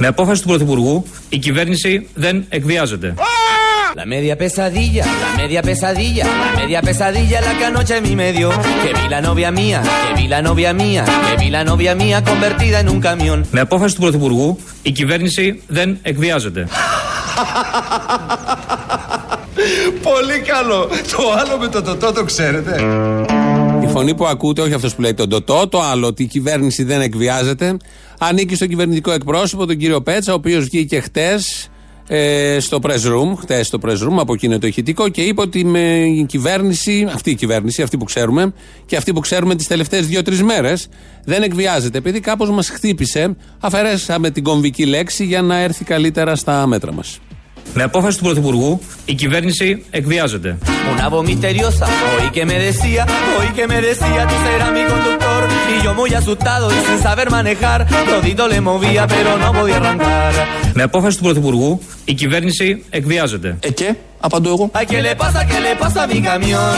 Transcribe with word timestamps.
Με 0.00 0.06
απόφαση 0.06 0.42
του 0.42 0.48
Πρωθυπουργού 0.48 1.04
η 1.28 1.38
κυβέρνηση 1.38 2.08
δεν 2.14 2.44
εκβιάζεται. 2.48 3.14
La 4.02 4.06
media 4.14 4.36
pesadilla, 4.44 5.04
la 5.24 5.30
media 5.42 5.60
pesadilla, 5.68 6.24
la 6.44 6.50
media 6.60 6.80
pesadilla 6.88 7.38
la 7.46 7.52
que 7.58 7.64
anoche 7.72 7.94
a 7.98 8.00
mí 8.06 8.14
me 8.14 8.28
dio. 8.36 8.50
Que 8.82 8.90
vi 8.98 9.06
la 9.14 9.20
novia 9.28 9.50
mía, 9.60 9.78
que 10.04 10.12
vi 10.18 10.26
la 10.34 10.40
novia 10.48 10.72
mía, 10.82 11.02
que 11.26 11.34
vi 11.42 11.48
la 11.50 11.62
novia 11.70 11.94
mía 12.02 12.22
convertida 12.30 12.76
en 12.80 12.88
un 12.88 13.00
camión. 13.00 13.46
Με 13.50 13.60
απόφαση 13.60 13.94
του 13.94 14.00
Πρωθυπουργού 14.00 14.58
η 14.82 14.90
κυβέρνηση 14.90 15.62
δεν 15.66 15.98
εκβιάζεται. 16.02 16.68
Πολύ 20.02 20.40
καλό. 20.46 20.86
Το 20.86 21.32
άλλο 21.38 21.58
με 21.58 21.68
το 21.68 21.82
τοτό 21.82 22.12
το 22.12 22.24
ξέρετε. 22.24 22.82
Η 23.82 23.86
φωνή 23.86 24.14
που 24.14 24.26
ακούτε, 24.26 24.62
όχι 24.62 24.74
αυτός 24.74 24.94
που 24.94 25.00
λέει 25.00 25.14
τον 25.14 25.28
Τωτό, 25.28 25.68
το 25.68 25.82
άλλο 25.82 26.06
ότι 26.06 26.22
η 26.22 26.26
κυβέρνηση 26.26 26.82
δεν 26.82 27.00
εκβιάζεται, 27.00 27.76
ανήκει 28.18 28.54
στον 28.54 28.68
κυβερνητικό 28.68 29.12
εκπρόσωπο, 29.12 29.66
τον 29.66 29.76
κύριο 29.76 30.02
Πέτσα, 30.02 30.32
ο 30.32 30.34
οποίος 30.34 30.64
βγήκε 30.64 31.00
χτες 31.00 31.68
ε, 32.08 32.56
στο 32.60 32.78
press 32.82 32.90
room, 32.90 33.36
χτες 33.40 33.66
στο 33.66 33.78
press 33.82 33.90
room, 33.90 34.16
από 34.18 34.32
εκεί 34.32 34.46
είναι 34.46 34.58
το 34.58 34.66
ηχητικό, 34.66 35.08
και 35.08 35.22
είπε 35.22 35.40
ότι 35.40 35.64
με 35.64 36.04
η 36.04 36.24
κυβέρνηση, 36.24 37.08
αυτή 37.14 37.30
η 37.30 37.34
κυβέρνηση, 37.34 37.82
αυτή 37.82 37.96
που 37.96 38.04
ξέρουμε, 38.04 38.52
και 38.86 38.96
αυτή 38.96 39.12
που 39.12 39.20
ξέρουμε 39.20 39.54
τις 39.54 39.66
τελευταίες 39.66 40.06
δύο-τρεις 40.06 40.42
μέρες, 40.42 40.88
δεν 41.24 41.42
εκβιάζεται. 41.42 41.98
Επειδή 41.98 42.20
κάπως 42.20 42.50
μας 42.50 42.68
χτύπησε, 42.68 43.36
αφαιρέσαμε 43.60 44.30
την 44.30 44.42
κομβική 44.42 44.84
λέξη 44.84 45.24
για 45.24 45.42
να 45.42 45.58
έρθει 45.58 45.84
καλύτερα 45.84 46.36
στα 46.36 46.66
μέτρα 46.66 46.92
μας. 46.92 47.18
Με 47.74 47.82
απόφαση 47.82 48.18
του 48.18 48.24
Πρωθυπουργού 48.24 48.80
η 49.04 49.14
κυβέρνηση 49.14 49.84
εκβιάζεται. 49.90 50.58
Una 50.94 51.08
voz 51.14 51.24
misteriosa, 51.30 51.86
oí 52.14 52.28
que 52.36 52.44
me 52.50 52.56
decía, 52.68 53.02
oí 53.38 53.48
que 53.56 53.64
me 53.72 53.78
decía, 53.88 54.20
tú 54.30 54.36
serás 54.44 54.70
mi 54.78 54.84
conductor. 54.92 55.40
Y 55.72 55.84
yo 55.84 55.90
muy 56.00 56.10
asustado 56.20 56.66
y 56.76 56.78
sin 56.86 56.98
saber 57.06 57.28
manejar, 57.36 57.78
todito 58.10 58.44
le 58.52 58.60
movía 58.68 59.02
pero 59.14 59.30
no 59.42 59.48
podía 59.58 59.76
arrancar. 59.76 60.32
Με 60.74 60.82
απόφαση 60.82 61.16
του 61.16 61.22
Πρωθυπουργού 61.22 61.80
η 62.04 62.14
κυβέρνηση 62.14 62.84
εκβιάζεται. 62.90 63.56
Ε, 63.60 63.70
και, 63.70 63.94
απαντώ 64.20 64.48
εγώ. 64.48 64.70
Ay, 64.72 64.86
¿qué 64.86 65.00
le 65.02 65.14
pasa, 65.16 65.40
qué 65.50 65.58
le 65.66 65.72
pasa 65.82 66.02
a 66.02 66.06
mi 66.06 66.20
camión? 66.22 66.76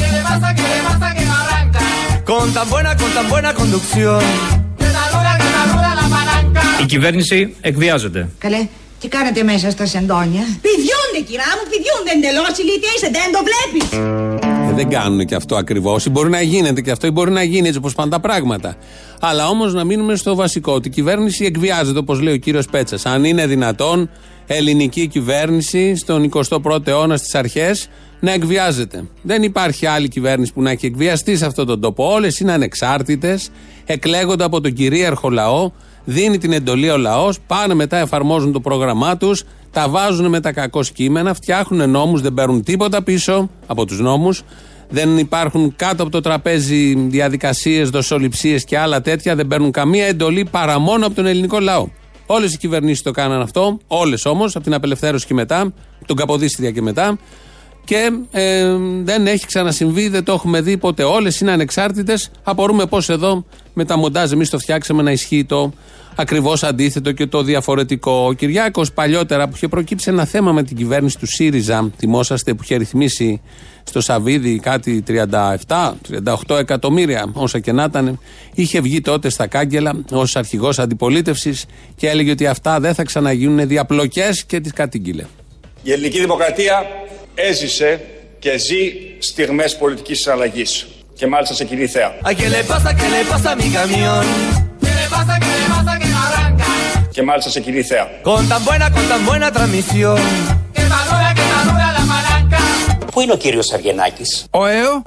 ¿Qué 0.00 0.08
le 0.14 0.20
pasa, 0.28 0.48
qué 0.58 0.66
le 0.72 0.78
pasa 0.88 1.06
que 1.16 1.24
no 1.28 1.34
arranca? 1.42 1.80
Con 2.30 2.46
tan 2.56 2.66
buena, 2.72 2.90
con 3.00 3.10
tan 3.16 3.26
buena 3.32 3.50
conducción. 3.60 4.22
Que 4.80 4.88
saluda, 4.98 5.32
que 5.40 5.48
saluda 5.58 5.90
la 6.00 6.06
palanca. 6.16 6.62
Η 6.82 6.84
κυβέρνηση 6.86 7.54
εκβιάζεται. 7.60 8.28
Καλέ, 8.38 8.68
τι 9.02 9.08
κάνετε 9.08 9.42
μέσα 9.42 9.70
στα 9.70 9.86
σεντόνια; 9.86 10.42
Πηδιούνται, 10.64 11.20
κυρά 11.28 11.50
μου, 11.56 11.64
πηδιούνται 11.70 12.12
εντελώς. 12.16 12.58
Ηλίθεια 12.58 13.10
δεν 13.16 13.28
το 13.34 13.40
βλέπεις. 13.48 13.86
Ε, 14.70 14.74
δεν 14.74 14.88
κάνουν 14.88 15.26
και 15.26 15.34
αυτό 15.34 15.56
ακριβώς. 15.56 16.08
Μπορεί 16.08 16.30
να 16.30 16.40
γίνεται 16.40 16.80
και 16.80 16.90
αυτό, 16.90 17.06
ή 17.06 17.10
μπορεί 17.10 17.30
να 17.30 17.42
γίνει 17.42 17.66
έτσι 17.66 17.78
όπως 17.78 17.94
πάνε 17.94 18.10
τα 18.10 18.20
πράγματα. 18.20 18.76
Αλλά 19.20 19.48
όμως 19.48 19.74
να 19.74 19.84
μείνουμε 19.84 20.14
στο 20.16 20.34
βασικό. 20.34 20.72
Ότι 20.72 20.88
η 20.88 20.90
κυβέρνηση 20.90 21.44
εκβιάζεται, 21.44 21.98
όπως 21.98 22.20
λέει 22.20 22.34
ο 22.34 22.36
κύριος 22.36 22.66
Πέτσας. 22.66 23.06
Αν 23.06 23.24
είναι 23.24 23.46
δυνατόν 23.46 24.10
ελληνική 24.46 25.06
κυβέρνηση 25.06 25.96
στον 25.96 26.30
21ο 26.34 26.86
αιώνα 26.86 27.16
στις 27.16 27.34
αρχές 27.34 27.88
να 28.20 28.32
εκβιάζεται. 28.32 29.04
Δεν 29.22 29.42
υπάρχει 29.42 29.86
άλλη 29.86 30.08
κυβέρνηση 30.08 30.52
που 30.52 30.62
να 30.62 30.70
έχει 30.70 30.86
εκβιαστεί 30.86 31.36
σε 31.36 31.46
αυτόν 31.46 31.66
τον 31.66 31.80
τόπο. 31.80 32.12
Όλες 32.12 32.40
είναι 32.40 32.52
ανεξάρτητες, 32.52 33.50
εκλέγονται 33.84 34.44
από 34.44 34.60
τον 34.60 34.72
κυρίαρχο 34.72 35.30
λαό, 35.30 35.70
δίνει 36.04 36.38
την 36.38 36.52
εντολή 36.52 36.90
ο 36.90 36.96
λαός, 36.96 37.38
πάνε 37.46 37.74
μετά, 37.74 37.96
εφαρμόζουν 37.96 38.52
το 38.52 38.60
πρόγραμμά 38.60 39.16
τους, 39.16 39.44
τα 39.70 39.88
βάζουν 39.88 40.28
με 40.28 40.40
τα 40.40 40.52
κακό 40.52 40.80
κείμενα, 40.94 41.34
φτιάχνουν 41.34 41.90
νόμους, 41.90 42.20
δεν 42.20 42.34
παίρνουν 42.34 42.62
τίποτα 42.62 43.02
πίσω 43.02 43.50
από 43.66 43.84
τους 43.84 44.00
νόμους. 44.00 44.42
Δεν 44.88 45.18
υπάρχουν 45.18 45.76
κάτω 45.76 46.02
από 46.02 46.12
το 46.12 46.20
τραπέζι 46.20 46.94
διαδικασίες, 46.94 47.90
δοσοληψίες 47.90 48.64
και 48.64 48.78
άλλα 48.78 49.00
τέτοια. 49.00 49.34
Δεν 49.34 49.46
παίρνουν 49.46 49.70
καμία 49.70 50.06
εντολή 50.06 50.46
παρά 50.50 50.78
μόνο 50.78 51.06
από 51.06 51.14
τον 51.14 51.26
ελληνικό 51.26 51.58
λαό. 51.60 51.88
Όλες 52.26 52.54
οι 52.54 52.58
κυβερνήσεις 52.58 53.02
το 53.02 53.10
κάναν 53.10 53.40
αυτό, 53.40 53.78
όλες 53.86 54.24
όμως, 54.24 54.54
από 54.54 54.64
την 54.64 54.74
απελευθέρωση 54.74 55.26
και 55.26 55.34
μετά, 55.34 55.72
τον 56.06 56.16
Καποδίστρια 56.16 56.70
και 56.70 56.82
μετά. 56.82 57.18
Και 57.84 58.10
ε, 58.30 58.76
δεν 59.02 59.26
έχει 59.26 59.46
ξανασυμβεί, 59.46 60.08
δεν 60.08 60.24
το 60.24 60.32
έχουμε 60.32 60.60
δει 60.60 60.76
ποτέ. 60.76 61.02
Όλες 61.02 61.40
είναι 61.40 61.52
ανεξάρτητες. 61.52 62.30
Απορούμε 62.42 62.86
πώς 62.86 63.08
εδώ 63.08 63.44
με 63.72 63.84
τα 63.84 63.96
μοντάζ 63.96 64.32
εμείς 64.32 64.50
το 64.50 64.58
φτιάξαμε 64.58 65.02
να 65.02 65.10
ισχύει 65.10 65.44
το 65.44 65.72
ακριβώς 66.14 66.62
αντίθετο 66.62 67.12
και 67.12 67.26
το 67.26 67.42
διαφορετικό. 67.42 68.26
Ο 68.26 68.32
Κυριάκος 68.32 68.92
παλιότερα 68.92 69.48
που 69.48 69.52
είχε 69.56 69.68
προκύψει 69.68 70.10
ένα 70.10 70.24
θέμα 70.24 70.52
με 70.52 70.62
την 70.62 70.76
κυβέρνηση 70.76 71.18
του 71.18 71.26
ΣΥΡΙΖΑ, 71.26 71.90
θυμόσαστε 71.98 72.54
που 72.54 72.62
είχε 72.62 72.76
ρυθμίσει 72.76 73.40
στο 73.82 74.00
Σαββίδι 74.00 74.58
κάτι 74.58 75.02
37-38 76.48 76.58
εκατομμύρια, 76.58 77.30
όσα 77.32 77.58
και 77.58 77.72
να 77.72 77.84
ήταν, 77.84 78.18
είχε 78.54 78.80
βγει 78.80 79.00
τότε 79.00 79.28
στα 79.28 79.46
κάγκελα 79.46 80.04
ως 80.10 80.36
αρχηγός 80.36 80.78
αντιπολίτευσης 80.78 81.64
και 81.96 82.08
έλεγε 82.08 82.30
ότι 82.30 82.46
αυτά 82.46 82.80
δεν 82.80 82.94
θα 82.94 83.02
ξαναγίνουν 83.02 83.66
διαπλοκές 83.68 84.44
και 84.44 84.60
τις 84.60 84.72
κατήγγειλε. 84.72 85.24
Η 85.82 85.92
ελληνική 85.92 86.20
δημοκρατία 86.20 86.86
έζησε 87.34 88.00
και 88.38 88.58
ζει 88.58 88.92
στιγμές 89.18 89.76
πολιτικής 89.76 90.20
συναλλαγής. 90.20 90.86
Και 91.14 91.26
μάλιστα 91.26 91.54
σε 91.54 91.64
κοινή 91.64 91.86
θέα. 91.86 92.12
Και 97.10 97.22
μάλιστα 97.22 97.50
σε 97.50 97.60
κοινή 97.60 97.82
θέα. 97.82 98.08
Πού 103.12 103.20
είναι 103.20 103.32
ο 103.32 103.36
κύριος 103.36 103.72
Αργενάκη, 103.72 104.22
Ο 104.50 104.64
ΑΕΟ. 104.64 105.02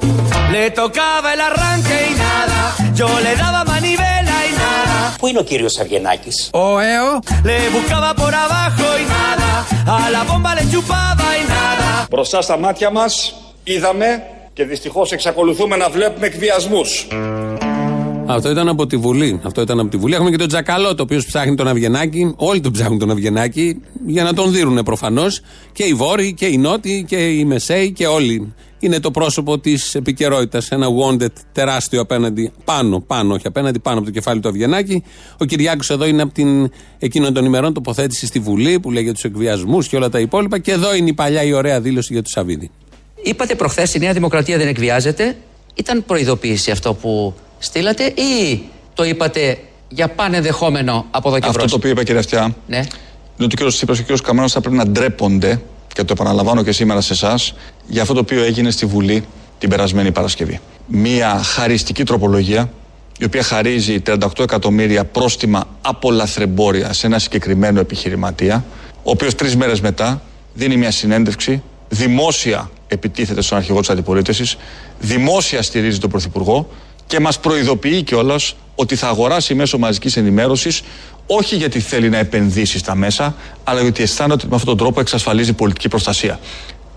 Le 0.54 0.66
tocaba 0.80 1.30
el 1.36 1.42
arranque 1.50 1.98
y 2.12 2.14
nada, 2.26 2.60
yo 3.00 3.08
le 3.26 3.32
daba 3.42 3.62
manivela 3.74 4.36
y 4.50 4.52
nada. 4.62 5.16
Πού 5.20 5.28
είναι 5.28 5.40
ο 5.40 5.44
κύριος 5.44 5.78
Αργενάκη, 5.80 6.30
Ο 6.54 6.78
ΑΕΟ. 6.78 7.20
Le 7.44 7.58
buscaba 7.76 8.10
por 8.22 8.34
abajo 8.46 8.88
y 9.02 9.06
nada, 9.18 9.52
a 9.98 10.10
la 10.16 10.22
bomba 10.30 10.52
le 10.58 10.64
chupaba 10.72 11.28
y 11.40 11.44
nada. 11.52 11.55
Μπροστά 12.16 12.42
στα 12.42 12.58
μάτια 12.58 12.92
μας 12.92 13.36
είδαμε 13.64 14.24
και 14.54 14.64
δυστυχώς 14.64 15.12
εξακολουθούμε 15.12 15.76
να 15.76 15.90
βλέπουμε 15.90 16.26
εκβιασμούς. 16.26 17.08
Αυτό 18.26 18.50
ήταν 18.50 18.68
από 18.68 18.88
τη 18.88 18.98
Βουλή. 18.98 19.40
Αυτό 19.44 19.62
ήταν 19.62 19.80
από 19.80 19.90
τη 19.90 19.98
Βουλή. 19.98 20.14
Έχουμε 20.14 20.30
και 20.30 20.38
τον 20.38 20.48
Τζακαλώτο, 20.48 20.96
ο 21.00 21.02
οποίος 21.02 21.26
ψάχνει 21.26 21.56
τον 21.56 21.68
Αυγενάκη. 21.68 22.34
Όλοι 22.38 22.60
τον 22.60 22.72
ψάχνουν 22.72 23.00
τον 23.00 23.12
Αυγενάκη 23.12 23.82
για 24.06 24.24
να 24.24 24.34
τον 24.34 24.52
δίνουν 24.52 24.84
προφανώς. 24.84 25.42
Και 25.72 25.84
οι 25.84 25.94
Βόρειοι 25.94 26.34
και 26.34 26.46
οι 26.46 26.58
Νότιοι 26.58 27.06
και 27.08 27.16
οι 27.16 27.46
Μεσαίοι 27.46 27.92
και 27.92 28.08
όλοι. 28.08 28.54
Είναι 28.86 29.00
το 29.00 29.12
πρόσωπο 29.12 29.60
της 29.60 29.96
επικαιρότητας. 29.96 30.70
Ένα 30.70 30.88
wanted 30.88 31.32
τεράστιο 31.52 32.02
απέναντι, 32.02 32.52
πάνω, 32.66 33.00
πάνω, 33.00 33.34
όχι 33.34 33.48
απέναντι, 33.48 33.80
πάνω 33.80 33.98
από 33.98 34.06
το 34.06 34.12
κεφάλι 34.12 34.40
του 34.40 34.48
Αυγενάκη. 34.50 35.04
Ο 35.38 35.46
Κυριάκος 35.46 35.90
εδώ 35.90 36.06
είναι 36.06 36.22
από 36.22 36.34
την 36.34 36.72
εκείνων 37.00 37.34
των 37.34 37.46
ημερών 37.46 37.74
τοποθέτηση 37.74 38.26
στη 38.26 38.40
Βουλή 38.40 38.80
που 38.80 38.92
λέει 38.92 39.04
για 39.04 39.14
τους 39.14 39.24
εκβιασμούς 39.24 39.88
και 39.88 39.96
όλα 39.96 40.10
τα 40.10 40.20
υπόλοιπα. 40.20 40.60
Και 40.60 40.72
εδώ 40.72 40.96
είναι 40.96 41.10
η 41.10 41.14
παλιά 41.14 41.44
η 41.44 41.54
ωραία 41.54 41.82
δήλωση 41.82 42.14
για 42.14 42.22
του 42.22 42.30
Σαββίδη. 42.30 42.72
Είπατε 43.24 43.56
προχθές 43.56 43.94
η 43.94 44.00
Νέα 44.00 44.14
Δημοκρατία 44.14 44.58
δεν 44.58 44.68
εκβιάζεται. 44.68 45.36
Ήταν 45.74 46.06
προειδοποίηση 46.06 46.72
αυτό 46.72 46.94
που 46.94 47.34
στείλατε 47.60 48.04
ή 48.06 48.62
το 48.94 49.04
είπατε 49.04 49.58
για 49.90 50.08
πάνε 50.10 50.42
δεχόμενο 50.42 51.06
από 51.12 51.30
εδώ 51.30 51.40
και 51.40 51.46
Αυτό 51.46 51.58
μπρος; 51.60 51.72
το 51.72 51.78
οποίο 51.78 51.90
είπα 51.90 52.04
κύριε 52.04 52.20
Αυτιά, 52.20 52.56
Ναι. 52.68 52.78
είναι 52.78 52.86
ότι 53.54 53.64
ο 53.64 53.68
κ. 53.68 53.70
Τσίπρας 53.70 54.02
και 54.02 54.14
ο 54.14 54.16
κ. 54.16 54.22
Καμένος 54.22 54.52
θα 54.52 54.62
πρέπει 54.62 54.76
να 54.76 54.88
ντρέπονται 54.88 55.62
και 55.96 56.04
το 56.04 56.14
επαναλαμβάνω 56.20 56.64
και 56.64 56.72
σήμερα 56.72 57.02
σε 57.02 57.14
εσάς 57.14 57.54
για 57.88 58.02
αυτό 58.02 58.14
το 58.14 58.20
οποίο 58.20 58.44
έγινε 58.44 58.72
στη 58.72 58.86
Βουλή 58.86 59.26
την 59.58 59.70
περασμένη 59.70 60.12
Παρασκευή. 60.12 60.60
Μία 60.88 61.42
χαριστική 61.44 62.04
τροπολογία 62.04 62.70
η 63.20 63.24
οποία 63.26 63.44
χαρίζει 63.44 64.02
38 64.06 64.18
εκατομμύρια 64.40 65.06
πρόστιμα 65.06 65.68
από 65.82 66.12
λαθρεμπόρια 66.12 66.94
σε 66.94 67.08
ένα 67.08 67.20
συγκεκριμένο 67.20 67.80
επιχειρηματία, 67.80 68.66
ο 69.04 69.12
οποίος 69.12 69.36
τρεις 69.36 69.56
μέρες 69.56 69.82
μετά 69.82 70.22
δίνει 70.54 70.78
μια 70.78 70.92
συνέντευξη, 70.92 71.62
δημόσια 71.90 72.70
επιτίθεται 72.88 73.42
στον 73.42 73.58
αρχηγό 73.58 73.80
της 73.80 73.90
αντιπολίτευσης, 73.90 74.58
δημόσια 75.00 75.62
στηρίζει 75.62 76.00
τον 76.00 76.10
Πρωθυπουργό 76.10 76.70
και 77.08 77.20
μας 77.20 77.40
προειδοποιεί 77.40 78.04
κιόλας 78.04 78.56
ότι 78.76 78.96
θα 78.96 79.08
αγοράσει 79.08 79.54
μέσω 79.54 79.78
μαζικής 79.78 80.18
ενημέρωσης 80.18 80.82
όχι 81.28 81.56
γιατί 81.56 81.80
θέλει 81.80 82.10
να 82.10 82.18
επενδύσει 82.18 82.78
στα 82.78 82.96
μέσα, 82.96 83.36
αλλά 83.64 83.82
γιατί 83.82 84.04
αισθάνεται 84.04 84.34
ότι 84.34 84.48
με 84.48 84.56
αυτόν 84.56 84.78
τον 84.78 84.86
τρόπο 84.86 85.00
εξασφαλίζει 85.00 85.54
πολιτική 85.54 85.88
προστασία. 85.88 86.40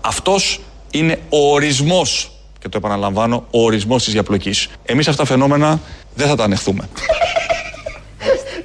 Αυτός 0.01 0.59
είναι 0.91 1.19
ο 1.29 1.51
ορισμός, 1.53 2.31
και 2.59 2.69
το 2.69 2.77
επαναλαμβάνω, 2.77 3.45
ο 3.51 3.63
ορισμός 3.63 4.03
της 4.03 4.13
διαπλοκής. 4.13 4.67
Εμείς 4.85 5.07
αυτά 5.07 5.23
τα 5.23 5.29
φαινόμενα 5.29 5.79
δεν 6.15 6.27
θα 6.27 6.35
τα 6.35 6.43
ανεχθούμε. 6.43 6.89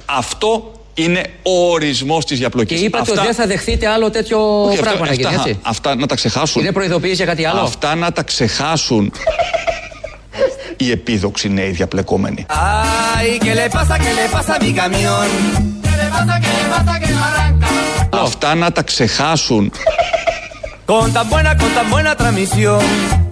Αυτό 0.05 0.71
είναι 0.93 1.23
ο 1.43 1.71
ορισμός 1.71 2.25
της 2.25 2.39
διαπλοκής. 2.39 2.79
Και 2.79 2.85
είπατε 2.85 3.11
ότι 3.11 3.21
δεν 3.21 3.33
θα 3.33 3.47
δεχθείτε 3.47 3.87
άλλο 3.87 4.09
τέτοιο 4.09 4.39
πράγμα 4.81 5.05
να 5.05 5.13
γίνει, 5.13 5.25
αυτά, 5.25 5.41
έτσι; 5.41 5.59
αυτά 5.61 5.95
να 5.95 6.07
τα 6.07 6.15
ξεχάσουν. 6.15 6.61
Είναι 6.61 6.71
προειδοποίηση 6.71 7.15
για 7.15 7.25
κάτι 7.25 7.45
άλλο; 7.45 7.59
Αυτά 7.59 7.95
να 7.95 8.11
τα 8.11 8.23
ξεχάσουν 8.23 9.11
οι 10.77 10.91
επίδοξοι 10.91 11.49
νέοι 11.49 11.69
διαπλεκόμενοι. 11.69 12.45
Ay, 13.17 13.39
¿qué 13.45 13.53
le 13.59 13.67
pasa, 13.75 13.95
qué 14.03 14.11
le 14.19 14.25
pasa 14.35 14.53
a 14.55 14.59
mi 14.63 14.71
camión? 14.81 15.27
¿Qué 15.85 15.93
le 16.01 16.07
pasa, 16.15 16.33
qué 16.43 16.51
le 16.59 16.65
pasa 16.73 16.93
que 17.01 17.09
no 17.15 17.21
arranca? 17.29 17.67
Αυτά 18.23 18.55
να 18.55 18.71
τα 18.71 18.81
ξεχάσουν 18.83 19.71
Con 20.87 21.11
tan 21.13 21.27
buena, 21.29 21.51
con 21.57 21.71
tan 21.77 21.89
buena 21.89 22.11
transmisión. 22.15 22.83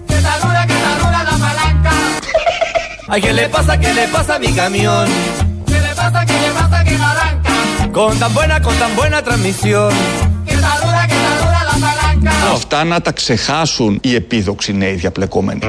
Que 0.08 0.16
está 0.20 0.34
dura, 0.42 0.62
que 0.68 0.74
está 0.80 0.92
dura 1.02 1.20
la 1.30 1.36
palanca. 1.44 1.92
Ay, 3.12 3.20
¿qué 3.24 3.32
le 3.32 3.48
pasa, 3.48 3.72
qué 3.82 3.90
le 3.94 4.06
pasa 4.08 4.32
a 4.34 4.38
mi 4.44 4.52
camión? 4.60 5.06
¿Qué 5.70 5.78
le 5.86 5.92
pasa, 6.00 6.20
qué 6.28 6.36
le 6.44 6.50
pasa 6.58 6.78
que 6.86 6.94
no 7.00 7.06
arranca? 7.12 7.50
Con 7.92 8.12
tan 8.18 8.32
buena, 8.34 8.56
con 8.66 8.74
tan 8.82 8.92
buena 8.96 9.18
transmisión. 9.22 9.92
Que 10.46 10.54
está 10.58 10.72
dura, 10.84 11.02
que 11.10 11.16
está 11.20 11.32
dura 11.42 11.60
la 11.70 11.76
palanca. 11.84 12.32
Αυτά 12.52 12.84
να 12.84 13.00
τα 13.00 13.12
ξεχάσουν 13.12 13.98
οι 14.02 14.14
επίδοξοι 14.14 14.72
νέοι 14.72 14.94
διαπλεκόμενοι. 14.94 15.60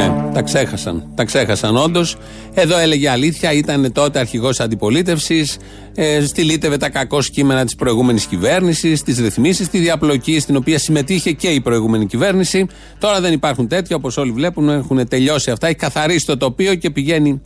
Ναι, 0.00 0.32
τα 0.32 0.42
ξέχασαν. 0.42 1.04
Τα 1.14 1.24
ξέχασαν 1.24 1.76
όντως. 1.76 2.16
Εδώ 2.54 2.78
έλεγε 2.78 3.10
αλήθεια, 3.10 3.52
ήταν 3.52 3.92
τότε 3.92 4.18
αρχηγός 4.18 4.60
αντιπολίτευσης. 4.60 5.58
Ε, 5.94 6.26
στυλίτευε 6.26 6.76
τα 6.76 6.88
κακό 6.88 7.18
κείμενα 7.22 7.64
της 7.64 7.74
προηγούμενης 7.74 8.24
κυβέρνησης, 8.24 9.02
τις 9.02 9.18
ρυθμίσεις, 9.18 9.68
τη 9.68 9.78
διαπλοκή 9.78 10.40
στην 10.40 10.56
οποία 10.56 10.78
συμμετείχε 10.78 11.32
και 11.32 11.48
η 11.48 11.60
προηγούμενη 11.60 12.06
κυβέρνηση. 12.06 12.66
Τώρα 12.98 13.20
δεν 13.20 13.32
υπάρχουν 13.32 13.68
τέτοια, 13.68 13.96
όπως 13.96 14.16
όλοι 14.16 14.30
βλέπουν, 14.30 14.68
έχουν 14.68 15.08
τελειώσει 15.08 15.50
αυτά. 15.50 15.66
Έχει 15.66 15.76
καθαρίσει 15.76 16.26
το 16.26 16.36
τοπίο 16.36 16.74
και 16.74 16.90
πηγαίνει 16.90 17.40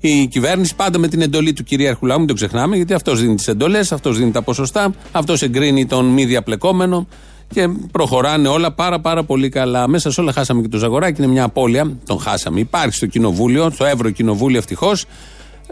η 0.00 0.26
κυβέρνηση 0.26 0.74
πάντα 0.74 0.98
με 0.98 1.08
την 1.08 1.20
εντολή 1.22 1.52
του 1.52 1.64
κυρίαρχου 1.64 2.06
λαού, 2.06 2.18
μην 2.18 2.26
το 2.26 2.34
ξεχνάμε, 2.34 2.76
γιατί 2.76 2.94
αυτός 2.94 3.20
δίνει 3.20 3.34
τις 3.34 3.48
εντολές, 3.48 3.92
αυτός 3.92 4.18
δίνει 4.18 4.30
τα 4.30 4.42
ποσοστά, 4.42 4.94
αυτός 5.12 5.42
εγκρίνει 5.42 5.86
τον 5.86 6.04
μη 6.06 6.24
διαπλεκόμενο 6.24 7.06
και 7.52 7.68
προχωράνε 7.92 8.48
όλα 8.48 8.72
πάρα 8.72 9.00
πάρα 9.00 9.24
πολύ 9.24 9.48
καλά. 9.48 9.88
Μέσα 9.88 10.10
σε 10.10 10.20
όλα 10.20 10.32
χάσαμε 10.32 10.62
και 10.62 10.68
το 10.68 10.78
Ζαγοράκι, 10.78 11.22
είναι 11.22 11.32
μια 11.32 11.44
απώλεια. 11.44 11.96
Τον 12.06 12.20
χάσαμε. 12.20 12.60
Υπάρχει 12.60 12.94
στο 12.94 13.06
κοινοβούλιο, 13.06 13.70
στο 13.70 13.84
Ευρωκοινοβούλιο 13.84 14.58
ευτυχώς. 14.58 15.04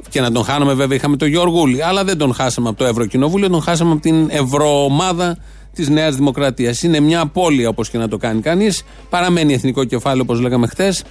Και 0.09 0.21
να 0.21 0.32
τον 0.32 0.44
χάναμε 0.44 0.75
βέβαια 0.75 0.97
είχαμε 0.97 1.17
τον 1.17 1.29
Γιώργουλη. 1.29 1.82
Αλλά 1.82 2.05
δεν 2.05 2.19
τον 2.19 2.35
χάσαμε 2.35 2.69
από 2.69 2.79
το 2.79 2.85
Ευρωκοινοβούλιο, 2.85 3.49
τον 3.50 3.62
χάσαμε 3.62 3.93
από 3.93 4.00
την 4.00 4.29
Ευρωομάδα 4.31 5.37
της 5.75 5.88
Νέας 5.88 6.17
Δημοκρατίας. 6.17 6.82
Είναι 6.82 7.00
μια 7.00 7.21
απώλεια 7.21 7.69
όπως 7.69 7.91
και 7.91 7.99
να 7.99 8.09
το 8.09 8.17
κάνει 8.17 8.41
κανείς. 8.41 8.83
Παραμένει 9.11 9.53
εθνικό 9.53 9.85
κεφάλαιο 9.85 10.23
όπως 10.23 10.41
λέγαμε 10.41 10.67
χθες. 10.67 11.05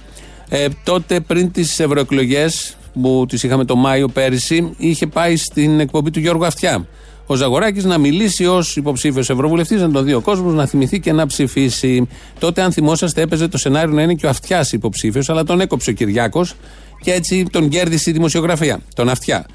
Ε, 0.48 0.66
τότε 0.84 1.20
πριν 1.20 1.52
τις 1.52 1.80
ευρωεκλογές 1.80 2.76
που 3.02 3.24
τις 3.28 3.42
είχαμε 3.42 3.64
το 3.64 3.76
Μάιο 3.76 4.08
πέρυσι, 4.08 4.74
είχε 4.76 5.06
πάει 5.06 5.36
στην 5.36 5.80
εκπομπή 5.80 6.10
του 6.10 6.20
Γιώργου 6.20 6.46
Αυτιά 6.46 6.86
ο 7.30 7.34
Ζαγοράκης 7.34 7.84
να 7.84 7.98
μιλήσει 7.98 8.46
ως 8.46 8.76
υποψήφιος 8.76 9.30
Ευρωβουλευτής, 9.30 9.80
να 9.80 9.90
τον 9.90 10.04
δει 10.04 10.12
ο 10.12 10.20
κόσμος, 10.20 10.54
να 10.54 10.66
θυμηθεί 10.66 11.00
και 11.00 11.12
να 11.12 11.26
ψηφίσει. 11.26 12.08
Τότε, 12.38 12.62
αν 12.62 12.72
θυμόσαστε, 12.72 13.20
έπαιζε 13.20 13.48
το 13.48 13.58
σενάριο 13.58 13.94
να 13.94 14.02
είναι 14.02 14.14
και 14.14 14.26
ο 14.26 14.28
Αυτιάς 14.28 14.72
υποψήφιος, 14.72 15.28
αλλά 15.28 15.44
τον 15.44 15.60
έκοψε 15.60 15.90
ο 15.90 15.92
Κυριάκος 15.92 16.54
και 17.00 17.12
έτσι 17.12 17.46
τον 17.50 17.68
κέρδισε 17.68 18.10
η 18.10 18.12
δημοσιογραφία, 18.12 18.80
τον 18.94 19.08
Αυτιά. 19.08 19.46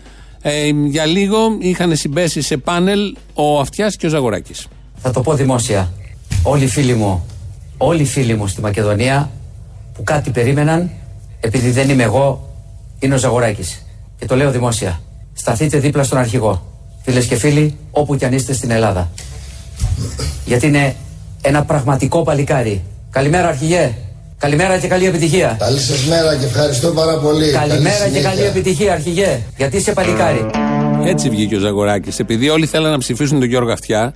Ε, 0.41 0.67
για 0.67 1.05
λίγο 1.05 1.37
είχαν 1.59 1.95
συμπέσει 1.95 2.41
σε 2.41 2.57
πάνελ 2.57 3.15
ο 3.33 3.59
Αυτιάς 3.59 3.95
και 3.95 4.05
ο 4.05 4.09
Ζαγοράκης. 4.09 4.67
Θα 4.95 5.11
το 5.11 5.21
πω 5.21 5.33
δημόσια. 5.33 5.91
Όλοι 6.43 6.63
οι 6.63 6.67
φίλοι 6.67 6.93
μου, 6.93 7.25
όλοι 7.77 8.01
οι 8.01 8.05
φίλοι 8.05 8.35
μου 8.35 8.47
στη 8.47 8.61
Μακεδονία 8.61 9.31
που 9.93 10.03
κάτι 10.03 10.29
περίμεναν, 10.29 10.89
επειδή 11.39 11.71
δεν 11.71 11.89
είμαι 11.89 12.03
εγώ, 12.03 12.53
είναι 12.99 13.13
ο 13.13 13.17
Ζαγοράκης. 13.17 13.85
Και 14.19 14.25
το 14.25 14.35
λέω 14.35 14.51
δημόσια. 14.51 15.01
Σταθείτε 15.33 15.77
δίπλα 15.77 16.03
στον 16.03 16.17
αρχηγό 16.17 16.73
φίλες 17.05 17.25
και 17.25 17.35
φίλοι, 17.35 17.77
όπου 17.91 18.15
κι 18.15 18.25
αν 18.25 18.33
είστε 18.33 18.53
στην 18.53 18.71
Ελλάδα. 18.71 19.11
Γιατί 20.45 20.67
είναι 20.67 20.95
ένα 21.41 21.63
πραγματικό 21.63 22.23
παλικάρι. 22.23 22.83
Καλημέρα, 23.09 23.47
Αρχηγέ. 23.47 23.93
Καλημέρα 24.37 24.77
και 24.77 24.87
καλή 24.87 25.05
επιτυχία. 25.05 25.55
Καλή 25.59 25.79
σας 25.79 26.05
μέρα 26.05 26.35
και 26.35 26.45
ευχαριστώ 26.45 26.89
πάρα 26.89 27.17
πολύ. 27.17 27.51
Καλημέρα 27.51 27.97
καλή 27.97 28.13
και 28.13 28.21
καλή 28.21 28.41
επιτυχία, 28.41 28.93
Αρχηγέ. 28.93 29.39
Γιατί 29.57 29.77
είσαι 29.77 29.91
παλικάρι. 29.91 30.45
Έτσι 31.05 31.29
βγήκε 31.29 31.55
ο 31.55 31.59
Ζαγοράκης. 31.59 32.19
Επειδή 32.19 32.49
όλοι 32.49 32.65
θέλαν 32.65 32.91
να 32.91 32.97
ψηφίσουν 32.97 33.39
τον 33.39 33.47
Γιώργο 33.47 33.71
Αυτιά, 33.71 34.13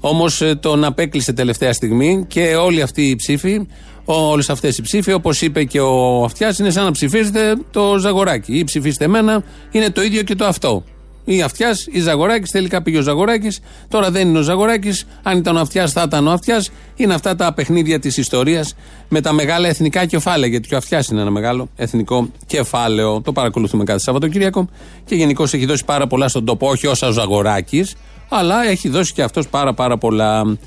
όμως 0.00 0.40
ε, 0.40 0.54
τον 0.54 0.84
απέκλεισε 0.84 1.32
τελευταία 1.32 1.72
στιγμή 1.72 2.24
και 2.28 2.56
όλοι 2.56 2.82
αυτοί 2.82 3.02
οι 3.02 3.16
ψήφοι, 3.16 3.66
όλες 4.04 4.50
αυτές 4.50 4.78
οι 4.78 4.82
ψήφοι, 4.82 5.12
όπως 5.12 5.40
είπε 5.40 5.64
και 5.64 5.80
ο 5.80 6.24
Αυτιάς, 6.24 6.58
είναι 6.58 6.70
σαν 6.70 6.84
να 6.84 6.90
ψηφίζετε 6.90 7.54
το 7.70 7.98
Ζαγοράκη. 7.98 8.58
Ή 8.58 8.64
ψηφίστε 8.64 9.04
εμένα, 9.04 9.42
είναι 9.70 9.90
το 9.90 10.02
ίδιο 10.02 10.22
και 10.22 10.34
το 10.34 10.44
αυτό. 10.44 10.84
Ή 11.30 11.42
Αυτιάς 11.42 11.86
ή 11.90 12.00
Ζαγοράκης. 12.00 12.50
Τελικά 12.50 12.82
πήγε 12.82 12.98
ο 12.98 13.02
Ζαγοράκης. 13.02 13.60
Τώρα 13.88 14.10
δεν 14.10 14.28
είναι 14.28 14.38
ο 14.38 14.42
Ζαγοράκης. 14.42 15.06
Αν 15.22 15.38
ήταν 15.38 15.56
ο 15.56 15.60
Αυτιάς, 15.60 15.92
θα 15.92 16.02
ήταν 16.06 16.26
ο 16.26 16.30
Αυτιάς. 16.30 16.70
Είναι 16.96 17.14
αυτά 17.14 17.34
τα 17.34 17.52
παιχνίδια 17.52 17.98
της 17.98 18.16
ιστορίας 18.16 18.74
με 19.08 19.20
τα 19.20 19.32
μεγάλα 19.32 19.68
εθνικά 19.68 20.06
κεφάλαια. 20.06 20.48
Γιατί 20.48 20.68
και 20.68 20.74
ο 20.74 20.76
Αυτιάς 20.76 21.08
είναι 21.08 21.20
ένα 21.20 21.30
μεγάλο 21.30 21.68
εθνικό 21.76 22.28
κεφάλαιο. 22.46 23.20
Το 23.20 23.32
παρακολουθούμε 23.32 23.84
κάθε 23.84 23.98
Σαββατοκύριακο. 23.98 24.68
Και 25.04 25.14
γενικώ 25.14 25.42
έχει 25.42 25.66
δώσει 25.66 25.84
πάρα 25.84 26.06
πολλά 26.06 26.28
στον 26.28 26.44
τόπο. 26.44 26.68
Όχι 26.68 26.86
όσα 26.86 27.06
ο 27.06 27.10
Ζαγοράκης, 27.10 27.94
αλλά 28.28 28.68
έχει 28.68 28.88
δώσει 28.88 29.12
και 29.12 29.22
αυτός 29.22 29.48
πάρα 29.48 29.74
πάρα 29.74 29.98
πολλά. 29.98 30.58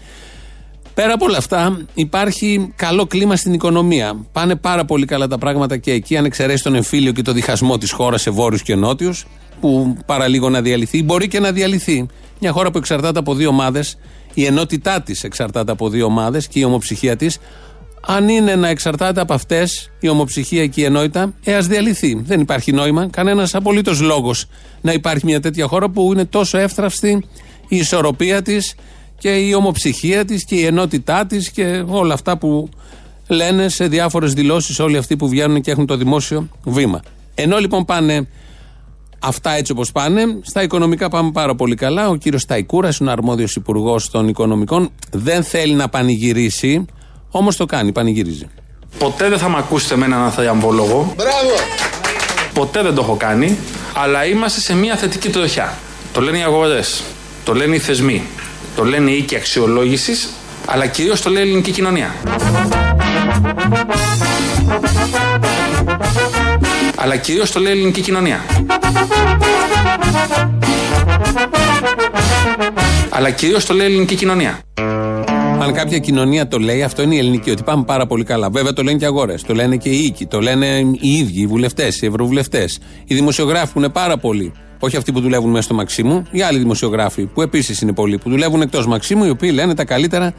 Πέρα 0.93 1.13
από 1.13 1.25
όλα 1.25 1.37
αυτά, 1.37 1.85
υπάρχει 1.93 2.73
καλό 2.75 3.05
κλίμα 3.05 3.35
στην 3.35 3.53
οικονομία. 3.53 4.25
Πάνε 4.31 4.55
πάρα 4.55 4.85
πολύ 4.85 5.05
καλά 5.05 5.27
τα 5.27 5.37
πράγματα 5.37 5.77
και 5.77 5.91
εκεί, 5.91 6.17
αν 6.17 6.25
εξαιρέσει 6.25 6.63
τον 6.63 6.75
εμφύλιο 6.75 7.11
και 7.11 7.21
το 7.21 7.31
διχασμό 7.31 7.77
της 7.77 7.91
χώρας 7.91 8.21
σε 8.21 8.29
βόρειους 8.29 8.61
και 8.61 8.75
νότιους 8.75 9.25
που 9.61 9.97
παραλίγο 10.05 10.49
να 10.49 10.61
διαλυθεί, 10.61 11.03
μπορεί 11.03 11.27
και 11.27 11.39
να 11.39 11.51
διαλυθεί. 11.51 12.05
Μια 12.39 12.51
χώρα 12.51 12.71
που 12.71 12.77
εξαρτάται 12.77 13.19
από 13.19 13.33
δύο 13.35 13.49
ομάδες, 13.49 13.97
η 14.33 14.45
ενότητά 14.45 15.01
της 15.01 15.23
εξαρτάται 15.23 15.71
από 15.71 15.89
δύο 15.89 16.05
ομάδες 16.05 16.47
και 16.47 16.59
η 16.59 16.63
ομοψυχία 16.63 17.15
της. 17.15 17.37
Αν 18.07 18.29
είναι 18.29 18.55
να 18.55 18.67
εξαρτάται 18.67 19.21
από 19.21 19.33
αυτές 19.33 19.91
η 19.99 20.09
ομοψυχία 20.09 20.67
και 20.67 20.81
η 20.81 20.83
ενότητα, 20.83 21.33
ε, 21.43 21.55
ας 21.55 21.67
διαλυθεί. 21.67 22.21
Δεν 22.25 22.39
υπάρχει 22.39 22.71
νόημα, 22.71 23.07
κανένας 23.07 23.55
απολύτως 23.55 24.01
λόγος 24.01 24.45
να 24.81 24.91
υπάρχει 24.91 25.25
μια 25.25 25.39
τέτοια 25.39 25.67
χώρα 25.67 25.89
που 25.89 26.11
είναι 26.13 26.25
τόσο 26.25 26.57
εύθραυστη 26.57 27.25
η 27.67 27.77
ισορροπία 27.77 28.41
της 28.41 28.75
και 29.17 29.29
η 29.29 29.53
ομοψυχία 29.53 30.25
της 30.25 30.45
και 30.45 30.55
η 30.55 30.65
ενότητά 30.65 31.25
της 31.25 31.51
και 31.51 31.83
όλα 31.87 32.13
αυτά 32.13 32.37
που 32.37 32.69
λένε 33.27 33.69
σε 33.69 33.87
διάφορες 33.87 34.33
δηλώσεις 34.33 34.79
όλοι 34.79 34.97
αυτοί 34.97 35.15
που 35.15 35.29
βγαίνουν 35.29 35.61
και 35.61 35.71
έχουν 35.71 35.85
το 35.85 35.97
δημόσιο 35.97 36.49
βήμα. 36.63 37.01
Ενώ 37.35 37.57
λοιπόν 37.57 37.85
πάνε 37.85 38.27
Αυτά 39.23 39.51
έτσι 39.51 39.71
όπως 39.71 39.91
πάνε. 39.91 40.21
Στα 40.41 40.63
οικονομικά 40.63 41.09
πάμε 41.09 41.31
πάρα 41.31 41.55
πολύ 41.55 41.75
καλά. 41.75 42.09
Ο 42.09 42.15
κύριος 42.15 42.45
Ταϊκούρα 42.45 42.89
είναι 43.01 43.09
ο 43.09 43.11
αρμόδιος 43.11 43.55
υπουργός 43.55 44.09
των 44.09 44.27
οικονομικών. 44.27 44.89
Δεν 45.11 45.43
θέλει 45.43 45.73
να 45.73 45.89
πανηγυρίσει, 45.89 46.85
όμως 47.31 47.55
το 47.55 47.65
κάνει, 47.65 47.91
πανηγυρίζει. 47.91 48.47
Ποτέ 48.97 49.29
δεν 49.29 49.37
θα 49.37 49.49
με 49.49 49.57
ακούσετε 49.57 49.95
με 49.95 50.05
έναν 50.05 50.21
αθιαμβόλογο. 50.21 51.13
Μπράβο! 51.15 51.53
Ποτέ 52.53 52.81
δεν 52.81 52.95
το 52.95 53.01
έχω 53.01 53.15
κάνει, 53.15 53.57
αλλά 53.93 54.25
είμαστε 54.25 54.59
σε 54.59 54.75
μια 54.75 54.95
θετική 54.95 55.29
τροχιά. 55.29 55.77
Το 56.13 56.21
λένε 56.21 56.37
οι 56.37 56.41
αγορές, 56.41 57.03
το 57.43 57.53
λένε 57.53 57.75
οι 57.75 57.79
θεσμοί, 57.79 58.23
το 58.75 58.85
λένε 58.85 59.11
οι 59.11 59.17
οίκοι 59.17 59.35
αξιολόγησης, 59.35 60.29
αλλά 60.65 60.87
κυρίως 60.87 61.21
το 61.21 61.29
λέει 61.29 61.43
η 61.43 61.45
ελληνική 61.45 61.71
κοινωνία. 61.71 62.15
Αλλά 67.01 67.17
κυρίως 67.17 67.51
το 67.51 67.59
λέει 67.59 67.73
η 67.73 67.77
ελληνική 67.77 68.01
κοινωνία. 68.01 68.39
Αλλά 73.09 73.29
κυρίως 73.29 73.65
το 73.65 73.73
λέει 73.73 73.87
η 73.87 73.91
ελληνική 73.91 74.15
κοινωνία. 74.15 74.59
Αν 75.61 75.73
κάποια 75.73 75.97
κοινωνία 75.97 76.47
το 76.47 76.59
λέει, 76.59 76.83
αυτό 76.83 77.01
είναι 77.01 77.15
η 77.15 77.17
ελληνική, 77.17 77.49
ότι 77.51 77.63
πάμε 77.63 77.83
πάρα 77.83 78.05
πολύ 78.05 78.23
καλά. 78.23 78.49
Βέβαια 78.49 78.73
το 78.73 78.83
λένε 78.83 78.97
και 78.97 79.03
οι 79.03 79.07
αγορέ, 79.07 79.35
το 79.47 79.53
λένε 79.53 79.77
και 79.77 79.89
οι 79.89 80.03
οίκοι, 80.03 80.25
το 80.25 80.39
λένε 80.39 80.65
οι 80.99 81.17
ίδιοι, 81.17 81.41
οι 81.41 81.47
βουλευτές, 81.47 82.01
οι 82.01 82.05
ευρωβουλευτές, 82.05 82.79
οι 83.05 83.15
δημοσιογράφοι 83.15 83.73
που 83.73 83.79
είναι 83.79 83.89
πάρα 83.89 84.17
πολλοί. 84.17 84.53
Όχι 84.79 84.97
αυτοί 84.97 85.11
που 85.11 85.21
δουλεύουν 85.21 85.49
μέσα 85.49 85.63
στο 85.63 85.73
Μαξίμου, 85.73 86.23
οι 86.31 86.41
άλλοι 86.41 86.57
δημοσιογράφοι 86.57 87.25
που 87.25 87.41
επίσης 87.41 87.81
είναι 87.81 87.93
πολλοί, 87.93 88.17
που 88.17 88.29
δουλεύουν 88.29 88.61
εκτός 88.61 88.87
Μαξίμου, 88.87 89.25
οι 89.25 89.29
οποίοι 89.29 89.51
λένε 89.53 89.75
τα 89.75 89.85
καλύτερα 89.85 90.33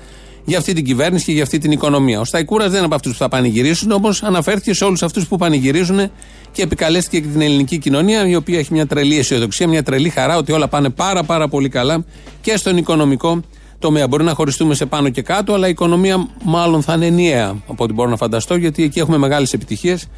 για 0.44 0.58
αυτή 0.58 0.72
την 0.72 0.84
κυβέρνηση 0.84 1.24
και 1.24 1.32
για 1.32 1.42
αυτή 1.42 1.58
την 1.58 1.70
οικονομία. 1.70 2.20
Ο 2.20 2.24
Σταϊκούρας 2.24 2.66
δεν 2.66 2.76
είναι 2.76 2.84
από 2.84 2.94
αυτούς 2.94 3.12
που 3.12 3.18
θα 3.18 3.28
πανηγυρίσουν, 3.28 3.90
όμως 3.90 4.22
αναφέρθηκε 4.22 4.74
σε 4.74 4.84
όλους 4.84 5.02
αυτούς 5.02 5.26
που 5.26 5.36
πανηγυρίζουν 5.36 6.10
και 6.52 6.62
επικαλέστηκε 6.62 7.20
και 7.20 7.26
την 7.26 7.40
ελληνική 7.40 7.78
κοινωνία, 7.78 8.26
η 8.28 8.34
οποία 8.34 8.58
έχει 8.58 8.72
μια 8.72 8.86
τρελή 8.86 9.18
αισιοδοξία, 9.18 9.68
μια 9.68 9.82
τρελή 9.82 10.08
χαρά 10.08 10.36
ότι 10.36 10.52
όλα 10.52 10.68
πάνε 10.68 10.90
πάρα 10.90 11.22
πάρα 11.22 11.48
πολύ 11.48 11.68
καλά 11.68 12.04
και 12.40 12.56
στον 12.56 12.76
οικονομικό 12.76 13.40
τομέα. 13.78 14.08
Μπορεί 14.08 14.24
να 14.24 14.34
χωριστούμε 14.34 14.74
σε 14.74 14.86
πάνω 14.86 15.08
και 15.08 15.22
κάτω, 15.22 15.52
αλλά 15.52 15.66
η 15.66 15.70
οικονομία 15.70 16.28
μάλλον 16.44 16.82
θα 16.82 16.94
είναι 16.94 17.06
ενιαία 17.06 17.62
από 17.66 17.84
ό,τι 17.84 17.92
μπορώ 17.92 18.10
να 18.10 18.16
φανταστώ, 18.16 18.56
γιατί 18.56 18.82
εκεί 18.82 18.98
έχουμε 18.98 19.16
μεγάλες 19.16 19.52
επιτυχίες. 19.52 20.08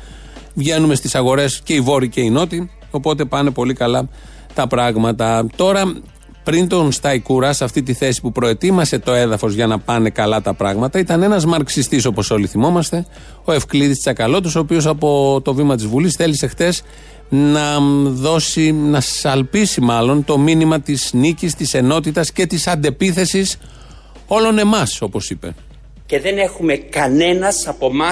Βγαίνουμε 0.54 0.94
στις 0.94 1.14
αγορές 1.14 1.60
και 1.64 1.74
οι 1.74 1.80
βόρειοι 1.80 2.08
και 2.08 2.20
οι 2.20 2.30
νότιοι, 2.30 2.70
οπότε 2.90 3.24
πάνε 3.24 3.50
πολύ 3.50 3.74
καλά 3.74 4.08
τα 4.54 4.66
πράγματα. 4.66 5.46
Τώρα 5.56 5.92
πριν 6.44 6.68
τον 6.68 6.92
Σταϊκούρα, 6.92 7.52
σε 7.52 7.64
αυτή 7.64 7.82
τη 7.82 7.92
θέση 7.92 8.20
που 8.20 8.32
προετοίμασε 8.32 8.98
το 8.98 9.12
έδαφος 9.12 9.54
για 9.54 9.66
να 9.66 9.78
πάνε 9.78 10.10
καλά 10.10 10.40
τα 10.40 10.54
πράγματα, 10.54 10.98
ήταν 10.98 11.22
ένας 11.22 11.44
μαρξιστής 11.44 12.04
όπως 12.04 12.30
όλοι 12.30 12.46
θυμόμαστε, 12.46 13.06
ο 13.44 13.52
Ευκλήδης 13.52 13.98
Τσακαλώτος, 13.98 14.54
ο 14.54 14.58
οποίος 14.58 14.86
από 14.86 15.40
το 15.44 15.54
βήμα 15.54 15.76
της 15.76 15.86
Βουλής 15.86 16.14
θέλησε 16.14 16.46
χτες 16.46 16.82
να 17.28 17.80
δώσει, 18.06 18.72
να 18.72 19.00
σαλπίσει 19.00 19.80
μάλλον 19.80 20.24
το 20.24 20.38
μήνυμα 20.38 20.80
της 20.80 21.10
νίκης, 21.12 21.54
της 21.54 21.74
ενότητας 21.74 22.32
και 22.32 22.46
της 22.46 22.66
αντεπίθεσης 22.66 23.58
όλων 24.26 24.58
εμάς, 24.58 25.02
όπως 25.02 25.30
είπε. 25.30 25.54
Και 26.06 26.20
δεν 26.20 26.38
έχουμε 26.38 26.74
κανένας 26.76 27.66
από 27.66 27.86
εμά 27.86 28.10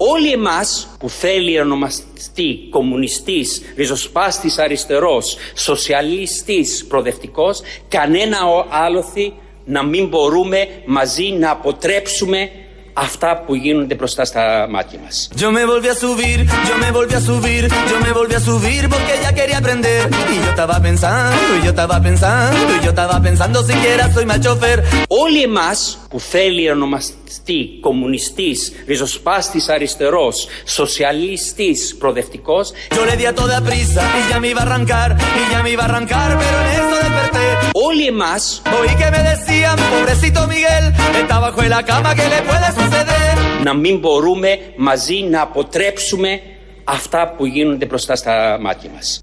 Όλοι 0.00 0.30
εμάς 0.32 0.88
που 0.98 1.08
θέλει 1.08 1.56
να 1.56 1.62
ονομαστεί 1.62 2.58
κομμουνιστής, 2.70 3.62
ριζοσπάστης 3.76 4.58
αριστερός, 4.58 5.36
σοσιαλιστής 5.54 6.84
προοδευτικός, 6.88 7.60
κανένα 7.88 8.38
άλοθη 8.68 9.32
να 9.64 9.82
μην 9.82 10.08
μπορούμε 10.08 10.68
μαζί 10.86 11.24
να 11.24 11.50
αποτρέψουμε 11.50 12.50
αυτά 12.92 13.42
που 13.46 13.54
γίνονται 13.54 13.94
μπροστά 13.94 14.24
στα 14.24 14.66
μάτια 14.70 14.98
μας. 15.04 15.28
Yo 15.40 15.48
me 15.56 15.64
volví 15.72 15.88
a 15.94 15.96
subir, 16.04 16.38
yo 16.68 16.74
me 16.84 16.90
volví 16.98 17.14
a 17.20 17.22
subir, 17.30 17.62
yo 17.90 17.96
me 18.06 18.12
volví 18.18 18.34
a 18.40 18.42
subir 18.50 18.82
porque 18.92 19.14
ya 19.24 19.32
quería 19.38 19.58
aprender. 19.62 20.00
Y 20.34 20.36
yo 20.44 20.50
estaba 20.56 20.76
pensando, 20.88 21.48
y 21.58 21.60
yo 21.66 21.70
estaba 21.76 21.96
pensando, 22.08 22.70
y 22.76 22.80
yo 22.84 22.90
estaba 22.96 23.16
pensando 23.26 23.56
siquiera 23.70 24.02
soy 24.14 24.26
mal 24.30 24.40
chofer. 24.46 24.78
Όλοι 25.08 25.42
εμάς 25.42 25.98
που 26.10 26.20
θέλει 26.20 26.68
να 26.68 27.00
ονομαστεί 27.28 27.78
κομμουνιστής, 27.80 28.72
ριζοσπάστης 28.86 29.68
αριστερός, 29.68 30.48
σοσιαλιστής, 30.64 31.96
προοδευτικός 31.98 32.72
Yo 32.94 33.04
le 33.10 33.16
di 33.16 33.26
a 33.26 33.34
toda 33.34 33.58
prisa 33.68 34.02
y 34.18 34.22
ya 34.30 34.38
me 34.40 34.48
iba 34.52 34.60
a 34.62 34.66
arrancar, 34.68 35.08
y 35.40 35.42
ya 35.52 35.62
me 35.62 35.70
iba 35.74 35.84
a 35.84 35.88
arrancar, 35.90 36.28
pero 36.42 36.56
en 36.62 36.68
eso 36.80 36.94
desperté. 37.04 37.44
Όλοι 37.88 38.06
εμάς 38.14 38.42
Oí 38.78 38.92
que 39.00 39.08
me 39.14 39.22
decían, 39.32 39.76
pobrecito 39.92 40.40
Miguel, 40.52 40.84
está 41.20 41.36
bajo 41.46 41.60
de 41.66 41.70
la 41.76 41.82
cama, 41.90 42.08
¿qué 42.18 42.26
le 42.34 42.40
puede 42.50 42.68
suceder? 42.80 43.34
να 43.62 43.74
μην 43.74 43.98
μπορούμε 43.98 44.58
μαζί 44.76 45.18
να 45.30 45.40
αποτρέψουμε 45.40 46.40
αυτά 46.84 47.34
που 47.36 47.46
γίνονται 47.46 47.86
μπροστά 47.86 48.16
στα 48.16 48.58
μάτια 48.60 48.90
μας. 48.94 49.22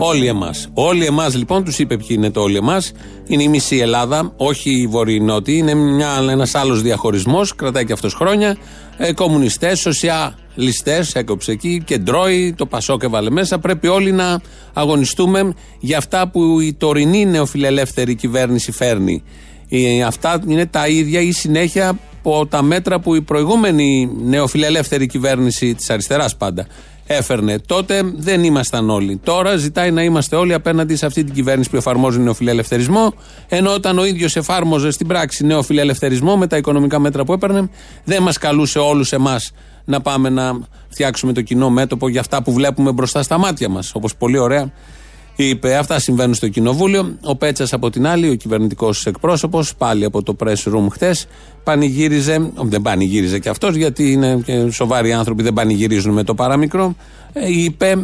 Όλοι 0.00 0.26
εμάς. 0.26 0.68
Όλοι 0.74 1.04
εμάς 1.04 1.34
λοιπόν, 1.36 1.64
τους 1.64 1.78
είπε 1.78 1.96
ποιοι 1.96 2.08
είναι 2.10 2.30
το 2.30 2.40
όλοι 2.40 2.56
εμάς. 2.56 2.92
Είναι 3.26 3.42
η 3.42 3.48
μισή 3.48 3.76
Ελλάδα, 3.76 4.32
όχι 4.36 4.70
η 4.70 4.86
βορειοί-νότιοι. 4.86 5.56
Είναι 5.58 5.72
ένας 6.30 6.54
άλλος 6.54 6.82
διαχωρισμός, 6.82 7.54
κρατάει 7.54 7.84
και 7.84 7.92
αυτός 7.92 8.14
χρόνια. 8.14 8.56
Ε, 8.96 9.12
Κομμουνιστές, 9.12 9.80
σοσιαλιστές, 9.80 11.14
έκοψε 11.14 11.52
εκεί, 11.52 11.82
κεντρώοι, 11.84 12.54
το 12.56 12.66
Πασόκ 12.66 13.02
έβαλε 13.02 13.30
μέσα. 13.30 13.58
Πρέπει 13.58 13.86
όλοι 13.86 14.12
να 14.12 14.40
αγωνιστούμε 14.72 15.54
για 15.80 15.98
αυτά 15.98 16.28
που 16.28 16.60
η 16.60 16.74
τωρινή 16.74 17.26
νεοφιλελεύθερη 17.26 18.14
κυβέρνηση 18.14 18.72
φέρνει. 18.72 19.22
Ε, 19.68 20.02
αυτά 20.02 20.42
είναι 20.48 20.66
τα 20.66 20.88
ίδια 20.88 21.20
ή 21.20 21.32
συνέχεια 21.32 21.98
από 22.18 22.46
τα 22.46 22.62
μέτρα 22.62 23.00
που 23.00 23.14
η 23.14 23.22
προηγούμενη 23.22 24.10
νεοφιλελεύθερη 24.24 25.06
κυβέρνηση 25.06 25.74
της 25.74 25.90
αριστεράς 25.90 26.36
πάντα 26.36 26.66
έφερνε. 27.08 27.58
Τότε 27.58 28.02
δεν 28.16 28.44
ήμασταν 28.44 28.90
όλοι. 28.90 29.20
Τώρα 29.24 29.56
ζητάει 29.56 29.90
να 29.90 30.02
είμαστε 30.02 30.36
όλοι 30.36 30.54
απέναντι 30.54 30.96
σε 30.96 31.06
αυτή 31.06 31.24
την 31.24 31.34
κυβέρνηση 31.34 31.70
που 31.70 31.76
εφαρμόζει 31.76 32.18
νεοφιλελευθερισμό. 32.18 33.14
Ενώ 33.48 33.72
όταν 33.72 33.98
ο 33.98 34.04
ίδιος 34.04 34.36
εφάρμοζε 34.36 34.90
στην 34.90 35.06
πράξη 35.06 35.44
νεοφιλελευθερισμό 35.44 36.36
με 36.36 36.46
τα 36.46 36.56
οικονομικά 36.56 36.98
μέτρα 36.98 37.24
που 37.24 37.32
έπαιρνε, 37.32 37.70
δεν 38.04 38.22
μας 38.22 38.38
καλούσε 38.38 38.78
όλους 38.78 39.12
εμάς 39.12 39.52
να 39.84 40.00
πάμε 40.00 40.28
να 40.28 40.58
φτιάξουμε 40.88 41.32
το 41.32 41.42
κοινό 41.42 41.70
μέτωπο 41.70 42.08
για 42.08 42.20
αυτά 42.20 42.42
που 42.42 42.52
βλέπουμε 42.52 42.92
μπροστά 42.92 43.22
στα 43.22 43.38
μάτια 43.38 43.68
μας. 43.68 43.92
Όπως 43.94 44.16
πολύ 44.16 44.38
ωραία 44.38 44.72
είπε. 45.44 45.76
Αυτά 45.76 45.98
συμβαίνουν 45.98 46.34
στο 46.34 46.48
κοινοβούλιο. 46.48 47.18
Ο 47.22 47.36
Πέτσας 47.36 47.72
από 47.72 47.90
την 47.90 48.06
άλλη, 48.06 48.28
ο 48.28 48.34
κυβερνητικός 48.34 49.06
εκπρόσωπος, 49.06 49.74
πάλι 49.74 50.04
από 50.04 50.22
το 50.22 50.36
press 50.40 50.72
room 50.74 50.86
χτες, 50.90 51.26
πανηγύριζε. 51.64 52.50
Δεν 52.62 52.82
πανηγύριζε 52.82 53.38
κι 53.38 53.48
αυτός, 53.48 53.74
γιατί 53.74 54.12
είναι 54.12 54.40
και 54.44 54.70
σοβαροί 54.70 55.12
άνθρωποι, 55.12 55.42
δεν 55.42 55.52
πανηγυρίζουν 55.52 56.12
με 56.12 56.24
το 56.24 56.34
παραμικρό. 56.34 56.96
Ε, 57.32 57.52
είπε, 57.52 57.96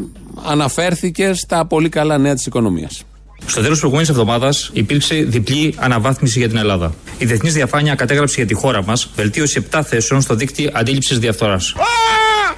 αναφέρθηκε 0.45 1.33
στα 1.35 1.67
πολύ 1.67 1.89
καλά 1.89 2.19
νέα 2.19 2.35
της 2.35 2.47
οικονομίας. 2.47 3.05
Στο 3.47 3.55
τέλος 3.55 3.69
της 3.71 3.79
προηγούμενης 3.79 4.11
εβδομάδας 4.11 4.71
υπήρξε 4.73 5.15
διπλή 5.15 5.75
αναβάθμιση 5.77 6.39
για 6.39 6.49
την 6.49 6.57
Ελλάδα. 6.57 6.95
Η 7.19 7.25
Διεθνής 7.25 7.53
Διαφάνεια 7.53 7.95
κατέγραψε 7.95 8.35
για 8.37 8.47
τη 8.47 8.55
χώρα 8.55 8.85
μας 8.85 9.11
βελτίωση 9.17 9.67
7 9.71 9.81
θέσεων 9.85 10.21
στο 10.21 10.35
δίκτυο 10.35 10.71
αντίληψης 10.73 11.19
διαφθοράς. 11.19 11.75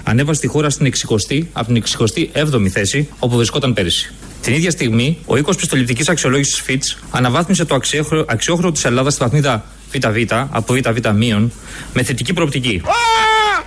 Ανέβασε 0.02 0.40
τη 0.40 0.46
χώρα 0.46 0.70
στην 0.70 0.92
60η 0.92 1.42
από 1.52 1.72
την 1.72 1.82
67η 1.98 2.68
θέση 2.68 3.08
όπου 3.18 3.36
βρισκόταν 3.36 3.72
πέρυσι. 3.72 4.14
Την 4.40 4.54
ίδια 4.54 4.70
στιγμή, 4.70 5.18
ο 5.26 5.36
οίκος 5.36 5.56
πιστοληπτικής 5.56 6.08
αξιολόγησης 6.08 6.62
Fitch 6.68 7.02
αναβάθμισε 7.10 7.64
το 7.64 7.74
αξιόχρεο, 7.74 8.24
αξιόχρεο 8.28 8.72
της 8.72 8.84
Ελλάδας 8.84 9.12
στη 9.12 9.22
βαθμίδα 9.22 9.64
ΒΒ 9.92 10.16
από 10.50 10.74
ΒΒ 10.74 11.14
μείον 11.14 11.52
με 11.92 12.02
θετική 12.02 12.32
προοπτική. 12.32 12.82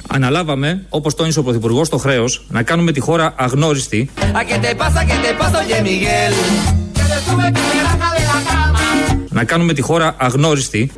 Αναλάβαμε, 0.07 0.85
όπως 0.89 1.15
τόνισε 1.15 1.39
ο 1.39 1.43
Πρωθυπουργός, 1.43 1.89
το 1.89 1.97
χρέος 1.97 2.45
να 2.49 2.63
κάνουμε 2.63 2.91
τη 2.91 2.99
χώρα 2.99 3.33
αγνώριστη 3.38 4.09
¿A 4.39 4.45
qué 4.49 4.57
te 4.65 4.75
pasa, 4.81 4.99
qué 5.09 5.17
te 5.25 5.33
pasa, 5.39 5.57
oye 5.63 5.81
Miguel? 5.89 6.33
Que 6.97 7.03
te 7.11 7.17
sube 7.25 7.47
que 7.55 7.61
te 7.71 7.79
baja 7.88 8.09
de 8.15 8.23
la 8.31 8.39
cama. 8.49 8.79
να 9.29 9.43
κάνουμε 9.43 9.73
τη 9.73 9.81
χώρα 9.81 10.15
αγνώριστη, 10.17 10.91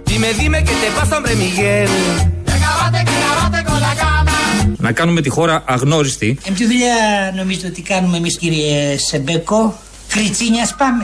να 4.81 4.91
κάνουμε 4.91 5.21
τη 5.21 5.29
χώρα 5.29 5.63
αγνώριστη 5.67 6.37
Ε, 6.47 6.51
ποια 6.51 6.67
δουλειά 6.67 6.95
νομίζετε 7.35 7.67
ότι 7.67 7.81
κάνουμε 7.81 8.17
εμείς 8.17 8.37
κύριε 8.37 8.97
Σεμπέκο. 8.97 9.79
Κριτσίνιας 10.07 10.75
πάμε. 10.75 11.03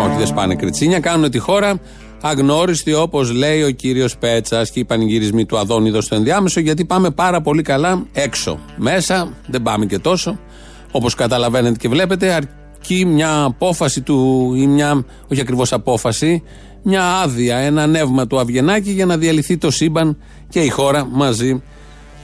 Όχι, 0.00 0.16
δεν 0.16 0.26
σπάνε 0.26 0.54
κριτσίνια, 0.54 1.00
κάνουν 1.00 1.30
τη 1.30 1.38
χώρα 1.38 1.80
αγνώριστη 2.20 2.94
όπως 2.94 3.32
λέει 3.32 3.62
ο 3.62 3.70
κύριος 3.70 4.16
Πέτσας 4.16 4.70
και 4.70 4.78
οι 4.80 4.84
πανηγυρισμοί 4.84 5.46
του 5.46 5.58
Αδόνιδος 5.58 6.04
στο 6.04 6.14
ενδιάμεσο, 6.14 6.60
γιατί 6.60 6.84
πάμε 6.84 7.10
πάρα 7.10 7.40
πολύ 7.40 7.62
καλά 7.62 8.06
έξω. 8.12 8.58
Μέσα 8.76 9.32
δεν 9.46 9.62
πάμε 9.62 9.86
και 9.86 9.98
τόσο. 9.98 10.38
Όπως 10.90 11.14
καταλαβαίνετε 11.14 11.76
και 11.78 11.88
βλέπετε, 11.88 12.32
αρκεί 12.32 13.04
μια 13.04 13.42
απόφαση 13.42 14.00
του, 14.00 14.52
ή 14.56 14.66
μια, 14.66 15.04
όχι 15.32 15.40
ακριβώς 15.40 15.72
απόφαση, 15.72 16.42
μια 16.82 17.04
άδεια, 17.04 17.56
ένα 17.56 17.86
νεύμα 17.86 18.26
του 18.26 18.38
Αβγενάκη 18.38 18.90
για 18.90 19.06
να 19.06 19.16
διαλυθεί 19.16 19.56
το 19.56 19.70
σύμπαν 19.70 20.18
και 20.48 20.60
η 20.60 20.68
χώρα 20.68 21.04
μαζί 21.04 21.62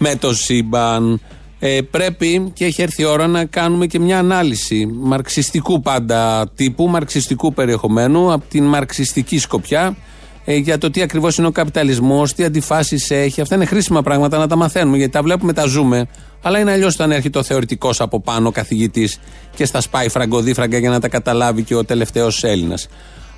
με 0.00 0.16
το 0.16 0.34
σύμπαν. 0.34 1.20
Ε, 1.58 1.80
πρέπει 1.90 2.50
και 2.54 2.64
έχει 2.64 2.82
έρθει 2.82 3.02
η 3.02 3.04
ώρα 3.04 3.26
να 3.26 3.44
κάνουμε 3.44 3.86
και 3.86 3.98
μια 3.98 4.18
ανάλυση 4.18 4.86
μαρξιστικού 4.86 5.80
πάντα 5.80 6.50
τύπου, 6.54 6.88
μαρξιστικού 6.88 7.52
περιεχομένου, 7.52 8.32
από 8.32 8.44
την 8.48 8.64
μαρξιστική 8.64 9.38
σκοπιά, 9.38 9.96
ε, 10.44 10.56
για 10.56 10.78
το 10.78 10.90
τι 10.90 11.02
ακριβώς 11.02 11.36
είναι 11.36 11.46
ο 11.46 11.50
καπιταλισμός, 11.50 12.32
τι 12.32 12.44
αντιφάσεις 12.44 13.10
έχει. 13.10 13.40
Αυτά 13.40 13.54
είναι 13.54 13.64
χρήσιμα 13.64 14.02
πράγματα 14.02 14.38
να 14.38 14.46
τα 14.46 14.56
μαθαίνουμε, 14.56 14.96
γιατί 14.96 15.12
τα 15.12 15.22
βλέπουμε, 15.22 15.52
τα 15.52 15.66
ζούμε. 15.66 16.06
Αλλά 16.42 16.58
είναι 16.58 16.70
αλλιώς 16.72 16.94
όταν 16.94 17.10
έρχεται 17.10 17.38
ο 17.38 17.42
θεωρητικός 17.42 18.00
από 18.00 18.20
πάνω, 18.20 18.48
ο 18.48 18.50
καθηγητής, 18.50 19.18
και 19.56 19.64
στα 19.64 19.80
σπάει 19.80 20.08
φραγκοδίφραγκα 20.08 20.78
για 20.78 20.90
να 20.90 21.00
τα 21.00 21.08
καταλάβει 21.08 21.62
και 21.62 21.74
ο 21.74 21.84
τελευταίος 21.84 22.44
Έλληνας. 22.44 22.88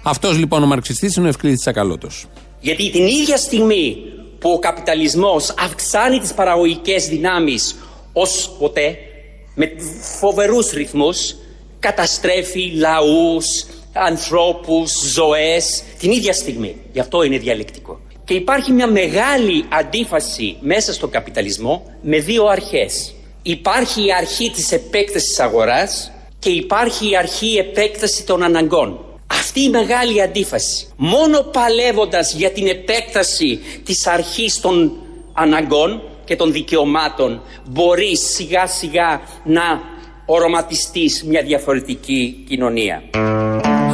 Αυτός 0.02 0.38
λοιπόν 0.38 0.62
ο 0.62 0.66
μαρξιστής 0.66 1.16
είναι 1.16 1.26
ο 1.26 1.28
Ευκλήτη 1.28 1.56
Τσακαλώτος. 1.56 2.26
Γιατί 2.60 2.90
την 2.90 3.06
ίδια 3.06 3.36
στιγμή 3.36 3.96
που 4.42 4.50
ο 4.50 4.58
καπιταλισμός 4.58 5.54
αυξάνει 5.58 6.18
τις 6.18 6.34
παραγωγικές 6.34 7.08
δυνάμεις 7.08 7.76
ως 8.12 8.56
ποτέ, 8.58 8.98
με 9.54 9.72
φοβερούς 10.18 10.70
ρυθμούς, 10.70 11.34
καταστρέφει 11.78 12.72
λαούς, 12.74 13.66
ανθρώπους, 13.92 14.92
ζωές, 15.12 15.82
την 15.98 16.10
ίδια 16.10 16.32
στιγμή. 16.32 16.76
Γι' 16.92 17.00
αυτό 17.00 17.22
είναι 17.22 17.38
διαλεκτικό. 17.38 18.00
Και 18.24 18.34
υπάρχει 18.34 18.72
μια 18.72 18.86
μεγάλη 18.86 19.64
αντίφαση 19.68 20.56
μέσα 20.60 20.92
στον 20.92 21.10
καπιταλισμό 21.10 21.84
με 22.02 22.18
δύο 22.18 22.46
αρχές. 22.46 23.14
Υπάρχει 23.42 24.06
η 24.06 24.12
αρχή 24.12 24.50
της 24.50 24.72
επέκτασης 24.72 25.28
της 25.28 25.40
αγοράς 25.40 26.12
και 26.38 26.50
υπάρχει 26.50 27.10
η 27.10 27.16
αρχή 27.16 27.56
επέκταση 27.56 28.24
των 28.26 28.42
αναγκών. 28.42 29.11
Αυτή 29.32 29.60
η 29.60 29.68
μεγάλη 29.68 30.22
αντίφαση, 30.22 30.86
μόνο 30.96 31.40
παλεύοντας 31.40 32.34
για 32.34 32.50
την 32.50 32.66
επέκταση 32.66 33.58
της 33.84 34.06
αρχής 34.06 34.60
των 34.60 34.92
αναγκών 35.32 36.02
και 36.24 36.36
των 36.36 36.52
δικαιωμάτων, 36.52 37.40
μπορεί 37.70 38.16
σιγά 38.16 38.66
σιγά 38.66 39.20
να 39.44 39.62
οροματιστείς 40.26 41.24
μια 41.24 41.42
διαφορετική 41.42 42.44
κοινωνία. 42.48 43.02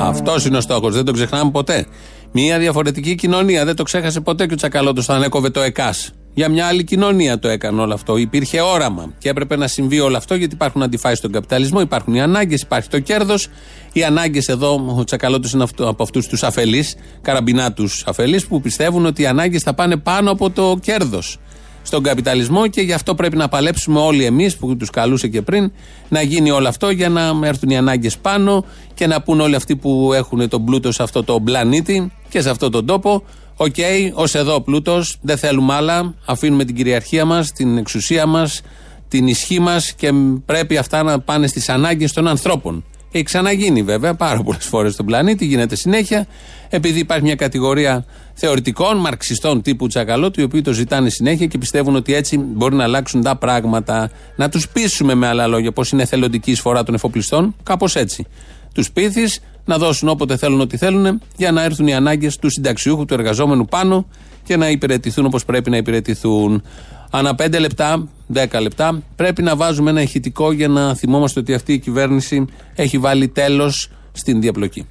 Αυτός 0.00 0.44
είναι 0.44 0.56
ο 0.56 0.60
στόχος, 0.60 0.94
δεν 0.94 1.04
το 1.04 1.12
ξεχνάμε 1.12 1.50
ποτέ. 1.50 1.86
Μια 2.32 2.58
διαφορετική 2.58 3.14
κοινωνία. 3.14 3.64
Δεν 3.64 3.76
το 3.76 3.82
ξέχασε 3.82 4.20
ποτέ 4.20 4.46
και 4.46 4.52
ο 4.52 4.56
Τσακαλώτος 4.56 5.08
όταν 5.08 5.22
έκοβε 5.22 5.50
το 5.50 5.60
ΕΚΑΣ. 5.60 6.12
Για 6.38 6.48
μια 6.48 6.66
άλλη 6.66 6.84
κοινωνία 6.84 7.38
το 7.38 7.48
έκανε 7.48 7.80
όλο 7.80 7.94
αυτό. 7.94 8.16
Υπήρχε 8.16 8.60
όραμα 8.60 9.12
και 9.18 9.28
έπρεπε 9.28 9.56
να 9.56 9.66
συμβεί 9.66 10.00
όλο 10.00 10.16
αυτό 10.16 10.34
γιατί 10.34 10.54
υπάρχουν 10.54 10.82
αντιφάσεις 10.82 11.18
στον 11.18 11.32
καπιταλισμό, 11.32 11.80
υπάρχουν 11.80 12.14
οι 12.14 12.20
ανάγκες, 12.20 12.60
υπάρχει 12.60 12.88
το 12.88 12.98
κέρδος. 13.00 13.48
Οι 13.92 14.04
ανάγκες 14.04 14.48
εδώ, 14.48 14.94
ο 14.98 15.04
Τσακαλώτο 15.04 15.48
είναι 15.54 15.62
αυτό, 15.62 15.88
από 15.88 16.02
αυτούς 16.02 16.26
τους 16.26 16.42
αφελείς, 16.42 16.96
καραμπινάτου 17.22 17.88
αφελείς, 18.06 18.46
που 18.46 18.60
πιστεύουν 18.60 19.06
ότι 19.06 19.22
οι 19.22 19.26
ανάγκες 19.26 19.62
θα 19.62 19.74
πάνε 19.74 19.96
πάνω 19.96 20.30
από 20.30 20.50
το 20.50 20.78
κέρδος 20.82 21.38
στον 21.82 22.02
καπιταλισμό 22.02 22.66
και 22.66 22.80
γι' 22.80 22.92
αυτό 22.92 23.14
πρέπει 23.14 23.36
να 23.36 23.48
παλέψουμε 23.48 24.00
όλοι 24.00 24.24
εμείς 24.24 24.56
που 24.56 24.76
τους 24.76 24.90
καλούσε 24.90 25.28
και 25.28 25.42
πριν 25.42 25.72
να 26.08 26.22
γίνει 26.22 26.50
όλο 26.50 26.68
αυτό 26.68 26.90
για 26.90 27.08
να 27.08 27.32
έρθουν 27.42 27.70
οι 27.70 27.76
ανάγκες 27.76 28.18
πάνω 28.18 28.64
και 28.94 29.06
να 29.06 29.22
πούν 29.22 29.40
όλοι 29.40 29.54
αυτοί 29.54 29.76
που 29.76 30.12
έχουν 30.12 30.48
τον 30.48 30.64
πλούτο 30.64 30.92
σε 30.92 31.02
αυτό 31.02 31.24
το 31.24 31.40
πλανήτη 31.40 32.12
και 32.28 32.40
σε 32.40 32.50
αυτόν 32.50 32.70
τον 32.70 32.86
τόπο. 32.86 33.22
Οκ, 33.60 33.74
οκέι, 33.76 34.10
ως 34.12 34.34
εδώ 34.34 34.60
πλούτος, 34.60 35.18
δεν 35.20 35.36
θέλουμε 35.36 35.74
άλλα. 35.74 36.14
Αφήνουμε 36.24 36.64
την 36.64 36.74
κυριαρχία 36.74 37.24
μας, 37.24 37.52
την 37.52 37.76
εξουσία 37.76 38.26
μας, 38.26 38.60
την 39.08 39.26
ισχύ 39.26 39.58
μας 39.60 39.92
και 39.92 40.12
πρέπει 40.46 40.76
αυτά 40.76 41.02
να 41.02 41.20
πάνε 41.20 41.46
στις 41.46 41.68
ανάγκες 41.68 42.12
των 42.12 42.28
ανθρώπων. 42.28 42.84
Έχει 43.12 43.24
ξαναγίνει 43.24 43.82
βέβαια 43.82 44.14
πάρα 44.14 44.42
πολλές 44.42 44.64
φορές 44.64 44.92
στον 44.92 45.06
πλανήτη, 45.06 45.44
γίνεται 45.44 45.76
συνέχεια, 45.76 46.26
επειδή 46.68 46.98
υπάρχει 46.98 47.22
μια 47.22 47.34
κατηγορία 47.34 48.04
θεωρητικών, 48.34 48.96
μαρξιστών 48.96 49.62
τύπου 49.62 49.86
Τσακαλώτου, 49.86 50.40
οι 50.40 50.44
οποίοι 50.44 50.62
το 50.62 50.72
ζητάνε 50.72 51.10
συνέχεια 51.10 51.46
και 51.46 51.58
πιστεύουν 51.58 51.96
ότι 51.96 52.14
έτσι 52.14 52.36
μπορεί 52.36 52.74
να 52.74 52.84
αλλάξουν 52.84 53.22
τα 53.22 53.36
πράγματα. 53.36 54.10
Να 54.36 54.48
τους 54.48 54.68
πείσουμε 54.68 55.14
με 55.14 55.26
άλλα 55.26 55.46
λόγια 55.46 55.72
πώ 55.72 55.82
είναι 55.92 56.02
εθελοντική 56.02 56.50
εισφορά 56.50 56.82
των 56.82 56.94
εφοπλιστών, 56.94 57.54
κάπως 57.62 57.96
έτσι. 57.96 58.26
Τους 58.74 58.90
πείθεις 58.90 59.40
να 59.68 59.78
δώσουν 59.78 60.08
όποτε 60.08 60.36
θέλουν 60.36 60.60
ό,τι 60.60 60.76
θέλουν 60.76 61.22
για 61.36 61.52
να 61.52 61.62
έρθουν 61.62 61.86
οι 61.86 61.94
ανάγκες 61.94 62.36
του 62.36 62.50
συνταξιούχου, 62.50 63.04
του 63.04 63.14
εργαζόμενου 63.14 63.64
πάνω 63.64 64.08
και 64.44 64.56
να 64.56 64.70
υπηρετηθούν 64.70 65.24
όπως 65.24 65.44
πρέπει 65.44 65.70
να 65.70 65.76
υπηρετηθούν. 65.76 66.62
Ανά 67.10 67.34
5 67.38 67.58
λεπτά, 67.60 68.08
10 68.34 68.60
λεπτά, 68.60 69.02
πρέπει 69.16 69.42
να 69.42 69.56
βάζουμε 69.56 69.90
ένα 69.90 70.02
ηχητικό 70.02 70.52
για 70.52 70.68
να 70.68 70.94
θυμόμαστε 70.94 71.40
ότι 71.40 71.54
αυτή 71.54 71.72
η 71.72 71.78
κυβέρνηση 71.78 72.44
έχει 72.74 72.98
βάλει 72.98 73.28
τέλος 73.28 73.90
στην 74.12 74.40
διαπλοκή. 74.40 74.86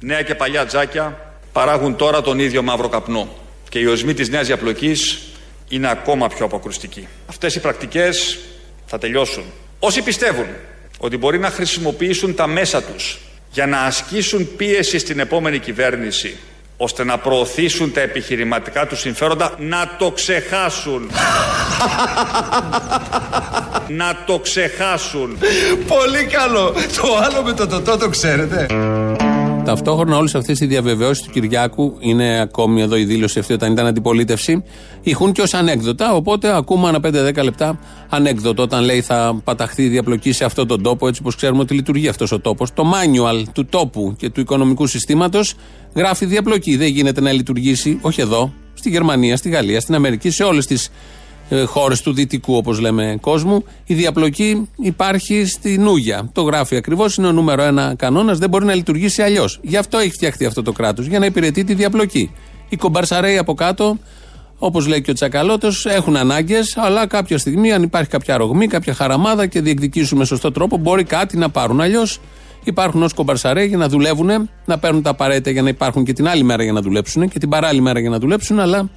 Νέα 0.00 0.22
και 0.22 0.34
παλιά 0.34 0.66
τζάκια 0.66 1.18
παράγουν 1.52 1.96
τώρα 1.96 2.22
τον 2.22 2.38
ίδιο 2.38 2.62
μαύρο 2.62 2.88
καπνό 2.88 3.28
και 3.68 3.78
οι 3.78 3.86
οσμοί 3.86 4.14
της 4.14 4.28
νέας 4.28 4.46
διαπλοκής 4.46 5.18
είναι 5.68 5.90
ακόμα 5.90 6.28
πιο 6.28 6.44
αποκρουστικοί. 6.44 7.06
Αυτές 7.26 7.54
οι 7.54 7.60
πρακτικές 7.60 8.38
θα 8.86 8.98
τελειώσουν. 8.98 9.44
Όσοι 9.78 10.02
πιστεύουν 10.02 10.46
ότι 10.98 11.16
μπορεί 11.16 11.38
να 11.38 11.50
χρησιμοποιήσουν 11.50 12.34
τα 12.34 12.46
μέσα 12.46 12.82
τους 12.82 13.18
για 13.50 13.66
να 13.66 13.80
ασκήσουν 13.80 14.56
πίεση 14.56 14.98
στην 14.98 15.18
επόμενη 15.18 15.58
κυβέρνηση 15.58 16.36
ώστε 16.76 17.04
να 17.04 17.18
προωθήσουν 17.18 17.92
τα 17.92 18.00
επιχειρηματικά 18.00 18.86
τους 18.86 19.00
συμφέροντα 19.00 19.54
να 19.58 19.96
το 19.98 20.10
ξεχάσουν. 20.10 21.10
να 24.00 24.16
το 24.26 24.38
ξεχάσουν. 24.38 25.38
Πολύ 25.86 26.24
καλό. 26.24 26.74
Το 27.02 27.16
άλλο 27.22 27.42
με 27.42 27.52
το 27.52 27.66
τοτό 27.66 27.96
το 27.96 28.08
ξέρετε. 28.08 28.66
Ταυτόχρονα 29.70 30.16
όλες 30.16 30.34
αυτές 30.34 30.60
οι 30.60 30.66
διαβεβαιώσεις 30.66 31.24
του 31.24 31.30
Κυριάκου, 31.30 31.96
είναι 31.98 32.40
ακόμη 32.40 32.80
εδώ 32.80 32.96
η 32.96 33.04
δήλωση 33.04 33.38
αυτή 33.38 33.52
όταν 33.52 33.72
ήταν 33.72 33.86
αντιπολίτευση, 33.86 34.64
ηχούν 35.02 35.32
και 35.32 35.42
ως 35.42 35.54
ανέκδοτα. 35.54 36.14
Οπότε 36.14 36.56
ακούμε 36.56 36.88
ανά 36.88 36.98
5-10 37.02 37.42
λεπτά 37.42 37.78
ανέκδοτο 38.08 38.62
όταν 38.62 38.84
λέει 38.84 39.00
θα 39.00 39.40
παταχθεί 39.44 39.82
η 39.82 39.88
διαπλοκή 39.88 40.32
σε 40.32 40.44
αυτόν 40.44 40.66
τον 40.66 40.82
τόπο, 40.82 41.08
έτσι 41.08 41.20
όπω 41.24 41.32
ξέρουμε 41.36 41.60
ότι 41.60 41.74
λειτουργεί 41.74 42.08
αυτός 42.08 42.32
ο 42.32 42.40
τόπος. 42.40 42.72
Το 42.72 42.92
manual 42.94 43.42
του 43.52 43.64
τόπου 43.64 44.14
και 44.18 44.30
του 44.30 44.40
οικονομικού 44.40 44.86
συστήματος 44.86 45.54
γράφει 45.94 46.26
διαπλοκή. 46.26 46.76
Δεν 46.76 46.88
γίνεται 46.88 47.20
να 47.20 47.32
λειτουργήσει, 47.32 47.98
όχι 48.02 48.20
εδώ, 48.20 48.52
στη 48.74 48.90
Γερμανία, 48.90 49.36
στη 49.36 49.48
Γαλλία, 49.48 49.80
στην 49.80 49.94
Αμερική, 49.94 50.30
σε 50.30 50.42
όλες 50.42 50.66
τις 50.66 50.86
ε, 50.86 50.90
χώρες 51.66 52.02
του 52.02 52.12
δυτικού, 52.12 52.56
όπως 52.56 52.78
λέμε, 52.78 53.18
κόσμου. 53.20 53.64
Η 53.84 53.94
διαπλοκή 53.94 54.68
υπάρχει 54.76 55.44
στη 55.44 55.78
Νούγια. 55.78 56.30
Το 56.32 56.42
γράφει 56.42 56.76
ακριβώς, 56.76 57.16
είναι 57.16 57.26
ο 57.26 57.32
νούμερο 57.32 57.62
ένα 57.62 57.94
κανόνας, 57.98 58.38
δεν 58.38 58.48
μπορεί 58.48 58.64
να 58.64 58.74
λειτουργήσει 58.74 59.22
αλλιώς. 59.22 59.58
Γι' 59.62 59.76
αυτό 59.76 59.98
έχει 59.98 60.10
φτιαχτεί 60.10 60.44
αυτό 60.44 60.62
το 60.62 60.72
κράτος, 60.72 61.06
για 61.06 61.18
να 61.18 61.26
υπηρετεί 61.26 61.64
τη 61.64 61.74
διαπλοκή. 61.74 62.30
Οι 62.68 62.76
κομπαρσαρέοι 62.76 63.38
από 63.38 63.54
κάτω, 63.54 63.98
όπως 64.58 64.86
λέει 64.86 65.02
και 65.02 65.10
ο 65.10 65.14
Τσακαλώτος, 65.14 65.86
έχουν 65.86 66.16
ανάγκες, 66.16 66.76
αλλά 66.76 67.06
κάποια 67.06 67.38
στιγμή, 67.38 67.72
αν 67.72 67.82
υπάρχει 67.82 68.08
κάποια 68.08 68.36
ρογμή, 68.36 68.66
κάποια 68.66 68.94
χαραμάδα 68.94 69.46
και 69.46 69.60
διεκδικήσουν 69.60 70.18
με 70.18 70.24
σωστό 70.24 70.52
τρόπο, 70.52 70.76
μπορεί 70.76 71.04
κάτι 71.04 71.36
να 71.36 71.48
πάρουν. 71.50 71.80
Αλλιώς 71.80 72.20
υπάρχουν 72.64 73.02
ως 73.02 73.12
κομπαρσαρέοι 73.12 73.66
για 73.66 73.76
να 73.76 73.88
δουλεύουν, 73.88 74.48
να 74.64 74.78
παίρνουν 74.78 75.02
τα 75.02 75.10
απαραίτητα 75.10 75.50
για 75.50 75.62
να 75.62 75.68
υπάρχουν 75.68 76.04
και 76.04 76.12
την 76.12 76.28
άλλη 76.28 76.42
μέρα 76.42 76.62
για 76.62 76.72
να 76.72 76.80
δουλέψουν 76.80 77.28
και 77.28 77.38
την 77.38 77.48
παράλληλη 77.48 77.80
μέρα 77.80 78.00
για 78.00 78.10
να 78.10 78.18
δουλέψουν, 78.18 78.60
αλλά 78.60 78.90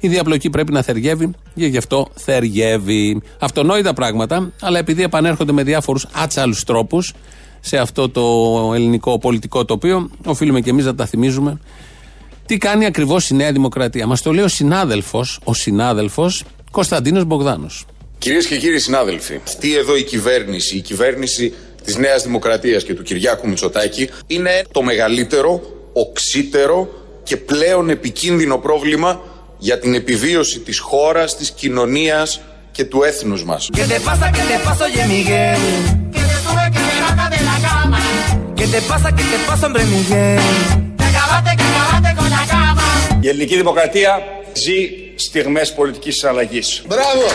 η 0.00 0.08
διαπλοκή 0.08 0.50
πρέπει 0.50 0.72
να 0.72 0.82
θεριεύει 0.82 1.30
και 1.54 1.66
γι' 1.66 1.76
αυτό 1.76 2.08
θεριεύει. 2.14 3.22
Αυτονόητα 3.38 3.94
πράγματα, 3.94 4.52
αλλά 4.60 4.78
επειδή 4.78 5.02
επανέρχονται 5.02 5.52
με 5.52 5.62
διάφορους 5.62 6.06
άτσαλους 6.12 6.64
τρόπους 6.64 7.14
σε 7.60 7.76
αυτό 7.76 8.08
το 8.08 8.22
ελληνικό 8.74 9.18
πολιτικό 9.18 9.64
τοπίο, 9.64 10.10
οφείλουμε 10.24 10.60
και 10.60 10.70
εμείς 10.70 10.84
να 10.84 10.94
τα 10.94 11.06
θυμίζουμε. 11.06 11.60
Τι 12.46 12.56
κάνει 12.56 12.86
ακριβώς 12.86 13.30
η 13.30 13.34
Νέα 13.34 13.52
Δημοκρατία. 13.52 14.06
Μας 14.06 14.22
το 14.22 14.32
λέει 14.32 14.44
ο 14.44 14.48
συνάδελφος, 14.48 15.40
ο 15.44 15.54
συνάδελφος 15.54 16.44
Κωνσταντίνος 16.70 17.24
Μπογδάνος. 17.24 17.84
Κυρίες 18.18 18.46
και 18.46 18.56
κύριοι 18.56 18.78
συνάδελφοι, 18.78 19.40
αυτή 19.44 19.76
εδώ 19.76 19.96
η 19.96 20.02
κυβέρνηση, 20.02 20.76
η 20.76 20.80
κυβέρνηση 20.80 21.54
της 21.84 21.96
Νέας 21.96 22.22
Δημοκρατίας 22.22 22.84
και 22.84 22.94
του 22.94 23.02
Κυριάκου 23.02 23.48
Μητσοτάκη, 23.48 24.08
είναι 24.26 24.64
το 24.72 24.82
μεγαλύτερο, 24.82 25.60
οξύτερο 25.92 26.88
και 27.22 27.36
πλέον 27.36 27.90
επικίνδυνο 27.90 28.58
πρόβλημα 28.58 29.20
για 29.58 29.78
την 29.78 29.94
επιβίωση 29.94 30.58
της 30.58 30.78
χώρας, 30.78 31.36
της 31.36 31.50
κοινωνίας 31.50 32.40
και 32.72 32.84
του 32.84 33.02
έθνους 33.02 33.44
μας. 33.44 33.68
Η 43.20 43.28
ελληνική 43.28 43.56
δημοκρατία 43.56 44.22
ζει 44.52 44.88
στιγμές 45.16 45.74
πολιτικής 45.74 46.24
αλλαγής. 46.24 46.82
Μπράβο! 46.86 47.26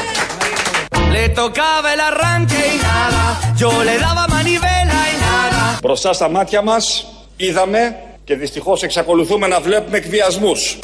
Μπροστά 5.82 6.13
στα 6.13 6.30
μάτια 6.30 6.62
μας 6.62 7.06
είδαμε 7.36 7.95
και 8.32 8.38
δυστυχώς 8.38 8.84
εξακολουθούμε 8.84 9.48
να 9.48 9.60
βλέπουμε 9.60 9.98
εκβιασμούς. 9.98 10.80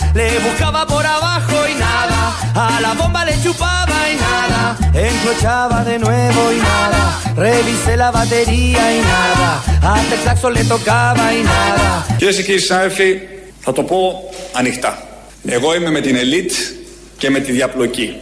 Κυρίες 12.18 12.36
και 12.36 12.44
κύριοι 12.44 12.60
συνάδελφοι, 12.60 13.20
θα 13.60 13.74
το 13.74 13.84
πω 13.84 14.30
ανοιχτά. 14.54 15.08
Εγώ 15.46 15.76
είμαι 15.76 15.90
με 15.90 16.02
την 16.02 16.16
ελίτ 16.16 16.52
και 17.18 17.30
με 17.30 17.40
τη 17.40 17.52
διαπλοκή. 17.52 18.16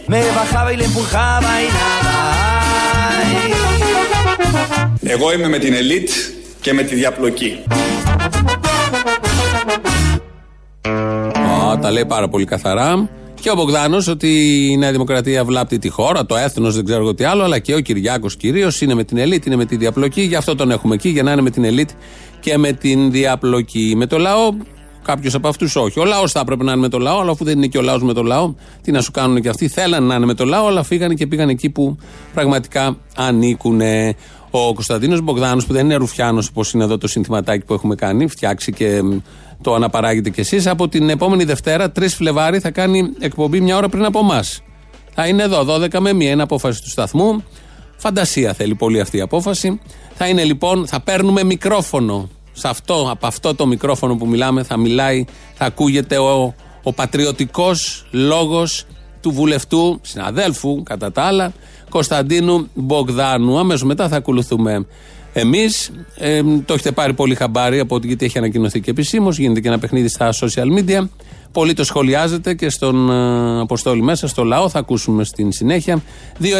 Εγώ 5.02 5.32
είμαι 5.32 5.48
με 5.48 5.58
την 5.58 5.74
ελίτ 5.74 6.10
και 6.60 6.72
με 6.72 6.82
τη 6.82 6.94
διαπλοκή. 6.94 7.62
Τα 11.86 11.92
λέει 11.92 12.04
πάρα 12.04 12.28
πολύ 12.28 12.44
καθαρά. 12.44 13.08
Και 13.40 13.50
ο 13.50 13.54
Μπογδάνος 13.54 14.08
ότι 14.08 14.28
η 14.70 14.76
Νέα 14.76 14.92
Δημοκρατία 14.92 15.44
βλάπτει 15.44 15.78
τη 15.78 15.88
χώρα, 15.88 16.26
το 16.26 16.36
έθνος, 16.36 16.74
δεν 16.74 16.84
ξέρω 16.84 17.14
τι 17.14 17.24
άλλο, 17.24 17.42
αλλά 17.42 17.58
και 17.58 17.74
ο 17.74 17.80
Κυριάκος 17.80 18.36
κυρίως 18.36 18.80
είναι 18.80 18.94
με 18.94 19.04
την 19.04 19.18
ελίτ, 19.18 19.46
είναι 19.46 19.56
με 19.56 19.64
τη 19.64 19.76
διαπλοκή. 19.76 20.20
Γι' 20.22 20.34
αυτό 20.34 20.54
τον 20.54 20.70
έχουμε 20.70 20.94
εκεί, 20.94 21.08
για 21.08 21.22
να 21.22 21.32
είναι 21.32 21.42
με 21.42 21.50
την 21.50 21.64
ελίτ 21.64 21.90
και 22.40 22.58
με 22.58 22.72
την 22.72 23.10
διαπλοκή. 23.10 23.94
Με 23.96 24.06
το 24.06 24.18
λαό, 24.18 24.54
κάποιος 25.04 25.34
από 25.34 25.48
αυτούς 25.48 25.76
όχι. 25.76 26.00
Ο 26.00 26.04
λαός 26.04 26.32
θα 26.32 26.40
έπρεπε 26.40 26.64
να 26.64 26.72
είναι 26.72 26.80
με 26.80 26.88
το 26.88 26.98
λαό, 26.98 27.20
αλλά 27.20 27.30
αφού 27.30 27.44
δεν 27.44 27.56
είναι 27.56 27.66
και 27.66 27.78
ο 27.78 27.82
λαός 27.82 28.02
με 28.02 28.12
το 28.12 28.22
λαό, 28.22 28.54
τι 28.82 28.92
να 28.92 29.00
σου 29.00 29.10
κάνουν 29.10 29.40
και 29.40 29.48
αυτοί. 29.48 29.68
Θέλανε 29.68 30.06
να 30.06 30.14
είναι 30.14 30.26
με 30.26 30.34
το 30.34 30.44
λαό, 30.44 30.66
αλλά 30.66 30.82
φύγανε 30.82 31.14
και 31.14 31.26
πήγαν 31.26 31.48
εκεί 31.48 31.70
που 31.70 31.96
πραγματικά 32.34 32.96
ανήκουν. 33.16 33.80
Ο 34.50 34.74
Κωνσταντίνος 34.74 35.20
Μπογδάνος, 35.20 35.66
που 35.66 35.72
δεν 35.72 35.84
είναι 35.84 35.94
ρουφιάνος 35.94 36.48
όπως 36.48 36.72
είναι 36.72 36.84
εδώ 36.84 36.98
το 36.98 37.08
συνθηματάκι 37.08 37.64
που 37.64 37.74
έχουμε 37.74 37.94
κάνει, 37.94 38.26
φτιάξει 38.26 38.72
και 38.72 39.02
το 39.62 39.74
αναπαράγετε 39.74 40.30
κι 40.30 40.40
εσείς. 40.40 40.66
Από 40.66 40.88
την 40.88 41.10
επόμενη 41.10 41.44
Δευτέρα, 41.44 41.92
3 41.92 42.08
Φλεβάρι, 42.08 42.58
θα 42.58 42.70
κάνει 42.70 43.10
εκπομπή 43.18 43.60
μια 43.60 43.76
ώρα 43.76 43.88
πριν 43.88 44.04
από 44.04 44.18
εμάς. 44.18 44.62
Θα 45.14 45.26
είναι 45.26 45.42
εδώ, 45.42 45.64
12 45.64 45.98
με 45.98 46.10
1, 46.10 46.20
είναι 46.20 46.42
απόφαση 46.42 46.82
του 46.82 46.90
σταθμού. 46.90 47.44
Φαντασία 47.96 48.52
θέλει 48.52 48.74
πολύ 48.74 49.00
αυτή 49.00 49.16
η 49.16 49.20
απόφαση. 49.20 49.80
Θα 50.14 50.28
είναι 50.28 50.44
λοιπόν, 50.44 50.86
θα 50.86 51.00
παίρνουμε 51.00 51.44
μικρόφωνο. 51.44 52.28
Σε 52.52 52.68
αυτό, 52.68 53.08
από 53.10 53.26
αυτό 53.26 53.54
το 53.54 53.66
μικρόφωνο 53.66 54.16
που 54.16 54.26
μιλάμε, 54.26 54.62
θα 54.62 54.76
μιλάει, 54.76 55.24
θα 55.54 55.64
ακούγεται 55.64 56.18
ο, 56.18 56.54
ο 56.82 56.92
πατριωτικός 56.92 58.06
λόγος 58.10 58.84
του 59.20 59.30
βουλευτού, 59.30 60.00
συναδέλφου 60.02 60.82
κατά 60.82 61.12
τα 61.12 61.22
άλλα, 61.22 61.52
Κωνσταντίνου 61.88 62.68
Μπογδάνου. 62.74 63.58
Αμέσως 63.58 63.82
μετά 63.82 64.08
θα 64.08 64.16
ακολουθούμε 64.16 64.86
Εμείς 65.38 65.90
ε, 66.14 66.42
το 66.64 66.74
έχετε 66.74 66.92
πάρει 66.92 67.12
πολύ 67.12 67.34
χαμπάρι 67.34 67.78
από 67.78 67.94
ότι 67.94 68.06
γιατί 68.06 68.24
έχει 68.24 68.38
ανακοινωθεί 68.38 68.80
και 68.80 68.90
επισήμως. 68.90 69.38
Γίνεται 69.38 69.60
και 69.60 69.68
ένα 69.68 69.78
παιχνίδι 69.78 70.08
στα 70.08 70.32
social 70.32 70.78
media. 70.78 71.08
Πολύ 71.52 71.72
το 71.72 71.84
σχολιάζετε 71.84 72.54
και 72.54 72.70
στον 72.70 73.10
ε, 73.10 73.60
Αποστόλη 73.60 74.02
μέσα, 74.02 74.28
στο 74.28 74.44
λαό. 74.44 74.68
Θα 74.68 74.78
ακούσουμε 74.78 75.24
στην 75.24 75.52
συνέχεια. 75.52 76.02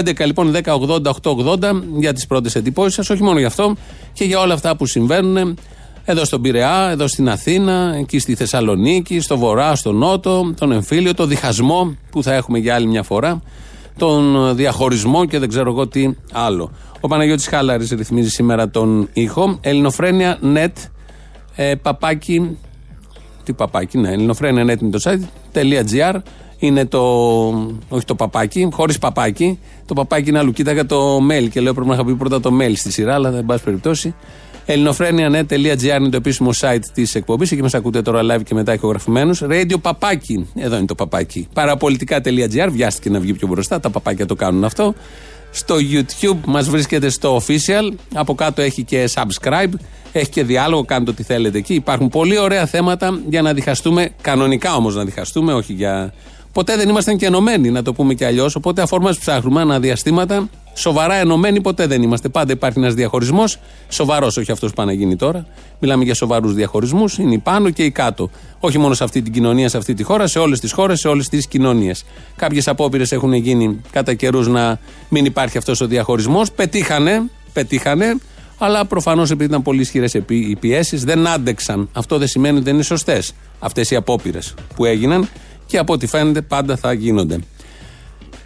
2.11 0.04 0.26
λοιπόν 0.26 0.54
10.80.880 0.64 1.58
για 1.98 2.12
τις 2.12 2.26
πρώτες 2.26 2.54
εντυπώσεις 2.54 2.94
σας. 2.94 3.10
Όχι 3.10 3.22
μόνο 3.22 3.38
γι' 3.38 3.44
αυτό 3.44 3.76
και 4.12 4.24
για 4.24 4.40
όλα 4.40 4.54
αυτά 4.54 4.76
που 4.76 4.86
συμβαίνουν 4.86 5.58
εδώ 6.04 6.24
στον 6.24 6.42
Πειραιά, 6.42 6.88
εδώ 6.90 7.06
στην 7.06 7.28
Αθήνα, 7.28 7.94
εκεί 7.98 8.18
στη 8.18 8.34
Θεσσαλονίκη, 8.34 9.20
στο 9.20 9.38
Βορρά, 9.38 9.74
στο 9.74 9.92
Νότο, 9.92 10.54
τον 10.58 10.72
εμφύλιο, 10.72 11.14
το 11.14 11.26
διχασμό 11.26 11.96
που 12.10 12.22
θα 12.22 12.34
έχουμε 12.34 12.58
για 12.58 12.74
άλλη 12.74 12.86
μια 12.86 13.02
φορά, 13.02 13.42
τον 13.96 14.56
διαχωρισμό 14.56 15.24
και 15.24 15.38
δεν 15.38 15.48
ξέρω 15.48 15.70
εγώ 15.70 15.88
τι 15.88 16.12
άλλο. 16.32 16.70
Ο 17.00 17.08
Παναγιώτης 17.08 17.46
Χάλαρης 17.46 17.90
ρυθμίζει 17.90 18.28
σήμερα 18.28 18.70
τον 18.70 19.08
ήχο. 19.12 19.58
Ελληνοφρένια 19.60 20.38
net, 20.42 20.72
ε, 21.54 21.74
παπάκι, 21.74 22.58
τι 23.44 23.52
παπάκι, 23.52 23.98
ναι, 23.98 24.10
ελληνοφρένια 24.12 24.64
net 24.64 24.82
είναι 24.82 24.90
το 24.90 25.00
site, 25.02 25.22
είναι 26.58 26.86
το, 26.86 27.00
όχι 27.88 28.04
το 28.04 28.14
παπάκι, 28.14 28.68
χωρίς 28.72 28.98
παπάκι. 28.98 29.58
Το 29.86 29.94
παπάκι 29.94 30.28
είναι 30.28 30.38
αλλού. 30.38 30.52
Κοίταγα 30.52 30.86
το 30.86 31.16
mail 31.30 31.48
και 31.50 31.60
λέω 31.60 31.74
πρέπει 31.74 31.88
να 31.88 31.94
είχα 31.94 32.04
πει 32.04 32.14
πρώτα 32.14 32.40
το 32.40 32.50
mail 32.60 32.72
στη 32.74 32.92
σειρά, 32.92 33.14
αλλά 33.14 33.30
δεν 33.30 33.44
πάση 33.44 33.64
περιπτώσει. 33.64 34.14
ελληνοφρένια.net.gr 34.66 35.96
είναι 35.98 36.08
το 36.08 36.16
επίσημο 36.16 36.50
site 36.60 36.84
της 36.92 37.14
εκπομπής. 37.14 37.52
Εκεί 37.52 37.62
μας 37.62 37.74
ακούτε 37.74 38.02
τώρα 38.02 38.20
live 38.22 38.42
και 38.44 38.54
μετά 38.54 38.74
ηχογραφημένους. 38.74 39.42
Radio 39.44 39.80
παπάκι, 39.80 40.48
εδώ 40.54 40.76
είναι 40.76 40.86
το 40.86 40.94
παπάκι. 40.94 41.48
Παραπολιτικά.gr, 41.52 42.68
βιάστηκε 42.70 43.10
να 43.10 43.20
βγει 43.20 43.34
πιο 43.34 43.48
μπροστά. 43.48 43.80
Τα 43.80 43.90
παπάκια 43.90 44.26
το 44.26 44.34
κάνουν 44.34 44.64
αυτό 44.64 44.94
στο 45.50 45.76
YouTube. 45.92 46.36
Μας 46.46 46.68
βρίσκεται 46.68 47.08
στο 47.08 47.36
official. 47.36 47.94
Από 48.14 48.34
κάτω 48.34 48.62
έχει 48.62 48.82
και 48.82 49.10
subscribe. 49.14 49.72
Έχει 50.12 50.30
και 50.30 50.44
διάλογο. 50.44 50.84
Κάντε 50.84 51.10
ό,τι 51.10 51.22
θέλετε 51.22 51.58
εκεί. 51.58 51.74
Υπάρχουν 51.74 52.08
πολύ 52.08 52.38
ωραία 52.38 52.66
θέματα 52.66 53.20
για 53.28 53.42
να 53.42 53.52
διχαστούμε. 53.52 54.08
Κανονικά 54.20 54.74
όμως 54.74 54.94
να 54.94 55.04
διχαστούμε, 55.04 55.52
όχι 55.52 55.72
για. 55.72 56.12
Ποτέ 56.52 56.76
δεν 56.76 56.88
ήμασταν 56.88 57.16
και 57.16 57.26
ενωμένοι, 57.26 57.70
να 57.70 57.82
το 57.82 57.92
πούμε 57.92 58.14
και 58.14 58.26
αλλιώς. 58.26 58.54
Οπότε 58.54 58.82
αφόρμας 58.82 59.18
ψάχνουμε 59.18 59.60
αναδιαστήματα. 59.60 60.48
Σοβαρά 60.78 61.14
ενωμένοι 61.14 61.60
ποτέ 61.60 61.86
δεν 61.86 62.02
είμαστε. 62.02 62.28
Πάντα 62.28 62.52
υπάρχει 62.52 62.78
ένας 62.78 62.94
διαχωρισμός. 62.94 63.58
Σοβαρός, 63.88 64.36
όχι 64.36 64.52
αυτός 64.52 64.68
που 64.68 64.76
πάει 64.76 64.86
να 64.86 64.92
γίνει 64.92 65.16
τώρα. 65.16 65.46
Μιλάμε 65.78 66.04
για 66.04 66.14
σοβαρούς 66.14 66.54
διαχωρισμούς. 66.54 67.18
Είναι 67.18 67.34
η 67.34 67.38
πάνω 67.38 67.70
και 67.70 67.84
η 67.84 67.90
κάτω. 67.90 68.30
Όχι 68.60 68.78
μόνο 68.78 68.94
σε 68.94 69.04
αυτή 69.04 69.22
την 69.22 69.32
κοινωνία, 69.32 69.68
σε 69.68 69.76
αυτή 69.76 69.94
τη 69.94 70.02
χώρα, 70.02 70.26
σε 70.26 70.38
όλες 70.38 70.60
τις 70.60 70.72
χώρες, 70.72 71.00
σε 71.00 71.08
όλες 71.08 71.28
τις 71.28 71.46
κοινωνίες. 71.46 72.04
Κάποιες 72.36 72.68
απόπειρες 72.68 73.12
έχουν 73.12 73.32
γίνει 73.32 73.80
κατά 73.90 74.14
καιρούς 74.14 74.48
να 74.48 74.78
μην 75.08 75.24
υπάρχει 75.24 75.58
αυτός 75.58 75.80
ο 75.80 75.86
διαχωρισμός. 75.86 76.52
Πετύχανε, 76.52 77.22
πετύχανε, 77.52 78.18
αλλά 78.58 78.84
προφανώς 78.84 79.30
επειδή 79.30 79.48
ήταν 79.48 79.62
πολύ 79.62 79.80
ισχυρές 79.80 80.14
οι 80.14 80.56
πιέσεις, 80.60 81.04
δεν 81.04 81.26
άντεξαν. 81.26 81.88
Αυτό 81.92 82.18
δεν 82.18 82.28
σημαίνει 82.28 82.54
ότι 82.56 82.64
δεν 82.64 82.74
είναι 82.74 82.82
σωστές 82.82 83.32
αυτές 83.58 83.90
οι 83.90 83.96
απόπειρες 83.96 84.54
που 84.76 84.84
έγιναν 84.84 85.28
και 85.66 85.78
από 85.78 85.92
ό,τι 85.92 86.06
φαίνεται 86.06 86.40
πάντα 86.40 86.76
θα 86.76 86.92
γίνονται. 86.92 87.38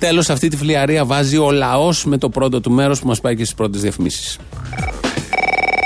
Τέλος, 0.01 0.31
αυτή 0.31 0.49
τη 0.49 0.57
φλιαρία 0.57 1.05
βάζει 1.05 1.37
ο 1.37 1.51
λαός 1.51 2.05
με 2.05 2.19
το 2.19 2.29
πρώτο 2.29 2.61
του 2.61 2.71
μέρος 2.71 3.01
που 3.01 3.07
μας 3.07 3.21
πάει 3.21 3.37
και 3.37 3.45
στις 3.45 3.55
πρώτες 3.55 3.81
διαφημίσεις. 3.81 4.39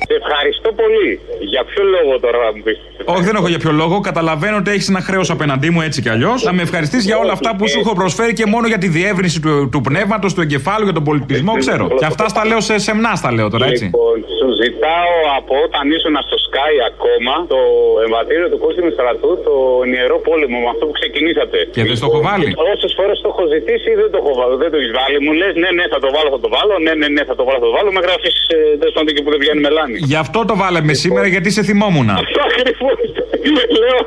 Σε 0.08 0.14
ευχαριστώ 0.22 0.72
πολύ. 0.72 1.20
Για 1.50 1.64
ποιο 1.64 1.82
λόγο 1.84 2.20
τώρα 2.20 2.38
θα 2.44 2.56
μου 2.56 2.62
πεις; 2.62 2.78
Όχι, 3.04 3.24
δεν 3.24 3.34
έχω 3.34 3.48
για 3.48 3.58
ποιο 3.58 3.72
λόγο. 3.72 4.00
Καταλαβαίνω 4.00 4.56
ότι 4.56 4.70
έχεις 4.70 4.88
ένα 4.88 5.00
χρέος 5.00 5.30
απέναντί 5.30 5.70
μου 5.70 5.80
έτσι 5.80 6.02
κι 6.02 6.08
αλλιώς. 6.08 6.42
Να 6.42 6.52
με 6.52 6.62
ευχαριστήσει 6.62 7.06
για 7.06 7.18
όλα 7.18 7.32
αυτά 7.32 7.56
που 7.56 7.68
σου 7.68 7.78
έχω 7.78 7.92
προσφέρει 7.94 8.32
και 8.32 8.46
μόνο 8.46 8.66
για 8.66 8.78
τη 8.78 8.88
διεύρυνση 8.88 9.40
του, 9.40 9.68
του 9.72 9.80
πνεύματος, 9.80 10.34
του 10.34 10.40
εγκεφάλου, 10.40 10.84
για 10.84 10.92
τον 10.92 11.04
πολιτισμό, 11.04 11.56
ξέρω. 11.56 11.88
Και 11.98 12.04
αυτά 12.04 12.28
στα 12.28 12.46
λέω 12.46 12.60
σε 12.60 12.78
σεμνά, 12.78 13.14
στα 13.14 13.32
λέω 13.32 13.50
τώρα, 13.50 13.66
έτσι. 13.66 13.84
Λοιπόν, 13.84 14.24
σου 14.44 14.52
ζητάω 14.64 15.14
από 15.38 15.52
όταν 15.66 15.82
ήσουν 15.96 16.14
στο 16.28 16.36
Sky 16.46 16.74
ακόμα 16.90 17.34
το 17.52 17.60
εμβατήριο 18.06 18.48
του 18.52 18.58
Κώστινου 18.64 18.90
στρατού, 18.96 19.30
το 19.46 19.54
ιερό 19.94 20.18
πόλεμο, 20.28 20.56
με 20.64 20.68
αυτό 20.74 20.84
που 20.88 20.94
ξεκινήσατε. 21.00 21.58
Και 21.76 21.82
δεν 21.88 21.96
στο 22.00 22.06
έχω 22.10 22.20
βάλει. 22.28 22.48
Όσες 22.72 22.92
φορές 22.98 23.16
το 23.24 23.28
έχω 23.32 23.44
ζητήσει 23.54 23.90
δεν 24.00 24.08
το 24.12 24.18
έχω 24.22 24.32
βάλει. 24.38 24.54
Δεν 24.62 24.70
το 24.72 24.76
έχεις 24.80 24.92
βάλει. 24.98 25.16
Μου 25.24 25.32
λες, 25.40 25.52
ναι, 25.62 25.70
ναι, 25.78 25.84
θα 25.94 25.98
το 26.04 26.08
βάλω, 26.14 26.28
θα 26.36 26.40
το 26.44 26.50
βάλω. 26.56 26.74
Ναι, 26.86 26.92
ναι, 27.00 27.08
ναι, 27.16 27.22
θα 27.30 27.34
το 27.38 27.42
βάλω, 27.46 27.58
θα 27.64 27.68
το 27.70 27.74
βάλω. 27.78 27.90
Με 27.96 28.00
γράφει 28.06 28.28
ε, 28.54 29.12
και 29.16 29.22
που 29.24 29.30
δεν 29.34 29.40
βγαίνει 29.44 29.60
μελάνη. 29.66 29.96
Γι' 30.12 30.20
αυτό 30.24 30.38
το 30.50 30.54
βάλαμε 30.62 30.92
σήμερα 31.02 31.26
γιατί 31.34 31.48
σε 31.56 31.62
θυμόμουν. 31.68 32.08
Αυτό 32.22 32.40
ακριβώς. 32.50 32.98
Λέω, 33.80 34.00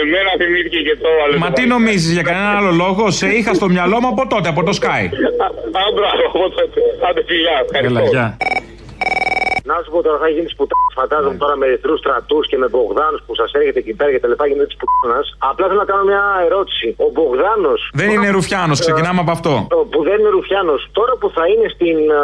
εμένα 0.00 0.30
θυμήθηκε 0.40 0.80
και 0.88 0.96
το 1.04 1.08
άλλο. 1.22 1.34
Μα 1.44 1.50
τι 1.56 1.64
νομίζεις 1.74 2.12
για 2.16 2.24
κανένα 2.28 2.50
άλλο 2.58 2.72
λόγο, 2.84 3.02
σε 3.10 3.26
είχα 3.36 3.52
στο 3.54 3.66
μυαλό 3.74 3.96
μου 4.02 4.08
από 4.14 4.22
τότε, 4.32 4.48
από 4.54 4.62
το 4.68 4.72
Sky. 4.80 5.04
Α, 5.80 5.82
μπράβο, 5.96 6.22
από 6.28 6.44
τότε. 6.56 6.80
Άντε 7.08 7.22
φιλιά, 7.28 7.54
ευχαριστώ. 7.64 8.36
Έλα, 9.64 9.70
γεια. 9.70 9.72
Να 9.72 9.74
σου 9.84 9.90
πω 9.94 9.98
τώρα, 10.06 10.18
θα 10.24 10.28
γίνεις 10.28 10.54
πουτά. 10.56 10.74
Φαντάζομαι 11.00 11.36
τώρα 11.42 11.54
με 11.60 11.64
ερυθρού 11.66 11.94
στρατούς 12.02 12.44
και 12.50 12.56
με 12.62 12.66
Μπογδάνους 12.72 13.20
που 13.26 13.34
σας 13.40 13.50
έρχεται 13.58 13.78
εκεί 13.84 13.94
πέρα 13.98 14.10
και 14.14 14.20
τα 14.24 14.28
λοιπά 14.32 14.44
γίνεται 14.48 14.68
της 14.72 14.76
πουτάνας. 14.80 15.26
Απλά 15.50 15.64
θέλω 15.68 15.80
να 15.84 15.88
κάνω 15.92 16.04
μια 16.12 16.24
ερώτηση. 16.48 16.88
Ο 17.06 17.08
Μπογδάνο. 17.14 17.72
Δεν 18.00 18.08
είναι 18.14 18.28
Ρουφιάνος, 18.36 18.78
ξεκινάμε 18.84 19.20
από 19.24 19.32
αυτό. 19.36 19.52
Που 19.92 20.00
δεν 20.08 20.16
είναι 20.20 20.30
Ρουφιάνος. 20.38 20.80
Τώρα 20.98 21.12
που 21.20 21.28
θα 21.36 21.44
είναι 21.52 21.66
στην, 21.74 21.96
α, 22.20 22.22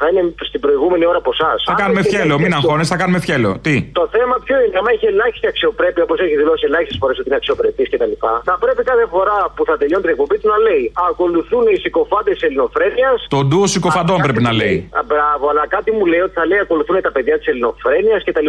θα 0.00 0.06
είναι 0.10 0.22
στην 0.50 0.60
προηγούμενη 0.64 1.04
ώρα 1.10 1.18
από 1.24 1.30
εσάς. 1.36 1.58
Θα 1.70 1.76
κάνουμε 1.82 2.02
φιέλο, 2.10 2.34
μην 2.44 2.52
αγχώνε, 2.58 2.84
θα 2.92 2.96
κάνουμε 3.00 3.18
φιέλο. 3.24 3.50
Τι; 3.66 3.74
Το 4.00 4.04
θέμα 4.14 4.34
ποιο 4.46 4.56
είναι, 4.62 4.76
άμα 4.80 4.90
έχει 4.96 5.06
ελάχιστη 5.12 5.46
αξιοπρέπεια, 5.52 6.02
όπως 6.06 6.18
έχει 6.24 6.34
δηλώσει 6.42 6.62
ελάχιστες 6.70 6.96
φορές 7.02 7.16
ότι 7.20 7.28
είναι 7.30 7.38
αξιοπρεπής 7.42 7.86
κτλ. 7.92 8.12
Θα 8.50 8.54
πρέπει 8.62 8.82
κάθε 8.90 9.06
φορά 9.14 9.38
που 9.54 9.62
θα 9.68 9.74
τελειώνει 9.80 10.02
την 10.06 10.12
εκπομπή 10.14 10.36
του 10.40 10.48
να 10.54 10.58
λέει 10.66 10.84
Ακολουθούν 11.10 11.64
οι 11.72 11.76
συκοφάντες 11.84 12.38
ελληνοφρένειας. 12.46 13.18
Το 13.36 13.40
ντουο 13.46 13.66
συκοφαντών 13.74 14.18
πρέπει 14.26 14.42
να 14.48 14.52
λέει. 14.60 14.76
Α, 14.98 15.00
Μπράβο, 15.10 15.44
αλλά 15.52 15.64
κάτι 15.74 15.90
μου 15.96 16.04
λέει 16.12 16.22
ότι 16.26 16.34
θα 16.40 16.44
λέει 16.50 16.58
ακολουθούν 16.80 17.02
τα 17.02 17.12
παιδιά 17.12 17.38
της 17.38 17.46
ελληνοφρένειας 17.46 18.20
κτλ. 18.24 18.48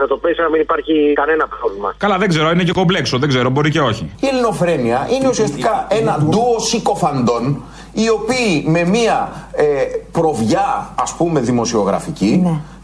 Θα 0.00 0.06
το 0.06 0.16
πεις 0.16 0.36
να 0.38 0.48
μην 0.50 0.60
υπάρχει 0.60 1.12
κανένα 1.20 1.44
πρόβλημα. 1.54 1.94
Καλά, 1.96 2.16
δεν 2.18 2.28
ξέρω, 2.28 2.50
είναι 2.50 2.62
και 2.62 2.72
κομπλέξο, 2.72 3.18
δεν 3.18 3.28
ξέρω, 3.28 3.50
μπορεί 3.50 3.70
και 3.70 3.80
όχι. 3.80 4.04
Η 4.20 4.26
ελληνοφρένεια 4.26 5.08
είναι 5.14 5.28
ουσιαστικά 5.28 5.86
ένα 6.00 6.18
ντουο 6.28 6.58
συκοφαντών 6.58 7.62
οι 7.92 8.08
οποίοι 8.18 8.64
με 8.66 8.84
μία 8.84 9.16
ε, 9.52 9.64
προβιά 10.12 10.94
ας 10.94 11.14
πούμε 11.16 11.40
δημοσιογραφική 11.40 12.32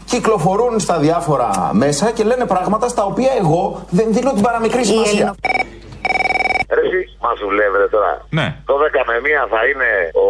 κυκλοφορούν 0.05 0.79
στα 0.79 0.99
διάφορα 0.99 1.71
μέσα 1.73 2.11
και 2.11 2.23
λένε 2.23 2.45
πράγματα 2.45 2.87
στα 2.87 3.03
οποία 3.03 3.31
εγώ 3.39 3.85
δεν 3.89 4.07
δίνω 4.09 4.31
την 4.33 4.41
παραμικρή 4.41 4.85
σημασία. 4.85 5.35
Ρε, 6.75 6.81
εσύ, 6.87 7.01
μα 7.25 7.31
δουλεύετε 7.43 7.87
τώρα. 7.95 8.13
Ναι. 8.37 8.47
Το 8.69 8.73
10 8.83 9.03
με 9.09 9.15
1 9.43 9.47
θα 9.53 9.61
είναι 9.69 9.89
ο. 10.23 10.25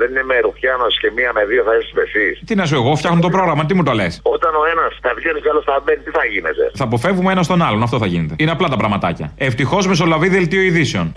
Δεν 0.00 0.08
είναι 0.10 0.24
με 0.30 0.36
Ρουφιάνος 0.44 0.92
και 1.00 1.08
1 1.16 1.30
με 1.36 1.42
2 1.50 1.62
θα 1.68 1.72
είσαι 1.76 1.92
εσεί. 2.06 2.28
Τι 2.48 2.54
να 2.60 2.64
σου, 2.68 2.74
εγώ 2.80 2.90
φτιάχνω 3.00 3.20
το 3.26 3.30
πρόγραμμα, 3.36 3.62
τι 3.66 3.74
μου 3.74 3.82
το 3.88 3.92
λες; 4.00 4.12
Όταν 4.36 4.52
ο 4.60 4.64
ένας 4.72 4.92
θα 5.04 5.10
βγαίνει 5.18 5.38
και 5.40 5.48
ο 5.48 5.52
άλλος 5.52 5.64
θα 5.70 5.76
μπαίνει, 5.84 6.02
τι 6.06 6.10
θα 6.18 6.24
γίνεται. 6.32 6.64
Θα 6.80 6.84
αποφεύγουμε 6.84 7.30
ένα 7.32 7.44
τον 7.44 7.62
άλλον, 7.62 7.82
αυτό 7.82 7.98
θα 7.98 8.06
γίνεται. 8.06 8.34
Είναι 8.38 8.50
απλά 8.56 8.68
τα 8.68 8.76
πραγματάκια. 8.76 9.26
Ευτυχώς 9.48 9.86
μεσολαβεί 9.86 10.28
δελτίο 10.28 10.62
ειδήσεων. 10.68 11.12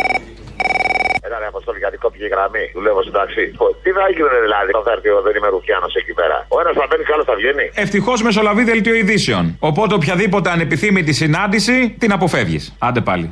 Ένα 1.57 1.65
ρε 1.65 1.73
αποστολή 1.73 1.79
γιατί 1.83 1.97
κόπηκε 2.03 2.25
η 2.29 2.31
γραμμή. 2.35 2.65
Δουλεύω 2.77 3.01
στην 3.05 3.13
ταξί. 3.19 3.45
Τι 3.83 3.89
θα 3.97 4.05
γίνει 4.15 4.39
δηλαδή 4.47 4.69
όταν 4.73 4.83
θα 4.87 4.91
έρθει 4.95 5.09
ο 5.09 5.21
δεν 5.25 5.35
είμαι 5.37 5.49
Ρουφιάνος 5.55 5.93
εκεί 6.01 6.13
πέρα. 6.19 6.37
Ο 6.55 6.59
ένας 6.61 6.73
θα 6.79 6.85
μπαίνει 6.89 7.03
και 7.05 7.11
ο 7.11 7.15
άλλος 7.15 7.27
θα 7.31 7.35
βγαίνει. 7.41 7.65
Ευτυχώς 7.85 8.17
μεσολαβεί 8.27 8.63
δελτίο 8.71 8.95
ειδήσεων. 9.01 9.43
Οπότε 9.69 9.93
οποιαδήποτε 9.99 10.47
ανεπιθύμητη 10.55 11.13
συνάντηση 11.21 11.95
την 12.01 12.11
αποφεύγεις. 12.17 12.63
Άντε 12.87 13.01
πάλι. 13.09 13.25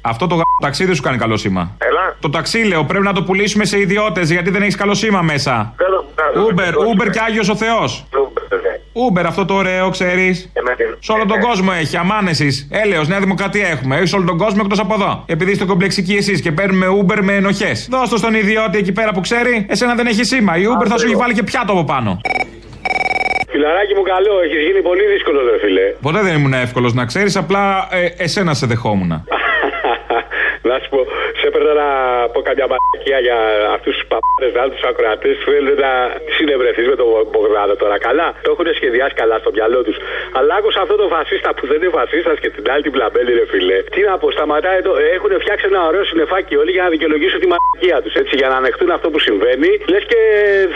Αυτό 0.00 0.26
το 0.26 0.34
γα... 0.34 0.42
ταξίδι 0.60 0.94
σου 0.94 1.02
κάνει 1.02 1.18
καλό 1.24 1.36
σήμα. 1.36 1.62
Έλα. 1.78 2.04
Το 2.20 2.30
ταξί 2.30 2.60
λέω 2.70 2.84
πρέπει 2.84 3.04
να 3.04 3.12
το 3.12 3.22
πουλήσουμε 3.22 3.64
σε 3.64 3.78
ιδιώτες 3.78 4.30
γιατί 4.30 4.50
δεν 4.50 4.62
έχεις 4.62 4.76
καλό 4.76 4.94
σήμα 4.94 5.22
μέσα. 5.22 5.74
Θέλω 5.76 5.98
Uber, 6.46 6.72
Uber 6.88 7.10
και 7.10 7.20
Άγιος 7.26 7.48
ο 7.48 7.56
Θεός. 7.56 8.06
Uber, 8.94 9.24
αυτό 9.26 9.44
το 9.44 9.54
ωραίο, 9.54 9.90
ξέρεις. 9.90 10.52
Σε 10.98 11.12
όλο 11.12 11.26
τον 11.26 11.40
κόσμο 11.40 11.70
έχει, 11.80 11.96
αμάνεση. 11.96 12.68
Έλεος, 12.70 13.08
Νέα 13.08 13.20
Δημοκρατία 13.20 13.68
έχουμε. 13.68 13.96
Έχεις 13.96 14.10
σε 14.10 14.16
όλο 14.16 14.24
τον 14.24 14.38
κόσμο 14.38 14.60
εκτός 14.64 14.78
από 14.78 14.94
εδώ. 14.94 15.24
Επειδή 15.26 15.50
είστε 15.50 15.64
κομπλεξικοί 15.64 16.14
εσείς 16.14 16.40
και 16.40 16.52
παίρνουμε 16.52 16.86
Uber 17.00 17.18
με 17.22 17.32
ενοχές. 17.32 17.88
Δώσ' 17.90 18.08
το 18.08 18.16
στον 18.16 18.34
ιδιώτη 18.34 18.78
εκεί 18.78 18.92
πέρα 18.92 19.12
που 19.12 19.20
ξέρει, 19.20 19.66
εσένα 19.68 19.94
δεν 19.94 20.06
έχει 20.06 20.24
σήμα. 20.24 20.56
Η 20.56 20.62
Uber 20.72 20.86
θα 20.86 20.98
σου 20.98 21.06
έχει 21.06 21.16
βάλει 21.16 21.34
και 21.34 21.42
πιάτο 21.42 21.72
από 21.72 21.84
πάνω. 21.84 22.20
Φιλαράκι 23.50 23.94
μου 23.94 24.02
καλό, 24.02 24.34
έχεις 24.44 24.60
γίνει 24.66 24.82
πολύ 24.82 25.04
δύσκολο, 25.12 25.40
δε 25.44 25.58
φίλε. 25.58 25.86
Ποτέ 26.00 26.20
δεν 26.20 26.34
ήμουν 26.38 26.52
εύκολος 26.52 26.92
να 26.94 27.04
ξέρεις, 27.04 27.36
απλά 27.36 27.88
ε, 27.90 28.22
εσένα 28.24 28.54
σε 28.54 28.66
δεχόμουν. 28.66 29.12
Να 30.68 30.74
σου 30.82 30.88
πω, 30.88 30.98
σε 30.98 31.13
έπαιρνα 31.50 31.72
να 31.82 31.88
πω 32.32 32.38
καμιά 32.48 32.66
μαλακία 32.72 33.18
για 33.26 33.38
αυτούς 33.76 33.92
τους 33.96 34.04
παπάδες, 34.12 34.52
να 34.60 34.64
τους 34.72 34.82
ακροατές 34.90 35.34
που 35.40 35.44
θέλουν 35.50 35.74
να 35.86 35.92
συνευρεθείς 36.36 36.86
με 36.92 36.96
τον 37.00 37.08
Μπογδάνο 37.30 37.74
τώρα. 37.82 37.96
Καλά, 38.06 38.26
το 38.44 38.48
έχουν 38.54 38.66
σχεδιάσει 38.78 39.14
καλά 39.22 39.36
στο 39.42 39.50
μυαλό 39.56 39.80
τους. 39.86 39.96
Αλλά 40.38 40.52
άκουσα 40.58 40.80
αυτό 40.84 40.94
το 41.02 41.06
φασίστα 41.14 41.48
που 41.56 41.64
δεν 41.70 41.78
είναι 41.82 41.92
φασίστας 41.98 42.36
και 42.42 42.48
την 42.56 42.64
άλλη 42.72 42.82
την 42.88 42.92
πλαμπέλη, 42.96 43.30
ρε 43.40 43.46
φιλέ. 43.52 43.78
Τι 43.94 44.00
να 44.08 44.14
πω, 44.20 44.26
σταματάει 44.36 44.80
το. 44.86 44.92
Έχουν 45.16 45.32
φτιάξει 45.42 45.64
ένα 45.72 45.80
ωραίο 45.90 46.04
συνεφάκι 46.10 46.54
όλοι 46.62 46.70
για 46.76 46.82
να 46.86 46.90
δικαιολογήσουν 46.94 47.38
τη 47.42 47.48
μαλακία 47.52 47.98
τους. 48.04 48.14
Έτσι, 48.22 48.34
για 48.40 48.48
να 48.52 48.56
ανεχτούν 48.62 48.90
αυτό 48.96 49.06
που 49.12 49.18
συμβαίνει. 49.28 49.70
Λες 49.92 50.04
και 50.12 50.20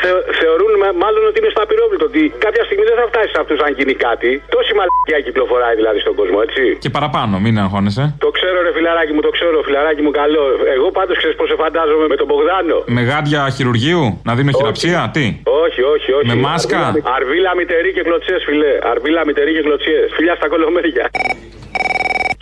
θε, 0.00 0.10
θεωρούν 0.40 0.70
μα- 0.82 0.94
μάλλον 1.04 1.22
ότι 1.30 1.36
είναι 1.40 1.50
στο 1.54 1.62
απειρόβλητο. 1.66 2.04
Ότι 2.10 2.22
κάποια 2.46 2.62
στιγμή 2.68 2.84
δεν 2.90 2.96
θα 3.00 3.04
φτάσεις 3.10 3.30
σε 3.34 3.38
αυτούς 3.42 3.58
αν 3.66 3.70
γίνει 3.78 3.94
κάτι. 4.08 4.30
Τόση 4.54 4.72
μαλακία 4.78 5.18
κυκλοφοράει 5.26 5.74
δηλαδή 5.80 5.98
στον 6.04 6.14
κόσμο, 6.20 6.38
έτσι. 6.46 6.62
Και 6.84 6.90
παραπάνω, 6.96 7.34
μην 7.44 7.54
αγχώνεσαι. 7.64 8.04
Το 8.24 8.30
ξέρω, 8.36 8.56
ρε 8.66 8.72
φιλαράκι 8.76 9.12
μου, 9.16 9.20
το 9.28 9.30
ξέρω, 9.36 9.56
φιλαράκι 9.68 10.02
μου 10.06 10.10
καλό. 10.20 10.42
Εγώ 10.76 10.90
πάντως 10.90 11.16
ξέρεις 11.16 11.36
πώς 11.36 11.48
σε 11.48 11.56
φαντάζομαι 11.62 12.06
με 12.12 12.16
τον 12.16 12.26
Μπογδάνο. 12.26 12.76
Με 12.86 13.02
γάντια 13.02 13.50
χειρουργείου, 13.56 14.20
να 14.24 14.34
δίνω 14.34 14.50
χειραψία, 14.58 15.10
τι; 15.12 15.24
Όχι, 15.64 15.82
όχι, 15.94 16.12
όχι. 16.12 16.26
Με 16.26 16.34
μάσκα; 16.34 16.78
Αρβίλα, 16.86 17.12
αρβίλα 17.16 17.54
μητερή 17.54 17.92
και 17.92 18.02
κλωτσιές, 18.02 18.42
φιλέ. 18.44 18.72
Αρβίλα 18.82 19.22
μητερή 19.24 19.52
και 19.52 19.62
κλωτσιές. 19.62 20.12
Φιλιά 20.16 20.34
στα 20.34 20.48
κολομέρια. 20.48 21.10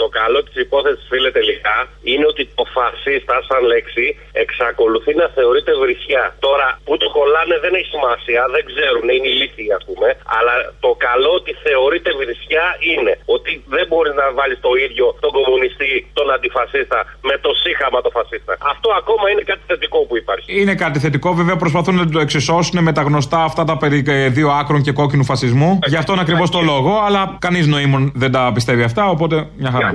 Το 0.02 0.06
καλό 0.20 0.38
της 0.46 0.56
υπόθεσης, 0.64 1.04
φίλε, 1.10 1.30
τελικά 1.38 1.76
είναι 2.10 2.26
ότι 2.32 2.42
το 2.58 2.64
φασίστα, 2.76 3.34
σαν 3.48 3.62
λέξη, 3.72 4.06
εξακολουθεί 4.42 5.12
να 5.22 5.26
θεωρείται 5.36 5.72
βρισιά. 5.82 6.24
Τώρα, 6.46 6.68
που 6.86 6.94
το 7.02 7.08
κολλάνε 7.16 7.56
δεν 7.64 7.72
έχει 7.78 7.90
σημασία, 7.96 8.42
δεν 8.54 8.62
ξέρουν, 8.70 9.06
είναι 9.14 9.28
ηλίθιοι, 9.32 9.68
ας 9.78 9.82
πούμε. 9.88 10.08
Αλλά 10.36 10.54
το 10.84 10.90
καλό 11.06 11.30
ότι 11.40 11.52
θεωρείται 11.66 12.10
βρισιά 12.20 12.66
είναι 12.92 13.12
ότι 13.36 13.52
δεν 13.74 13.84
μπορεί 13.90 14.12
να 14.20 14.26
βάλει 14.38 14.56
το 14.66 14.72
ίδιο 14.86 15.06
τον 15.24 15.30
κομμουνιστή, 15.36 15.92
τον 16.18 16.26
αντιφασίστα, 16.36 16.98
με 17.28 17.34
το 17.44 17.50
σύγχαμα 17.62 17.98
το 18.06 18.10
φασίστα. 18.16 18.52
Αυτό 18.72 18.88
ακόμα 19.00 19.24
είναι 19.32 19.44
κάτι 19.50 19.62
θετικό 19.70 19.98
που 20.08 20.16
υπάρχει. 20.22 20.48
Είναι 20.60 20.74
κάτι 20.84 20.98
θετικό, 21.04 21.28
βέβαια 21.40 21.56
προσπαθούν 21.64 21.94
να 22.02 22.06
το 22.14 22.18
εξισώσουν 22.26 22.76
με 22.88 22.92
τα 22.96 23.02
γνωστά 23.08 23.40
αυτά 23.48 23.62
τα 23.70 23.74
περί 23.82 23.98
ε, 24.06 24.28
δύο 24.28 24.48
άκρων 24.60 24.80
και 24.86 24.92
κόκκινου 24.92 25.24
φασισμού. 25.24 25.78
Γι' 25.86 25.96
αυτόν 25.96 26.18
ακριβώς 26.18 26.50
το 26.50 26.60
λόγο, 26.60 26.92
αλλά 27.06 27.36
κανείς 27.38 27.66
νοήμων 27.66 28.12
δεν 28.14 28.30
τα 28.32 28.50
πιστεύει 28.54 28.82
αυτά, 28.82 29.08
οπότε 29.08 29.36
μια 29.56 29.70
χαρά. 29.70 29.85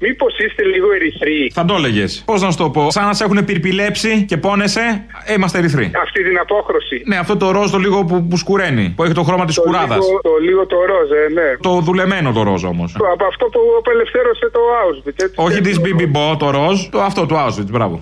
Μήπως 0.00 0.32
είστε 0.38 0.62
λίγο 0.62 0.86
ερυθροί; 0.92 1.50
Θα 1.54 1.64
το 1.64 1.74
έλεγες. 1.74 2.22
Πώς 2.26 2.42
να 2.42 2.50
σου 2.50 2.56
το 2.56 2.70
πω, 2.70 2.90
σαν 2.90 3.04
να 3.06 3.12
σε 3.12 3.24
έχουν 3.24 3.44
πυρπιλέψει 3.44 4.24
και 4.28 4.36
πόνεσαι, 4.36 5.04
ε, 5.24 5.32
είμαστε 5.32 5.58
ερυθροί. 5.58 5.90
Αυτή 6.02 6.24
την 6.24 6.38
απόχρωση. 6.38 7.02
Ναι, 7.06 7.16
αυτό 7.16 7.36
το 7.36 7.50
ροζ 7.50 7.70
το 7.70 7.78
λίγο 7.78 8.04
που, 8.04 8.26
που 8.28 8.36
σκουραίνει, 8.36 8.92
που 8.96 9.04
έχει 9.04 9.12
το 9.12 9.22
χρώμα 9.22 9.44
της 9.44 9.54
Το 9.54 9.62
κουράδας. 9.62 9.98
λίγο- 10.06 10.20
Το 10.20 10.30
λίγο 10.48 10.66
το 10.66 10.76
ροζ, 10.90 11.10
ε, 11.10 11.32
ναι. 11.32 11.56
Το 11.60 11.80
δουλεμένο 11.80 12.32
το 12.32 12.42
ροζ 12.42 12.64
όμως. 12.64 12.92
Το- 12.92 13.04
Από 13.14 13.24
αυτό 13.24 13.44
που 13.46 13.60
απελευθέρωσε 13.78 14.50
το 14.52 14.60
Auschwitz, 14.82 15.18
έτσι. 15.24 15.34
Όχι 15.36 15.60
της 15.60 15.80
BB 15.84 16.00
Bo, 16.14 16.36
το 16.38 16.50
ροζ, 16.50 16.86
το 16.90 17.00
αυτό 17.02 17.26
του 17.26 17.34
Auschwitz, 17.34 17.70
μπράβο. 17.76 17.96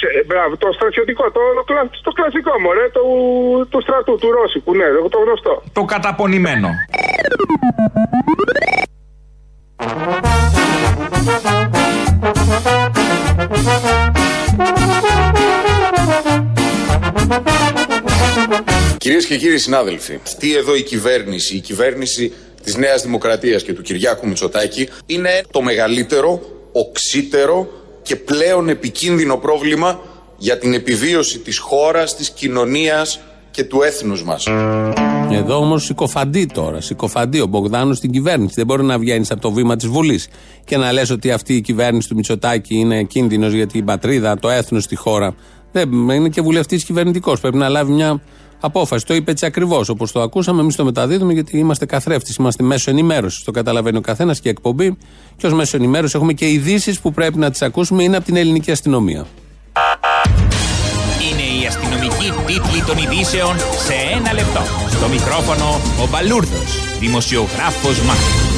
σε- 0.00 0.24
μπράβο, 0.26 0.56
το 0.56 0.68
στρατιωτικό, 0.72 1.24
το, 1.36 1.40
το, 1.58 1.62
κλα- 1.68 1.90
το 2.02 2.10
κλασικό 2.18 2.52
μωρέ, 2.64 2.86
του, 2.96 3.04
του 3.70 3.80
στρατού, 3.80 4.14
του 4.20 4.30
Ρώσικου, 4.36 4.74
ναι, 4.76 4.84
το 5.10 5.18
γνωστό. 5.24 5.62
Το 5.72 5.82
καταπονημένο. 5.84 6.68
Κυρίες 18.98 19.26
και 19.26 19.36
κύριοι 19.36 19.58
συνάδελφοι, 19.58 20.18
αυτή 20.22 20.56
εδώ 20.56 20.74
η 20.74 20.82
κυβέρνηση, 20.82 21.56
η 21.56 21.60
κυβέρνηση 21.60 22.32
της 22.62 22.76
Νέας 22.76 23.02
Δημοκρατίας 23.02 23.62
και 23.62 23.72
του 23.72 23.82
Κυριάκου 23.82 24.28
Μητσοτάκη 24.28 24.88
είναι 25.06 25.42
το 25.50 25.62
μεγαλύτερο, 25.62 26.40
οξύτερο 26.72 27.68
και 28.02 28.16
πλέον 28.16 28.68
επικίνδυνο 28.68 29.36
πρόβλημα 29.36 30.00
για 30.36 30.58
την 30.58 30.74
επιβίωση 30.74 31.38
της 31.38 31.58
χώρας, 31.58 32.16
της 32.16 32.30
κοινωνίας 32.30 33.20
και 33.52 33.64
του 33.64 33.82
έθνους 33.82 34.24
μας. 34.24 34.46
Εδώ 35.30 35.56
όμως 35.56 35.84
συκοφαντεί 35.84 36.46
τώρα. 36.46 36.80
Συκοφαντεί 36.80 37.40
ο 37.40 37.46
Μπογδάνος 37.46 37.96
στην 37.96 38.10
κυβέρνηση. 38.10 38.54
Δεν 38.56 38.66
μπορεί 38.66 38.84
να 38.84 38.98
βγαίνεις 38.98 39.30
από 39.30 39.40
το 39.40 39.52
βήμα 39.52 39.76
της 39.76 39.86
Βουλής 39.88 40.28
και 40.64 40.76
να 40.76 40.92
λες 40.92 41.10
ότι 41.10 41.30
αυτή 41.30 41.54
η 41.54 41.60
κυβέρνηση 41.60 42.08
του 42.08 42.14
Μητσοτάκη 42.14 42.74
είναι 42.74 43.02
κίνδυνος 43.02 43.52
για 43.52 43.66
την 43.66 43.84
πατρίδα, 43.84 44.38
το 44.38 44.48
έθνος, 44.48 44.86
τη 44.86 44.96
χώρα. 44.96 45.34
Δεν, 45.72 45.90
είναι 45.92 46.28
και 46.28 46.40
βουλευτής 46.40 46.84
κυβερνητικός. 46.84 47.40
Πρέπει 47.40 47.56
να 47.56 47.68
λάβει 47.68 47.92
μια 47.92 48.20
απόφαση. 48.60 49.06
Το 49.06 49.14
είπε 49.14 49.30
έτσι 49.30 49.46
ακριβώς 49.46 49.88
όπως 49.88 50.12
το 50.12 50.20
ακούσαμε. 50.20 50.60
Εμείς 50.60 50.76
το 50.76 50.84
μεταδίδουμε 50.84 51.32
γιατί 51.32 51.58
είμαστε 51.58 51.86
καθρέφτη. 51.86 52.34
Είμαστε 52.38 52.62
μέσω 52.62 52.90
ενημέρωσης. 52.90 53.42
Το 53.42 53.50
καταλαβαίνει 53.50 53.96
ο 53.96 54.00
καθένας 54.00 54.40
και 54.40 54.48
εκπομπή. 54.48 54.96
Και 55.36 55.46
ως 55.46 55.52
μέσω 55.52 55.76
ενημέρωση 55.76 56.16
έχουμε 56.16 56.32
και 56.32 56.48
ειδήσεις 56.48 57.00
που 57.00 57.12
πρέπει 57.12 57.38
να 57.38 57.50
τις 57.50 57.62
ακούσουμε. 57.62 58.02
Είναι 58.02 58.16
από 58.16 58.24
την 58.24 58.36
ελληνική 58.36 58.70
αστυνομία. 58.70 59.26
Αστυνομική 62.52 62.60
τίτλη 62.60 62.82
των 62.82 62.96
ειδήσεων 62.96 63.56
σε 63.58 63.94
ένα 64.16 64.32
λεπτό. 64.32 64.60
Στο 64.90 65.08
μικρόφωνο 65.08 65.80
ο 66.02 66.08
Μπαλούρδος, 66.10 66.98
δημοσιογράφος 67.00 68.00
Μάρκος. 68.00 68.50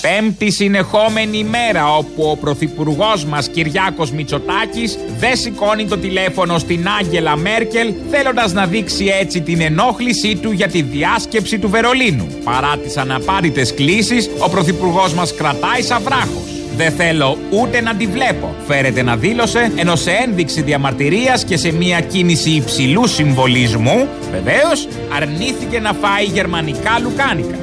Πέμπτη 0.00 0.50
συνεχόμενη 0.50 1.44
μέρα 1.44 1.96
όπου 1.96 2.30
ο 2.30 2.36
Πρωθυπουργός 2.36 3.24
μας 3.24 3.48
Κυριάκος 3.48 4.10
Μητσοτάκης 4.10 4.98
δεν 5.18 5.36
σηκώνει 5.36 5.84
το 5.84 5.96
τηλέφωνο 5.96 6.58
στην 6.58 6.86
Άγγελα 7.00 7.36
Μέρκελ, 7.36 7.94
θέλοντας 8.10 8.52
να 8.52 8.66
δείξει 8.66 9.06
έτσι 9.20 9.40
την 9.40 9.60
ενόχλησή 9.60 10.36
του 10.36 10.50
για 10.50 10.68
τη 10.68 10.82
διάσκεψη 10.82 11.58
του 11.58 11.68
Βερολίνου. 11.68 12.26
Παρά 12.44 12.76
τις 12.76 12.96
αναπάρητε 12.96 13.64
κλήσεις, 13.64 14.30
ο 14.38 14.48
Πρωθυπουργός 14.48 15.12
μας 15.12 15.34
κρατάει 15.34 15.82
σαν 15.82 16.02
βράχο. 16.02 16.57
Δεν 16.78 16.92
θέλω 16.92 17.38
ούτε 17.50 17.80
να 17.80 17.94
τη 17.94 18.06
βλέπω, 18.06 18.54
φέρεται 18.66 19.02
να 19.02 19.16
δήλωσε, 19.16 19.72
ενώ 19.76 19.96
σε 19.96 20.10
ένδειξη 20.10 20.62
διαμαρτυρίας 20.62 21.44
και 21.44 21.56
σε 21.56 21.72
μια 21.72 22.00
κίνηση 22.00 22.50
υψηλού 22.50 23.06
συμβολισμού, 23.06 24.08
βεβαίως 24.30 24.88
αρνήθηκε 25.16 25.80
να 25.80 25.92
φάει 25.92 26.24
γερμανικά 26.24 26.98
λουκάνικα. 27.02 27.56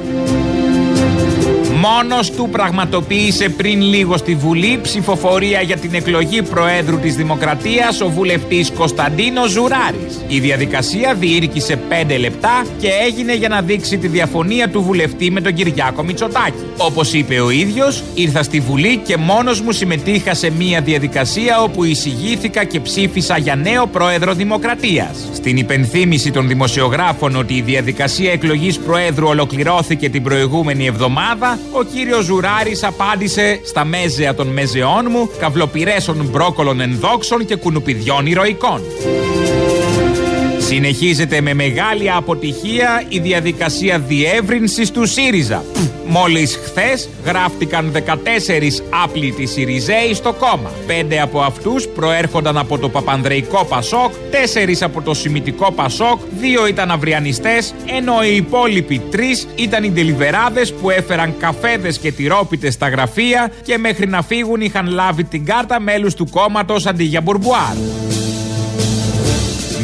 Μόνος 1.78 2.30
του 2.30 2.48
πραγματοποίησε 2.50 3.48
πριν 3.48 3.82
λίγο 3.82 4.16
στη 4.16 4.34
Βουλή 4.34 4.78
ψηφοφορία 4.82 5.60
για 5.60 5.76
την 5.76 5.94
εκλογή 5.94 6.42
Προέδρου 6.42 6.98
της 6.98 7.16
Δημοκρατίας 7.16 8.00
ο 8.00 8.08
βουλευτής 8.08 8.70
Κωνσταντίνος 8.70 9.50
Ζουράρης. 9.50 10.24
Η 10.28 10.40
διαδικασία 10.40 11.14
διήρκησε 11.14 11.78
5 11.88 12.18
λεπτά 12.18 12.64
και 12.78 12.88
έγινε 13.06 13.34
για 13.34 13.48
να 13.48 13.60
δείξει 13.60 13.98
τη 13.98 14.08
διαφωνία 14.08 14.68
του 14.68 14.82
βουλευτή 14.82 15.30
με 15.30 15.40
τον 15.40 15.54
Κυριάκο 15.54 16.02
Μητσοτάκη. 16.02 16.64
Όπως 16.76 17.12
είπε 17.12 17.40
ο 17.40 17.50
ίδιος, 17.50 18.02
ήρθα 18.14 18.42
στη 18.42 18.60
Βουλή 18.60 18.96
και 18.96 19.16
μόνος 19.16 19.60
μου 19.60 19.72
συμμετείχα 19.72 20.34
σε 20.34 20.50
μια 20.50 20.80
διαδικασία 20.80 21.62
όπου 21.62 21.84
εισηγήθηκα 21.84 22.64
και 22.64 22.80
ψήφισα 22.80 23.38
για 23.38 23.56
νέο 23.56 23.86
Πρόεδρο 23.86 24.34
Δημοκρατίας. 24.34 25.28
Στην 25.32 25.56
υπενθύμηση 25.56 26.30
των 26.30 26.48
δημοσιογράφων 26.48 27.36
ότι 27.36 27.54
η 27.54 27.60
διαδικασία 27.60 28.32
εκλογής 28.32 28.78
Προέδρου 28.78 29.26
ολοκληρώθηκε 29.26 30.08
την 30.08 30.22
προηγούμενη 30.22 30.86
εβδομάδα, 30.86 31.58
ο 31.78 31.82
κύριος 31.82 32.24
Ζουράρης 32.24 32.82
απάντησε 32.82 33.60
στα 33.64 33.84
μέζεα 33.84 34.34
των 34.34 34.46
μεζεών 34.46 35.06
μου, 35.10 35.30
καυλοπυρέσων 35.38 36.28
μπρόκολων 36.30 36.80
ενδόξων 36.80 37.44
και 37.44 37.56
κουνουπιδιών 37.56 38.26
ηρωικών. 38.26 38.80
Συνεχίζεται 40.66 41.40
με 41.40 41.54
μεγάλη 41.54 42.10
αποτυχία 42.10 43.02
η 43.08 43.18
διαδικασία 43.18 43.98
διεύρυνσης 43.98 44.90
του 44.90 45.06
ΣΥΡΙΖΑ. 45.06 45.64
Μόλις 46.06 46.58
χθες 46.64 47.08
γράφτηκαν 47.24 47.92
14 47.92 48.00
άπλητοι 49.04 49.46
ΣΥΡΙΖΕΙ 49.46 50.14
στο 50.14 50.32
κόμμα. 50.32 50.70
Πέντε 50.86 51.20
από 51.20 51.40
αυτούς 51.40 51.88
προέρχονταν 51.88 52.58
από 52.58 52.78
το 52.78 52.88
Παπανδρεϊκό 52.88 53.64
Πασόκ, 53.64 54.12
τέσσερις 54.30 54.82
από 54.82 55.02
το 55.02 55.14
Σημητικό 55.14 55.72
Πασόκ, 55.72 56.20
δύο 56.38 56.66
ήταν 56.66 56.90
αυριανιστές, 56.90 57.74
ενώ 57.86 58.22
οι 58.24 58.36
υπόλοιποι 58.36 58.98
τρεις 59.10 59.46
ήταν 59.54 59.84
οι 59.84 59.90
ντελιβεράδες 59.90 60.72
που 60.72 60.90
έφεραν 60.90 61.34
καφέδες 61.38 61.98
και 61.98 62.12
τυρόπιτες 62.12 62.74
στα 62.74 62.88
γραφεία 62.88 63.52
και 63.62 63.78
μέχρι 63.78 64.06
να 64.06 64.22
φύγουν 64.22 64.60
είχαν 64.60 64.86
λάβει 64.86 65.24
την 65.24 65.44
κάρτα 65.44 65.80
μέλους 65.80 66.14
του 66.14 66.28
κόμματος 66.30 66.86
αντί 66.86 67.04
για 67.04 67.20
μπουρμπουάρ. 67.20 67.76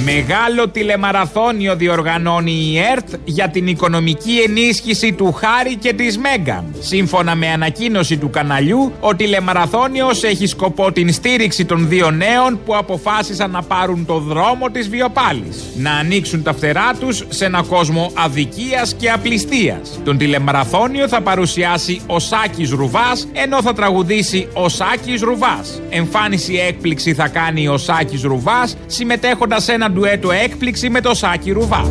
Μεγάλο 0.04 0.68
τηλεμαραθώνιο 0.68 1.76
διοργανώνει 1.76 2.52
η 2.52 2.78
ΕΡΤ 2.78 3.08
για 3.24 3.48
την 3.48 3.66
οικονομική 3.66 4.38
ενίσχυση 4.46 5.12
του 5.12 5.32
Χάρη 5.32 5.76
και 5.76 5.92
της 5.92 6.18
Μέγκαν. 6.18 6.74
Σύμφωνα 6.78 7.34
με 7.34 7.48
ανακοίνωση 7.48 8.16
του 8.16 8.30
καναλιού, 8.30 8.92
ο 9.00 9.14
τηλεμαραθώνιος 9.14 10.22
έχει 10.22 10.46
σκοπό 10.46 10.92
την 10.92 11.12
στήριξη 11.12 11.64
των 11.64 11.88
δύο 11.88 12.10
νέων 12.10 12.60
που 12.64 12.76
αποφάσισαν 12.76 13.50
να 13.50 13.62
πάρουν 13.62 14.06
το 14.06 14.18
δρόμο 14.18 14.70
της 14.70 14.88
βιοπάλης. 14.88 15.62
Να 15.76 15.92
ανοίξουν 15.92 16.42
τα 16.42 16.52
φτερά 16.52 16.94
τους 17.00 17.24
σε 17.28 17.44
ένα 17.44 17.62
κόσμο 17.62 18.12
αδικίας 18.14 18.94
και 18.94 19.10
απληστίας. 19.10 20.00
Τον 20.04 20.18
τηλεμαραθώνιο 20.18 21.08
θα 21.08 21.20
παρουσιάσει 21.20 22.00
ο 22.06 22.18
Σάκης 22.18 22.70
Ρουβάς, 22.70 23.28
ενώ 23.32 23.62
θα 23.62 23.72
τραγουδήσει 23.72 24.48
ο 24.52 24.68
Σάκης 24.68 25.20
Ρουβάς. 25.20 25.80
Εμφάνιση 25.90 26.54
έκπληξη 26.68 27.14
θα 27.14 27.28
κάνει 27.28 27.68
ο 27.68 27.78
Σάκης 27.78 28.22
Ρουβάς, 28.22 28.76
συμμετέχοντας 28.86 29.64
σε 29.64 29.72
ένα 29.72 29.90
ντουέτο 29.92 30.30
έκπληξη 30.30 30.90
με 30.90 31.00
το 31.00 31.14
Σάκη 31.14 31.50
Ρουβά. 31.50 31.90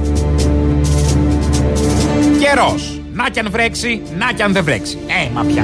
Καιρός. 2.39 3.01
Να 3.13 3.29
κι 3.29 3.39
αν 3.39 3.47
βρέξει, 3.51 4.01
να 4.17 4.31
κι 4.33 4.41
αν 4.41 4.53
δεν 4.53 4.63
βρέξει. 4.63 4.97
Ε, 5.07 5.29
μα 5.33 5.43
πια. 5.43 5.63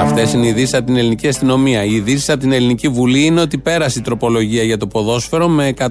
Αυτές 0.00 0.32
είναι 0.32 0.46
οι 0.46 0.48
ειδήσεις 0.48 0.74
από 0.74 0.86
την 0.86 0.96
ελληνική 0.96 1.28
αστυνομία. 1.28 1.84
Οι 1.84 1.94
ειδήσεις 1.94 2.28
από 2.28 2.40
την 2.40 2.52
ελληνική 2.52 2.88
βουλή 2.88 3.24
είναι 3.24 3.40
ότι 3.40 3.58
πέρασε 3.58 3.98
η 3.98 4.02
τροπολογία 4.02 4.62
για 4.62 4.76
το 4.76 4.86
ποδόσφαιρο 4.86 5.48
με 5.48 5.74
156 5.78 5.90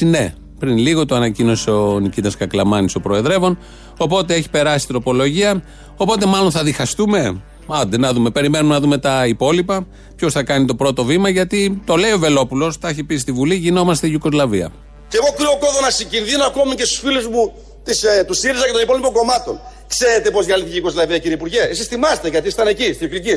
ναι. 0.00 0.34
Πριν 0.58 0.78
λίγο 0.78 1.06
το 1.06 1.14
ανακοίνωσε 1.14 1.70
ο 1.70 1.98
Νικήτας 2.00 2.36
Κακλαμάνης, 2.36 2.94
ο 2.94 3.00
Προεδρεύων. 3.00 3.58
Οπότε 3.98 4.34
έχει 4.34 4.50
περάσει 4.50 4.84
η 4.84 4.88
τροπολογία. 4.88 5.62
Οπότε 5.96 6.26
μάλλον 6.26 6.50
θα 6.50 6.62
διχαστούμε. 6.62 7.42
Άντε 7.68 7.98
να 7.98 8.12
δούμε. 8.12 8.30
Περιμένουμε 8.30 8.74
να 8.74 8.80
δούμε 8.80 8.98
τα 8.98 9.26
υπόλοιπα. 9.26 9.86
Ποιος 10.16 10.32
θα 10.32 10.42
κάνει 10.42 10.66
το 10.66 10.74
πρώτο 10.74 11.04
βήμα. 11.04 11.28
Γιατί 11.28 11.82
το 11.84 11.96
λέει 11.96 12.12
ο 12.12 12.18
Βελόπουλος, 12.18 12.78
τα 12.78 12.88
έχει 12.88 13.04
πει 13.04 13.16
στη 13.16 13.32
Βουλή, 13.32 13.54
γινόμαστε 13.54 14.06
Ιουκοσλαβία. 14.06 14.72
Και 15.08 15.16
εγώ 15.22 15.34
κρύο 15.36 15.56
κόδωνα 15.60 15.90
συγκινδύνω 15.90 16.44
ακόμη 16.44 16.74
και 16.74 16.84
στους 16.84 16.98
φίλους 16.98 17.26
μου 17.28 17.52
της, 17.84 18.02
ε, 18.02 18.24
του 18.26 18.34
ΣΥΡΙΖΑ 18.34 18.64
και 18.66 18.72
των 18.72 18.82
υπόλοιπων 18.82 19.12
κομμάτων. 19.12 19.60
Ξέρετε 19.86 20.30
πώς 20.30 20.46
διαλύθηκε 20.46 20.74
η 20.74 20.80
Ιουγκοσλαβία, 20.82 21.18
κύριε 21.18 21.36
Υπουργέ; 21.36 21.60
Εσείς 21.60 21.86
θυμάστε 21.86 22.28
γιατί 22.28 22.48
ήσταν 22.48 22.66
εκεί, 22.66 22.92
στη 22.92 23.08
Κρική. 23.08 23.32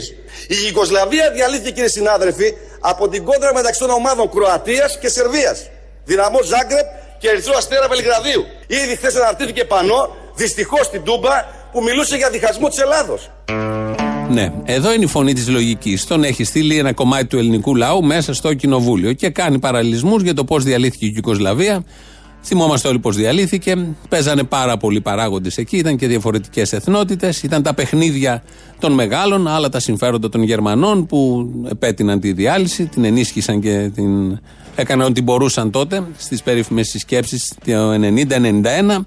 Η 0.48 0.56
Ιουγκοσλαβία 0.66 1.32
διαλύθηκε, 1.32 1.72
κύριε 1.72 1.90
συνάδελφοι, 1.90 2.54
από 2.80 3.08
την 3.08 3.24
κόντρα 3.24 3.54
μεταξύ 3.54 3.80
των 3.80 3.90
ομάδων 3.90 4.30
Κροατίας 4.30 5.00
και 5.00 5.10
Σερβίας. 5.10 5.70
Δυναμό 6.06 6.42
Ζάγκρεπ 6.44 6.88
και 7.18 7.28
Ερυθρό 7.30 7.54
Αστέρα 7.58 7.88
Βελιγραδίου. 7.88 8.44
Ήδη 8.68 8.96
χθες 8.96 9.16
αναρτήθηκε 9.16 9.64
πανό, 9.66 10.16
δυστυχώς 10.36 10.86
στην 10.86 11.04
Τούμπα, 11.04 11.36
που 11.72 11.84
μιλούσε 11.84 12.16
για 12.16 12.30
διχασμό 12.30 12.68
της 12.68 12.78
Ελλάδος. 12.78 13.30
Ναι, 14.32 14.52
εδώ 14.64 14.94
είναι 14.94 15.04
η 15.04 15.08
φωνή 15.08 15.34
της 15.34 15.50
λογικής. 15.50 16.06
Τον 16.06 16.24
έχει 16.24 16.44
στείλει 16.44 16.78
ένα 16.78 16.94
κομμάτι 16.94 17.26
του 17.26 17.38
ελληνικού 17.38 17.76
λαού 17.76 18.04
μέσα 18.04 18.34
στο 18.34 18.54
κοινοβούλιο 18.54 19.14
και 19.14 19.30
κάνει 19.30 19.60
παραλληλισμούς 19.60 20.22
για 20.22 20.34
το 20.34 20.44
πώς 20.44 20.64
διαλύθηκε 20.64 21.06
η 21.06 21.12
Ιουγκοσλαβία. 21.16 21.84
Θυμόμαστε 22.44 22.88
όλοι 22.88 23.00
πώς 23.00 23.16
διαλύθηκε. 23.16 23.88
Παίζανε 24.10 24.44
πάρα 24.44 24.78
πολλοί 24.78 25.02
παράγοντες 25.02 25.58
εκεί. 25.58 25.78
Ήταν 25.78 25.98
και 25.98 26.08
διαφορετικές 26.08 26.74
εθνότητες. 26.74 27.44
Ήταν 27.44 27.64
τα 27.64 27.74
παιχνίδια 27.74 28.44
των 28.80 28.92
μεγάλων, 28.92 29.48
άλλα 29.48 29.70
τα 29.70 29.80
συμφέροντα 29.80 30.30
των 30.30 30.44
Γερμανών 30.44 31.06
που 31.06 31.50
επέτειναν 31.70 32.20
τη 32.20 32.34
διάλυση, 32.34 32.86
την 32.86 33.04
ενίσχυσαν 33.06 33.62
και 33.62 33.92
την 33.96 34.40
έκαναν 34.76 35.08
ό,τι 35.08 35.22
μπορούσαν 35.22 35.72
τότε 35.72 36.04
στις 36.18 36.44
περίφημες 36.44 36.88
συσκέψεις 36.88 37.54
το 37.66 37.94
90-91. 39.00 39.06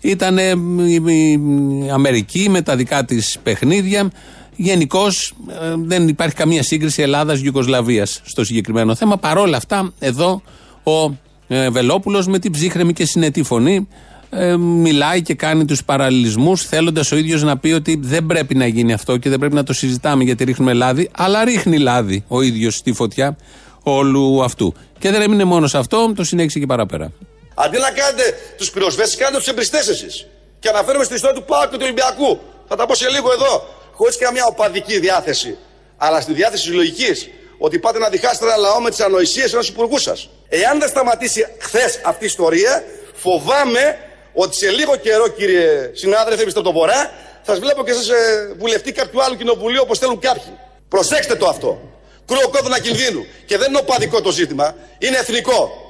Ήταν 0.00 0.38
η 0.38 1.90
Αμερική 1.92 2.48
με 2.50 2.62
τα 2.62 2.76
δικά 2.76 3.04
της 3.04 3.38
παιχνίδια. 3.42 4.10
Γενικώς 4.56 5.34
δεν 5.76 6.08
υπάρχει 6.08 6.34
καμία 6.34 6.62
σύγκριση 6.62 7.02
Ελλάδα-Ιουγκοσλαβία 7.02 8.06
στο 8.06 8.44
συγκεκριμένο 8.44 8.94
θέμα. 8.94 9.16
Παρόλα 9.16 9.56
αυτά, 9.56 9.92
εδώ 9.98 10.42
ο 10.82 11.16
ε, 11.48 11.70
Βελόπουλος 11.70 12.26
με 12.26 12.38
την 12.38 12.52
ψύχρεμη 12.52 12.92
και 12.92 13.06
συνετή 13.06 13.42
φωνή 13.42 13.88
ε, 14.30 14.56
μιλάει 14.56 15.22
και 15.22 15.34
κάνει 15.34 15.64
τους 15.64 15.84
παραλληλισμούς, 15.84 16.66
θέλοντας 16.66 17.12
ο 17.12 17.16
ίδιος 17.16 17.42
να 17.42 17.58
πει 17.58 17.72
ότι 17.72 17.98
δεν 18.02 18.26
πρέπει 18.26 18.54
να 18.54 18.66
γίνει 18.66 18.92
αυτό 18.92 19.16
και 19.16 19.28
δεν 19.28 19.38
πρέπει 19.38 19.54
να 19.54 19.62
το 19.62 19.72
συζητάμε 19.72 20.24
γιατί 20.24 20.44
ρίχνουμε 20.44 20.72
λάδι, 20.72 21.10
αλλά 21.16 21.44
ρίχνει 21.44 21.78
λάδι 21.78 22.24
ο 22.28 22.42
ίδιος 22.42 22.74
στη 22.74 22.92
φωτιά 22.92 23.36
όλου 23.82 24.42
αυτού. 24.44 24.74
Και 24.98 25.10
δεν 25.10 25.22
έμεινε 25.22 25.44
μόνος 25.44 25.70
σε 25.70 25.78
αυτό, 25.78 26.12
το 26.16 26.24
συνέχισε 26.24 26.58
και 26.58 26.66
παραπέρα. 26.66 27.12
Αντί 27.54 27.78
να 27.78 27.90
κάνετε 27.90 28.22
τους 28.56 28.70
πυροσβέστες, 28.70 29.16
κάνετε 29.16 29.38
τους 29.38 29.46
εμπριστές 29.46 29.88
εσείς. 29.88 30.26
Και 30.58 30.68
αναφέρομαι 30.68 31.04
στην 31.04 31.16
ιστορία 31.16 31.36
του 31.36 31.44
Πάου 31.44 31.68
και 31.70 31.76
του 31.76 31.82
Ολυμπιακού. 31.82 32.40
Θα 32.68 32.76
τα 32.76 32.86
πω 32.86 32.94
σε 32.94 33.08
λίγο 33.08 33.32
εδώ. 33.32 33.52
Χωρίς 33.92 34.16
καμιά 34.16 34.46
οπαδική 34.46 34.98
διάθεση. 34.98 35.58
Αλλά 35.96 36.20
στη 36.20 36.32
διάθεση 36.32 36.62
της 36.62 36.74
λογικής. 36.74 37.28
Ότι 37.58 37.78
πάτε 37.78 37.98
να 37.98 38.08
διχάσετε 38.08 38.44
ένα 38.44 38.56
λαό 38.56 38.80
με 38.80 38.90
τις 38.90 39.00
ανοησίες 39.00 39.52
ενός 39.52 39.68
υπουργού 39.68 39.98
σας. 39.98 40.28
Εάν 40.48 40.78
δεν 40.78 40.88
σταματήσει 40.88 41.46
χθες 41.58 42.00
αυτή 42.04 42.24
η 42.24 42.26
ιστορία, 42.26 42.84
φοβάμαι 43.14 43.98
ότι 44.32 44.56
σε 44.56 44.70
λίγο 44.70 44.96
καιρό, 44.96 45.28
κύριε 45.28 45.90
συνάδελφε, 45.92 46.42
εμεί 46.42 46.50
από 46.50 46.62
τον 46.62 46.72
Βορρά, 46.72 47.12
θα 47.42 47.52
σας 47.52 47.58
βλέπω 47.58 47.84
και 47.84 47.92
σας 47.92 48.10
βουλευτή 48.58 48.92
κάποιου 48.92 49.22
άλλου 49.22 49.36
κοινοβουλίου 49.36 49.80
όπως 49.82 49.98
θέλουν 49.98 50.18
κάποιοι. 50.18 50.58
Προσέξτε 50.88 51.34
το 51.34 51.46
αυτό. 51.48 51.80
Κρούω 52.26 52.48
κόδωνα 52.48 52.80
κινδύνου. 52.80 53.26
Και 53.46 53.56
δεν 53.58 53.68
είναι 53.68 53.78
οπαδικό 53.78 54.20
το 54.20 54.30
ζήτημα, 54.30 54.74
είναι 54.98 55.16
εθνικό. 55.16 55.81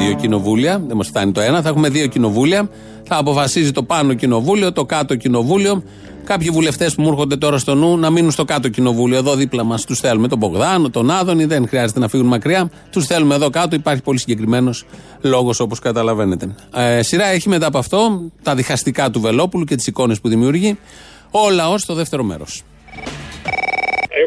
Δύο 0.00 0.14
κοινοβούλια, 0.14 0.82
δεν 0.86 0.96
μας 0.96 1.06
φτάνει 1.06 1.32
το 1.32 1.40
ένα, 1.40 1.62
θα 1.62 1.68
έχουμε 1.68 1.88
δύο 1.88 2.06
κοινοβούλια. 2.06 2.68
Θα 3.02 3.16
αποφασίζει 3.16 3.72
το 3.72 3.82
πάνω 3.82 4.14
κοινοβούλιο, 4.14 4.72
το 4.72 4.84
κάτω 4.84 5.16
κοινοβούλιο. 5.16 5.82
Κάποιοι 6.24 6.50
βουλευτές 6.50 6.94
που 6.94 7.02
μου 7.02 7.08
έρχονται 7.08 7.36
τώρα 7.36 7.58
στο 7.58 7.74
νου 7.74 7.98
να 7.98 8.10
μείνουν 8.10 8.30
στο 8.30 8.44
κάτω 8.44 8.68
κοινοβούλιο. 8.68 9.16
Εδώ 9.16 9.34
δίπλα 9.34 9.64
μας 9.64 9.84
τους 9.84 10.00
θέλουμε. 10.00 10.28
Τον 10.28 10.38
Μπογδάνο, 10.38 10.90
τον 10.90 11.10
Άδωνη, 11.10 11.44
δεν 11.44 11.68
χρειάζεται 11.68 11.98
να 11.98 12.08
φύγουν 12.08 12.26
μακριά. 12.26 12.70
Τους 12.90 13.06
θέλουμε 13.06 13.34
εδώ 13.34 13.50
κάτω. 13.50 13.76
Υπάρχει 13.76 14.02
πολύ 14.02 14.18
συγκεκριμένος 14.18 14.84
λόγος 15.20 15.60
όπως 15.60 15.78
καταλαβαίνετε. 15.78 16.54
Ε, 16.74 17.02
σειρά 17.02 17.26
έχει 17.26 17.48
μετά 17.48 17.66
από 17.66 17.78
αυτό 17.78 18.22
τα 18.42 18.54
διχαστικά 18.54 19.10
του 19.10 19.20
Βελόπουλου 19.20 19.64
και 19.64 19.74
τις 19.74 19.86
εικόνες 19.86 20.20
που 20.20 20.28
δημιουργεί. 20.28 20.78
Ο 21.30 21.50
λαό 21.50 21.78
στο 21.78 21.94
δεύτερο 21.94 22.22
μέρος. 22.22 22.62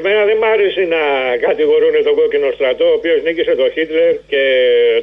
Εμένα 0.05 0.23
δεν 0.29 0.37
μ' 0.41 0.47
άρεσε 0.53 0.83
να 0.95 1.01
κατηγορούν 1.47 1.93
τον 2.07 2.13
κόκκινο 2.19 2.47
στρατό, 2.57 2.85
ο 2.93 2.95
οποίος 2.99 3.17
νίκησε 3.25 3.53
τον 3.61 3.69
Χίτλερ 3.75 4.11
και 4.31 4.43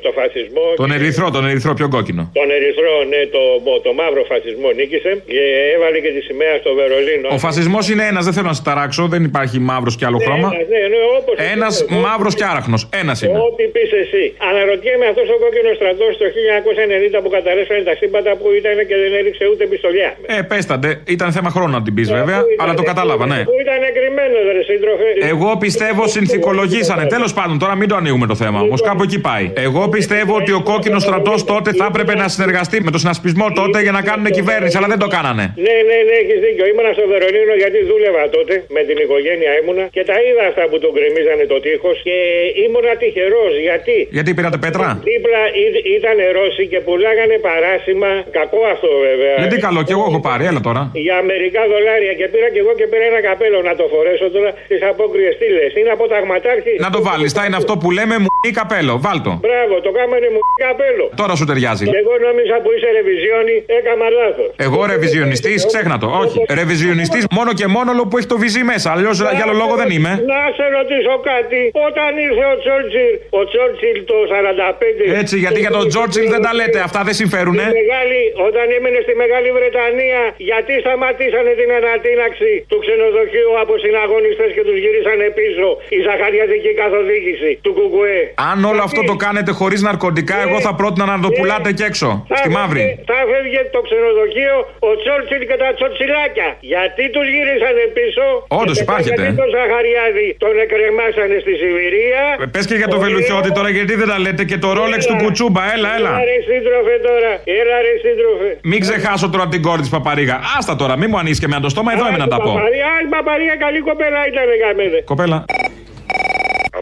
το 0.05 0.11
φασισμό. 0.19 0.67
Τον 0.83 0.91
ερυθρό, 0.97 1.27
τον 1.37 1.45
ερυθρό, 1.51 1.73
πιο 1.81 1.89
κόκκινο. 1.97 2.23
Τον 2.41 2.49
ερυθρό, 2.57 2.93
ναι, 3.13 3.21
το, 3.35 3.43
το 3.87 3.91
μαύρο 4.01 4.23
φασισμό 4.33 4.69
νίκησε 4.79 5.11
και 5.35 5.43
έβαλε 5.75 5.99
και 6.05 6.11
τη 6.17 6.21
σημαία 6.29 6.55
στο 6.63 6.71
Βερολίνο. 6.79 7.29
Ο 7.37 7.39
φασισμός 7.47 7.85
είναι 7.93 8.05
ένας, 8.13 8.23
δεν 8.27 8.35
θέλω 8.37 8.49
να 8.53 8.57
σα 8.59 8.63
ταράξω, 8.71 9.03
δεν 9.15 9.23
υπάρχει 9.31 9.57
μαύρος 9.71 9.95
και 9.99 10.05
άλλο 10.09 10.19
Ναι, 10.21 10.27
χρώμα. 10.27 10.49
ένας, 10.55 10.69
ναι, 10.75 10.81
ναι, 10.93 11.01
όπως 11.19 11.35
Ένας 11.55 11.73
είπες, 11.81 11.97
μαύρος 12.05 12.35
και 12.39 12.45
άραχνος. 12.53 12.81
Ένας 13.03 13.17
είναι. 13.23 13.39
Ό,τι 13.49 13.65
πεις 13.75 13.91
εσύ. 14.03 14.25
Αναρωτιέμαι 14.51 15.07
αυτός 15.13 15.27
ο 15.35 15.37
κόκκινος 15.45 15.75
στρατός 15.81 16.13
το 16.21 16.27
1990 16.37 17.19
που 17.23 17.31
καταρρεύσανε 17.37 17.83
τα 17.91 17.95
σύμπαντα 18.01 18.33
που 18.41 18.47
ήταν 18.61 18.77
και 18.89 18.97
δεν 19.03 19.11
έριξε 19.21 19.45
ούτε 19.53 19.63
πιστολιά. 19.73 20.11
Ε, 20.37 20.39
πέσταντε. 20.53 20.91
Ήταν 21.17 21.29
θέμα 21.37 21.51
χρόνου 21.55 21.73
να 21.79 21.83
την 21.87 21.93
πεις 21.97 22.09
βέβαια, 22.19 22.39
Πού 22.43 22.49
ήταν, 22.53 22.61
αλλά 22.63 22.75
το 22.81 22.85
ε, 22.87 22.91
κατάλαβα, 22.91 23.25
ναι. 23.33 23.41
Που 23.51 23.57
ήταν 23.65 23.81
κρυμμένο, 23.97 24.37
ρε 24.57 24.63
σύντροφε. 24.71 24.89
Εγώ 25.33 25.51
πιστεύω 25.65 26.03
συνθηκολογήσανε. 26.17 27.05
Τέλος 27.17 27.33
πάντων, 27.39 27.59
τώρα 27.63 27.75
μην 27.81 27.89
το 27.89 27.97
ανοίγουμε 28.01 28.27
το 28.33 28.37
θέμα 28.43 28.59
όμως. 28.67 28.79
Κάπου 28.89 29.03
εκεί 29.03 29.19
πάει. 29.29 29.45
Εγώ 29.67 29.83
πιστεύω 29.97 30.33
ότι 30.41 30.53
ο 30.61 30.63
κόκκινος 30.71 31.03
στρατός 31.07 31.39
τότε 31.53 31.71
θα 31.79 31.87
έπρεπε 31.91 32.15
να 32.23 32.27
συνεργαστεί 32.35 32.77
με 32.87 32.91
το 32.95 32.99
συνασπισμό 33.03 33.47
τότε 33.61 33.77
για 33.87 33.95
να 33.99 34.03
κάνουν 34.09 34.27
κυβέρνηση, 34.39 34.75
αλλά 34.79 34.89
δεν 34.95 35.01
το 35.05 35.09
κάνανε. 35.17 35.45
Ναι, 35.67 35.77
ναι, 35.89 35.99
ναι, 36.09 36.15
έχεις 36.23 36.39
δίκιο. 36.45 36.65
Ήμουνα 36.73 36.91
στο 36.99 37.05
Βερολίνο 37.13 37.55
γιατί 37.63 37.79
δούλευα 37.91 38.23
τότε 38.37 38.55
με 38.77 38.81
την 38.89 38.97
οικογένεια 39.05 39.51
ήμουνα 39.61 39.85
και 39.97 40.03
τα 40.11 40.17
είδα 40.27 40.45
αυτά 40.51 40.65
που 40.71 40.77
τον 40.83 40.91
γκρεμίζανε 40.95 41.45
το 41.53 41.57
τείχος 41.65 41.97
και 42.07 42.17
ήμουνα 42.65 42.93
τυχερός 43.01 43.53
γιατί; 43.69 43.97
Γιατί 44.17 44.31
πήρατε 44.39 44.59
πέτρα; 44.65 44.87
Δίπλα 45.11 45.43
ή- 45.65 45.83
ήταν 45.99 46.17
Ρώσοι 46.37 46.65
και 46.73 46.79
πουλάγανε 46.87 47.37
παράσημα. 47.49 48.11
Κακό 48.39 48.61
αυτό 48.75 48.91
βέβαια. 49.07 49.35
Γιατί 49.43 49.57
καλό, 49.67 49.81
και 49.87 49.95
εγώ 49.97 50.05
έχω 50.11 50.21
πάρει, 50.29 50.43
έλα 50.51 50.61
τώρα. 50.69 50.83
Για 51.07 51.19
μερικά 51.31 51.63
δολάρια 51.73 52.13
και 52.21 52.27
πήρα 52.33 52.49
και 52.55 52.61
εγώ 52.65 52.73
και 52.81 52.87
πήρα 52.91 53.05
ένα 53.13 53.21
καπέλο 53.29 53.59
να 53.69 53.73
το 53.81 53.85
φορέσω 53.93 54.27
τώρα 54.37 54.51
τι 54.71 54.77
απόκριες 54.93 55.35
στήλε. 55.39 55.65
Είναι 55.81 55.91
από 55.97 56.05
ταγματάρχη. 56.13 56.75
Να 56.85 56.91
το 56.95 57.01
βάλεις, 57.09 57.31
θα 57.37 57.43
είναι 57.47 57.57
αυτό 57.63 57.73
που 57.81 57.89
λέμε 57.99 58.15
μου 58.23 58.29
καπέλο. 58.59 58.95
Βάλτο. 59.07 59.33
Μπράβο, 59.47 59.75
το 59.87 59.91
κάμανε 59.99 60.29
μου 60.35 60.41
καπέλο. 60.65 61.05
Τώρα 61.21 61.35
σου 61.39 61.45
ταιριάζει. 61.51 61.85
Και 61.93 62.01
εγώ 62.05 62.15
νόμιζα 62.27 62.57
που 62.63 62.71
είσαι 62.75 62.89
ρεβιζιόνι, 62.99 63.57
έκανα 63.79 64.07
λάθος. 64.19 64.49
Εγώ 64.67 64.79
ρεβιζιονιστής, 64.93 65.59
ξέχνα 65.71 65.97
το. 66.03 66.07
Όχι. 66.23 66.39
Ρεβιζιονιστής 66.61 67.25
μόνο 67.39 67.51
και 67.61 67.67
μόνο 67.77 67.91
λόγω 67.97 68.09
που 68.11 68.17
έχει 68.19 68.31
το 68.35 68.39
βυζί 68.45 68.63
μέσα. 68.73 68.89
Αλλιώς 68.95 69.17
για 69.37 69.45
άλλο 69.47 69.57
λόγο 69.63 69.75
δεν 69.83 69.91
είμαι. 69.97 70.13
Να 70.33 70.41
σε 70.59 70.65
ρωτήσω 70.79 71.15
κάτι. 71.33 71.61
Όταν 71.89 72.11
ήρθε 72.27 72.45
ο 72.53 72.57
Τσόρτσιλ, 72.63 73.13
ο 73.41 73.43
Τσόρτσιλ 73.51 73.97
το 74.11 74.17
45. 74.33 75.05
Έτσι, 75.23 75.35
γιατί 75.45 75.59
για 75.65 75.73
τον 75.79 75.85
Τζόρτσιλ 75.91 76.27
δεν 76.35 76.43
τα 76.47 76.53
λέτε. 76.59 76.79
Αυτά 76.89 77.01
δεν 77.07 77.15
συμφέρουνε. 77.21 77.67
Στη 77.69 77.79
Μεγάλη, 77.83 78.23
όταν 78.49 78.67
έμεινε 78.77 78.99
στη 79.07 79.15
Μεγάλη 79.23 79.49
Βρετανία, 79.59 80.21
γιατί 80.51 80.73
σταματήσανε 80.85 81.53
την 81.61 81.71
ανατείναξη 81.81 82.51
του 82.71 82.79
ξενοδοχείου 82.85 83.53
από 83.63 83.73
συναγωνιστές 83.85 84.51
και 84.57 84.63
τους 84.69 84.70
γυρίσανε 84.85 85.27
πίσω 85.39 85.67
η 85.97 85.99
ζαχαριατική 86.09 86.73
καθοδήγηση 86.83 87.51
του 87.65 87.73
Κουκουέ. 87.79 88.21
Αν 88.51 88.59
όλο 88.71 88.83
αυτό 88.89 89.01
το 89.11 89.15
κάνετε 89.25 89.51
χωρίς 89.61 89.81
ναρκωτικά, 89.89 90.37
εγώ 90.47 90.59
θα 90.67 90.73
πρότεινα 90.81 91.05
να 91.15 91.19
το 91.25 91.29
πουλάτε 91.37 91.71
και 91.79 91.85
έξω. 91.91 92.09
Θα 92.31 92.37
Στη 92.37 92.49
έφευγε- 92.49 92.57
μαύρη. 92.59 92.83
Θα 93.11 93.17
έφευγε 93.25 93.61
το 93.75 93.81
ξενοδοχείο 93.87 94.57
ο 94.89 94.91
Τσόρτσιλ 95.01 95.43
και 95.51 95.57
τα 95.63 95.69
τσοτσιλάκια. 95.77 96.49
Γιατί 96.73 97.03
τους 97.15 97.27
γυρίσανε 97.35 97.85
πίσω; 97.99 98.25
Όντως 98.61 98.77
και 98.79 98.85
υπάρχετε, 98.89 99.23
Γιατί 99.23 99.37
ε. 99.39 99.41
τον 99.43 99.49
Ζαχαριάδη 99.57 100.29
τον 100.45 100.55
εκρεμάσανε 100.65 101.37
στη 101.45 101.53
Σιβηρία; 101.61 102.23
Πες 102.55 102.65
και 102.71 102.77
για 102.81 102.89
το 102.95 102.99
βελουχιώτη 103.05 103.51
τώρα, 103.59 103.69
γιατί 103.77 103.93
δεν 104.01 104.09
τα 104.13 104.19
λέτε 104.25 104.43
και 104.51 104.59
το 104.65 104.69
ρόλεξ 104.81 105.01
του 105.11 105.17
κουτσούμπα. 105.23 105.63
Έλα, 105.75 105.89
έλα. 105.99 106.13
Έλα 106.15 106.25
ρε 106.31 106.39
σύντροφε 106.51 106.95
τώρα. 107.09 107.33
Έλα 107.61 107.77
ρε 107.87 107.95
σύντροφε. 108.05 108.49
Μην 108.71 108.79
ξεχάσω 108.85 109.27
τώρα 109.35 109.47
την 109.55 109.61
κόρη 109.67 109.81
της 109.87 109.93
Παπαρίγα. 109.97 110.37
Άστα 110.59 110.75
τώρα, 110.81 110.95
μην 111.01 111.09
μου 111.13 111.19
ανοίξει 111.23 111.41
και 111.43 111.49
με 111.53 111.59
το 111.65 111.69
στόμα, 111.75 111.91
εδώ 111.97 112.05
είμαι 112.09 112.21
να 112.27 112.31
τα 112.35 112.39
πω. 112.47 112.53
Παπαρία, 112.55 112.91
η 113.07 113.09
Παπαρία 113.17 113.55
καλή 113.65 113.81
κοπέλα 113.89 114.21
ήταν 114.33 114.49
καμένε. 114.63 114.99
Κοπέλα. 115.11 115.45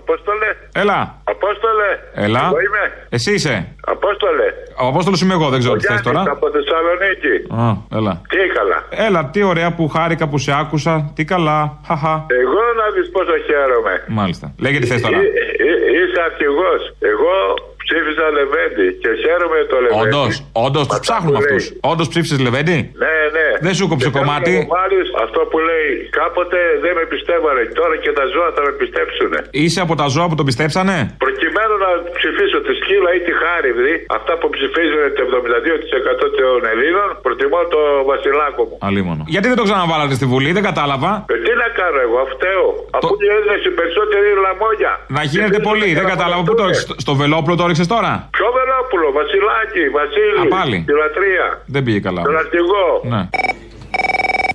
Απόστολε. 0.00 0.50
Έλα. 0.82 0.98
Απόστολε. 1.34 1.90
Έλα. 2.26 2.42
Εγώ 2.52 2.60
είμαι. 2.66 2.84
Εσύ 3.08 3.30
είσαι. 3.34 3.54
Απόστολε. 3.94 4.46
Ο 4.82 4.86
Απόστολος 4.86 5.20
είμαι 5.22 5.34
εγώ, 5.38 5.48
δεν 5.48 5.58
ξέρω 5.58 5.74
Ο 5.74 5.76
τι 5.76 5.86
θες 5.86 6.00
Γιάννης 6.00 6.22
τώρα. 6.24 6.36
από 6.36 6.46
Θεσσαλονίκη. 6.56 7.34
Α, 7.62 7.64
έλα. 7.98 8.14
Τι 8.32 8.38
καλά. 8.58 8.78
Έλα, 9.06 9.20
τι 9.32 9.42
ωραία 9.42 9.70
που 9.76 9.88
χάρηκα 9.88 10.28
που 10.28 10.38
σε 10.38 10.52
άκουσα. 10.62 11.12
Τι 11.16 11.24
καλά. 11.24 11.58
Χαχα. 11.86 12.14
Εγώ 12.42 12.62
να 12.80 12.86
δεις 12.94 13.10
πόσο 13.10 13.34
χαίρομαι. 13.46 13.94
Μάλιστα. 14.20 14.46
Λέγε 14.64 14.78
τι 14.78 14.86
θες 14.86 15.00
τώρα. 15.00 15.16
Ε, 15.16 15.20
ε, 15.20 15.72
είσαι 15.98 16.20
αρχηγός. 16.28 16.80
Εγώ 17.12 17.34
ψήφισα 17.88 18.27
Λεβέντη 18.38 18.87
και 19.03 19.11
χαίρομαι 19.22 19.59
το 19.72 19.77
Λεβέντη. 19.85 20.01
Όντως, 20.05 20.33
όντως 20.66 20.85
τους 20.90 20.98
ψάχνουμε 21.07 21.38
αυτούς. 21.42 21.62
Όντως 21.90 22.07
ψήφισες 22.12 22.38
Λεβέντη; 22.46 22.77
Ναι, 23.05 23.14
ναι. 23.37 23.46
Δεν 23.66 23.72
σου 23.79 23.85
κόψε 23.90 24.07
Και 24.09 24.12
θέλω 24.14 24.24
κομμάτι. 24.24 24.53
να 24.57 24.61
μου 24.64 24.70
βάλεις 24.79 25.07
αυτό 25.24 25.40
που 25.51 25.59
λέει 25.68 25.90
κάποτε 26.20 26.59
δεν 26.85 26.92
με 26.98 27.05
πιστεύανε. 27.14 27.62
Τώρα 27.81 27.94
και 28.05 28.11
τα 28.18 28.24
ζώα 28.35 28.48
θα 28.57 28.62
με 28.66 28.72
πιστέψουν. 28.83 29.31
Είσαι 29.64 29.81
από 29.87 29.94
τα 30.01 30.07
ζώα 30.14 30.27
που 30.31 30.37
τον 30.40 30.46
πιστέψανε; 30.51 30.96
Προκειμένου 31.24 31.74
να 31.85 31.90
ψηφίσω 32.18 32.59
τη 32.66 32.72
σκύλα 32.81 33.11
ή 33.18 33.20
τη 33.27 33.33
χάριδη, 33.42 33.92
αυτά 34.18 34.33
που 34.40 34.46
ψηφίζουν 34.57 35.03
το 35.18 35.22
72% 35.31 36.27
των 36.38 36.61
Ελλήνων, 36.72 37.09
προτιμώ 37.27 37.61
το 37.74 37.81
Βασιλάκο 38.11 38.62
μου. 38.68 38.77
Αλίμονο. 38.88 39.22
Γιατί 39.35 39.46
δεν 39.51 39.57
το 39.61 39.64
ξαναβάλατε 39.68 40.14
στη 40.18 40.27
Βουλή, 40.33 40.51
δεν 40.57 40.64
κατάλαβα. 40.70 41.11
Ε, 41.33 41.35
τι 41.44 41.53
να 41.62 41.68
κάνω 41.81 41.98
εγώ, 42.07 42.20
φταίω. 42.35 42.66
Αφού 42.96 43.12
το... 43.20 43.24
έδινε 43.35 43.57
οι 43.68 43.72
περισσότεροι 43.81 44.29
λαμόγια. 44.46 44.92
Να 45.18 45.22
γίνεται 45.33 45.59
πολύ, 45.68 45.88
δεν 45.98 46.07
κατάλαβα. 46.12 46.40
Πού 46.48 46.55
το 46.61 46.64
ρίξες, 46.68 46.85
στο- 46.88 46.96
Στο 47.05 47.12
βελόπουλο 47.22 47.55
το 47.62 47.66
ρίξε 47.78 47.94
τώρα; 47.94 48.12
Ποιο 48.36 48.48
Βελόπουλο, 48.58 49.06
Βασιλάκη, 49.18 49.84
Βασίλη. 49.98 50.38
Α, 50.40 50.44
πάλι. 50.58 50.78
Τη 50.88 50.94
λατρεία. 51.02 51.46
Δεν 51.74 51.82
πήγε 51.84 52.00
καλά. 52.06 52.22
Τον 52.28 52.36
αρχηγό. 52.44 52.86
Ναι. 53.12 53.22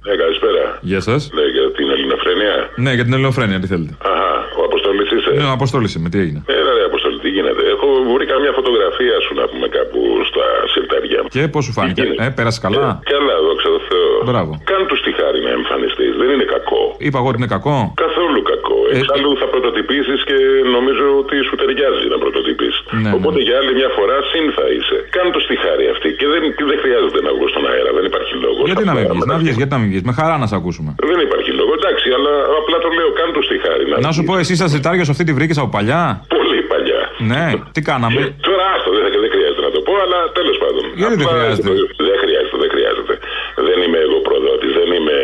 Ναι, 0.07 0.13
καλησπέρα. 0.23 0.63
Γεια 0.91 1.01
σας. 1.07 1.21
Ναι, 1.37 1.45
για 1.55 1.65
την 1.77 1.87
ελληνοφρενεία. 1.95 2.55
Ναι, 2.85 2.91
για 2.97 3.03
την 3.07 3.13
ελληνοφρένεια, 3.15 3.57
τι 3.61 3.67
θέλετε. 3.73 3.93
Αχα, 4.11 4.31
ο 4.59 4.63
Αποστολής 4.69 5.07
είσαι. 5.15 5.31
Ναι, 5.39 5.45
ο 5.51 5.53
Αποστόλη 5.59 5.87
είμαι, 5.97 6.09
τι 6.13 6.17
έγινε. 6.25 6.39
Έλα 6.59 6.71
ρε 6.77 6.83
Αποστολή, 6.91 7.17
τι 7.25 7.29
γίνεται. 7.35 7.61
Έχω 7.73 7.87
βρήκα 8.15 8.35
μια 8.43 8.53
φωτογραφία 8.59 9.15
σου 9.25 9.31
να 9.39 9.45
πούμε 9.51 9.67
κάπου 9.77 9.99
στα 10.29 10.45
συρτάρια. 10.71 11.19
Και 11.35 11.41
πώς 11.53 11.61
σου 11.65 11.73
φάνηκε, 11.77 12.03
ε, 12.25 12.27
πέρασε 12.37 12.59
καλά; 12.65 12.87
Καλά, 13.13 13.35
δόξα 13.47 13.69
τω 13.75 13.81
Θεώ. 13.89 14.11
Μπράβο. 14.29 14.51
Κάνε 14.69 14.85
τους 14.91 15.01
τη 15.05 15.11
χάρη 15.19 15.39
να 15.47 15.51
εμφανιστείς. 15.59 16.11
Δεν 16.21 16.29
είναι 16.33 16.47
κακό. 16.55 16.81
Είπα 17.07 17.17
εγώ 17.21 17.27
ότι 17.31 17.37
είναι 17.41 17.51
κακό. 17.55 17.77
Καθόλου 18.05 18.39
κακό. 18.51 18.77
Ε, 18.91 18.97
Εξάλλου 18.97 19.31
θα 19.41 19.47
πρωτοτυπήσεις 19.83 20.19
και 20.29 20.37
νομίζω 20.77 21.05
ότι 21.21 21.35
σου 21.47 21.55
ταιριάζει 21.61 22.05
να 22.13 22.17
πρωτοτυπήσεις. 22.23 22.79
Ναι, 23.03 23.11
Οπότε 23.17 23.39
για 23.47 23.55
άλλη 23.59 23.71
μια 23.79 23.89
φορά 23.97 24.15
συν 24.31 24.45
θα 24.57 24.65
είσαι. 24.75 24.97
Κάνε 25.15 25.29
του 25.35 25.41
τη 25.49 25.55
χάρη 25.63 25.85
αυτή 25.93 26.09
και 26.19 26.27
δεν, 26.33 26.41
δεν 26.71 26.79
χρειάζεται 26.83 27.19
να 27.27 27.31
βγω 27.35 27.45
στον 27.53 27.63
αέρα. 27.71 27.89
Δεν 27.97 28.05
υπάρχει 28.11 28.33
λόγος. 28.45 28.63
Γιατί 28.69 28.83
να 28.89 28.93
μην 28.97 29.05
βγεις, 29.11 29.25
να 29.31 29.35
βγεις, 29.41 29.55
γιατί 29.59 29.71
να 29.75 29.79
μην 29.81 29.87
βγεις. 29.91 30.03
Με 30.09 30.13
χαρά 30.19 30.35
να 30.43 30.47
σε 30.51 30.55
ακούσουμε. 30.59 30.89
Δεν 31.11 31.19
υπάρχει 31.27 31.51
λόγος. 31.59 31.75
Εντάξει, 31.81 32.07
αλλά 32.17 32.33
απλά 32.59 32.77
το 32.85 32.89
λέω. 32.97 33.09
Κάνε 33.19 33.31
του 33.37 33.43
τη 33.51 33.57
χάρη. 33.65 33.83
Να 34.07 34.11
σου 34.15 34.23
πω, 34.27 34.33
εσύ 34.43 34.53
σα 34.61 34.67
ζητάριο 34.75 35.03
αυτή 35.13 35.23
τη 35.27 35.33
βρήκες 35.37 35.57
από 35.61 35.69
παλιά; 35.77 36.01
Πολύ 36.37 36.59
παλιά. 36.71 37.01
Ναι, 37.31 37.45
τι 37.75 37.81
κάναμε; 37.89 38.19
Τώρα 38.47 38.65
άστο, 38.73 38.89
δεν, 38.95 39.03
δεν 39.23 39.31
χρειάζεται 39.35 39.63
να 39.67 39.71
το 39.75 39.79
πω, 39.87 39.93
αλλά 40.05 40.19
τέλος 40.39 40.57
πάντων. 40.63 40.83
Γιατί 41.01 41.15
δεν 41.21 41.27
Απλά- 41.27 41.39
χρειάζεται; 41.39 41.69
Δεν 42.09 42.17
χρειάζεται, 42.23 42.57
δεν 42.63 42.69
χρειάζεται. 42.75 43.13
Δεν 43.67 43.77
είμαι 43.83 43.99
εγώ 44.07 44.17
προδότη, 44.27 44.67
δεν 44.79 44.89
είμαι. 44.97 45.17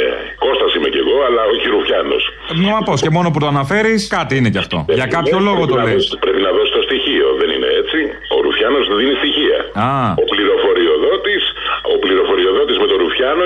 Κώστας 0.45 0.71
είμαι 0.75 0.89
κι 0.93 1.01
εγώ, 1.05 1.15
αλλά 1.27 1.41
όχι 1.53 1.67
Ρουφιάνο. 2.49 2.75
Μα 2.75 2.79
πώ 2.89 2.93
και 3.03 3.11
μόνο 3.17 3.27
που 3.31 3.39
το 3.43 3.47
αναφέρεις, 3.53 4.01
κάτι 4.17 4.33
είναι 4.37 4.49
κι 4.53 4.61
αυτό. 4.65 4.77
Για 4.99 5.07
κάποιο 5.15 5.37
λόγο 5.47 5.61
το 5.71 5.75
λες. 5.85 6.03
Πρέπει 6.25 6.41
να 6.47 6.51
δώσει 6.57 6.71
το 6.77 6.81
στοιχείο, 6.87 7.27
δεν 7.39 7.49
είναι 7.55 7.69
έτσι; 7.81 7.99
Ο 8.35 8.37
Ρουφιάνος 8.45 8.83
δίνει 8.99 9.15
στοιχεία. 9.21 9.57
Α, 9.89 9.91
Ο 10.23 10.25
πληροφοριοδότη 10.33 11.35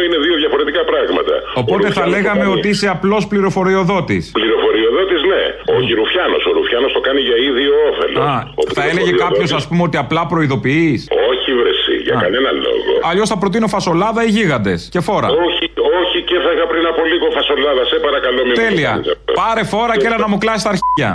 είναι 0.06 0.18
δύο 0.26 0.36
διαφορετικά 0.44 0.82
πράγματα. 0.92 1.36
Οπότε 1.62 1.88
Ο 1.88 1.92
θα 1.98 2.04
Ρουφιάνος 2.04 2.14
λέγαμε 2.16 2.44
το 2.44 2.50
κάνει- 2.50 2.58
ότι 2.60 2.68
είσαι 2.74 2.88
απλός 2.96 3.22
πληροφοριοδότης. 3.32 4.24
Πληροφοριοδότης, 4.40 5.22
ναι. 5.32 5.44
Όχι 5.78 5.92
Ρουφιάνος. 6.02 6.42
Ο 6.50 6.52
Ρουφιάνος 6.58 6.92
το 6.98 7.02
κάνει 7.08 7.22
για 7.30 7.38
ίδιο 7.50 7.72
όφελος. 7.90 8.24
Α, 8.32 8.36
θα 8.78 8.84
έλεγε 8.92 9.12
κάποιος, 9.26 9.50
ας 9.60 9.64
πούμε, 9.68 9.82
ότι 9.88 9.98
απλά 10.06 10.22
προειδοποιείς. 10.32 11.00
Όχι, 11.32 11.50
βρεσί, 11.60 11.96
για 12.08 12.16
κανένα 12.24 12.50
λόγο. 12.66 12.92
Αλλιώς 13.10 13.28
θα 13.32 13.38
προτείνω 13.42 13.68
φασολάδα 13.76 14.22
ή 14.28 14.30
γίγαντες. 14.38 14.80
Και 14.94 15.02
φόρα. 15.08 15.28
Όχι, 15.48 15.66
όχι 16.02 16.18
και 16.30 16.38
θα 16.44 16.50
είχα 16.54 16.66
πριν 16.72 16.86
από 16.92 17.02
λίγο 17.12 17.23
φασολάδα. 17.38 17.84
Σε 17.92 17.96
παρακαλώ, 18.06 18.38
μην 18.38 18.48
μου 18.48 18.54
το 18.54 18.62
Τέλεια. 18.62 18.90
κάνεις 18.90 19.08
αυτό. 19.16 19.34
Πάρε 19.42 19.64
φόρα 19.64 19.98
και 19.98 20.06
έλα 20.10 20.18
να 20.18 20.28
μου 20.32 20.38
κλάσεις 20.38 20.64
τα 20.64 20.70
αρχίδια. 20.74 21.10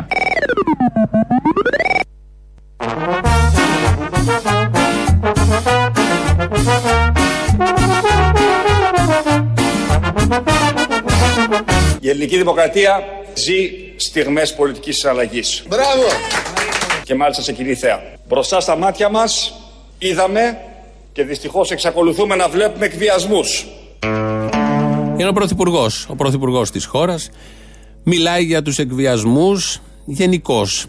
Η 12.01 12.09
ελληνική 12.09 12.37
δημοκρατία 12.37 13.03
ζει 13.35 13.71
στιγμές 13.97 14.55
πολιτικής 14.55 15.05
αλλαγής. 15.05 15.63
Μπράβο! 15.69 16.07
Και 17.05 17.15
μάλιστα 17.15 17.43
σε 17.43 17.53
κοινή 17.53 17.75
θέα. 17.75 18.03
Μπροστά 18.29 18.61
στα 18.61 18.77
μάτια 18.77 19.09
μας 19.09 19.55
είδαμε 19.99 20.59
και 21.13 21.23
δυστυχώς 21.25 21.71
εξακολουθούμε 21.71 22.35
να 22.37 22.49
βλέπουμε 22.49 22.87
εκβιασμούς. 22.87 23.67
Είναι 25.19 25.29
ο 25.29 25.33
πρωθυπουργός. 25.33 26.07
Ο 26.09 26.15
πρωθυπουργός 26.15 26.71
της 26.71 26.85
χώρας. 26.85 27.31
Μιλάει 28.05 28.45
για 28.45 28.63
τους 28.63 28.79
εκβιασμούς 28.79 29.81
γενικώς 30.05 30.87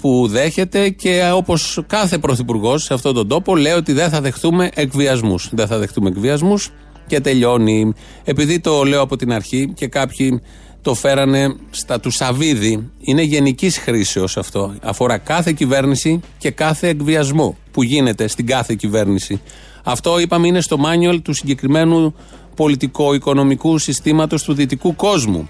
που 0.00 0.26
δέχεται 0.28 0.88
και 0.88 1.30
όπως 1.34 1.82
κάθε 1.86 2.18
πρωθυπουργός 2.18 2.82
σε 2.82 2.94
αυτόν 2.94 3.14
τον 3.14 3.28
τόπο 3.28 3.56
λέει 3.56 3.72
ότι 3.72 3.92
δεν 3.92 4.08
θα 4.10 4.20
δεχτούμε 4.20 4.70
εκβιασμούς. 4.74 5.48
Δεν 5.52 5.66
θα 5.66 5.78
δεχτούμε 5.78 6.08
εκβιασμούς 6.08 6.70
και 7.06 7.20
τελειώνει. 7.20 7.92
Επειδή 8.24 8.60
το 8.60 8.82
λέω 8.82 9.00
από 9.00 9.16
την 9.16 9.32
αρχή 9.32 9.72
και 9.74 9.86
κάποιοι 9.86 10.42
το 10.82 10.94
φέρανε 10.94 11.56
στα 11.70 12.00
του 12.00 12.10
Σαββίδη, 12.10 12.90
είναι 13.00 13.22
γενικής 13.22 13.78
χρήσεως 13.78 14.36
αυτό. 14.36 14.74
Αφορά 14.82 15.18
κάθε 15.18 15.52
κυβέρνηση 15.52 16.20
και 16.38 16.50
κάθε 16.50 16.88
εκβιασμό 16.88 17.56
που 17.70 17.82
γίνεται 17.82 18.28
στην 18.28 18.46
κάθε 18.46 18.74
κυβέρνηση. 18.74 19.40
Αυτό 19.84 20.18
είπαμε 20.18 20.46
είναι 20.46 20.60
στο 20.60 20.78
μάνιουαλ 20.78 21.22
του 21.22 21.32
συγκεκριμένου 21.32 22.14
πολιτικο-οικονομικού 22.54 23.78
συστήματος 23.78 24.42
του 24.42 24.54
δυτικού 24.54 24.96
κόσμου. 24.96 25.48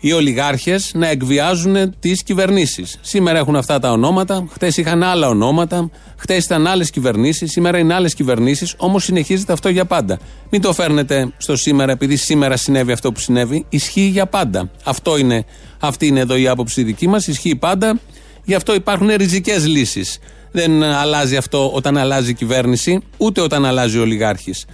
Οι 0.00 0.12
ολιγάρχες 0.12 0.90
να 0.94 1.08
εκβιάζουν 1.08 1.98
τις 2.00 2.22
κυβερνήσεις. 2.22 2.98
Σήμερα 3.00 3.38
έχουν 3.38 3.56
αυτά 3.56 3.78
τα 3.78 3.90
ονόματα, 3.90 4.46
χτες 4.50 4.76
είχαν 4.76 5.02
άλλα 5.02 5.28
ονόματα, 5.28 5.90
χτες 6.16 6.44
ήταν 6.44 6.66
άλλες 6.66 6.90
κυβερνήσεις, 6.90 7.50
σήμερα 7.50 7.78
είναι 7.78 7.94
άλλες 7.94 8.14
κυβερνήσεις, 8.14 8.74
όμως 8.76 9.04
συνεχίζεται 9.04 9.52
αυτό 9.52 9.68
για 9.68 9.84
πάντα. 9.84 10.18
Μην 10.50 10.60
το 10.60 10.72
φέρνετε 10.72 11.32
στο 11.36 11.56
σήμερα 11.56 11.92
επειδή 11.92 12.16
σήμερα 12.16 12.56
συνέβη 12.56 12.92
αυτό 12.92 13.12
που 13.12 13.20
συνέβη. 13.20 13.66
Ισχύει 13.68 14.08
για 14.08 14.26
πάντα. 14.26 14.70
Αυτό 14.84 15.18
είναι, 15.18 15.44
αυτή 15.78 16.06
είναι 16.06 16.20
εδώ 16.20 16.36
η 16.36 16.48
άποψη 16.48 16.82
δική 16.82 17.08
μας. 17.08 17.26
Ισχύει 17.26 17.56
πάντα. 17.56 18.00
Γι' 18.44 18.54
αυτό 18.54 18.74
υπάρχουν 18.74 19.08
ριζικές 19.08 19.66
λύσεις. 19.66 20.18
Δεν 20.52 20.82
αλλάζει 20.82 21.36
αυτό 21.36 21.70
όταν 21.70 21.96
αλλάζει 21.96 22.30
η 22.30 22.34
κυβέρνηση, 22.34 23.02
ούτε 23.16 23.40
όταν 23.40 23.64
αλλάζει 23.64 23.98
ο 23.98 24.00
ολιγάρχης. 24.00 24.64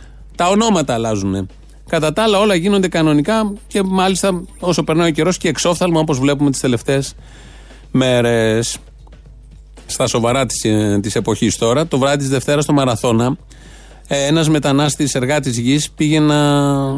Τα 0.41 0.49
ονόματα 0.49 0.95
αλλάζουν. 0.95 1.49
Κατά 1.89 2.13
τα 2.13 2.23
άλλα, 2.23 2.39
όλα 2.39 2.55
γίνονται 2.55 2.89
κανονικά 2.89 3.53
και 3.67 3.83
μάλιστα 3.83 4.43
όσο 4.61 4.83
περνάει 4.83 5.09
ο 5.09 5.13
καιρός 5.13 5.37
και 5.37 5.49
εξόφθαλμα 5.49 6.01
όπως 6.01 6.19
βλέπουμε 6.19 6.51
τις 6.51 6.61
τελευταίες 6.61 7.15
μέρες. 7.91 8.79
Στα 9.87 10.07
σοβαρά 10.07 10.47
της 10.47 10.65
της 11.01 11.15
εποχής 11.15 11.57
τώρα, 11.57 11.87
το 11.87 11.99
βράδυ 11.99 12.17
της 12.17 12.29
Δευτέρας 12.29 12.65
στο 12.65 12.73
Μαραθώνα, 12.73 13.37
ένας 14.07 14.49
μετανάστης 14.49 15.15
εργάτης 15.15 15.59
γης 15.59 15.91
πήγε 15.91 16.21
να 16.21 16.37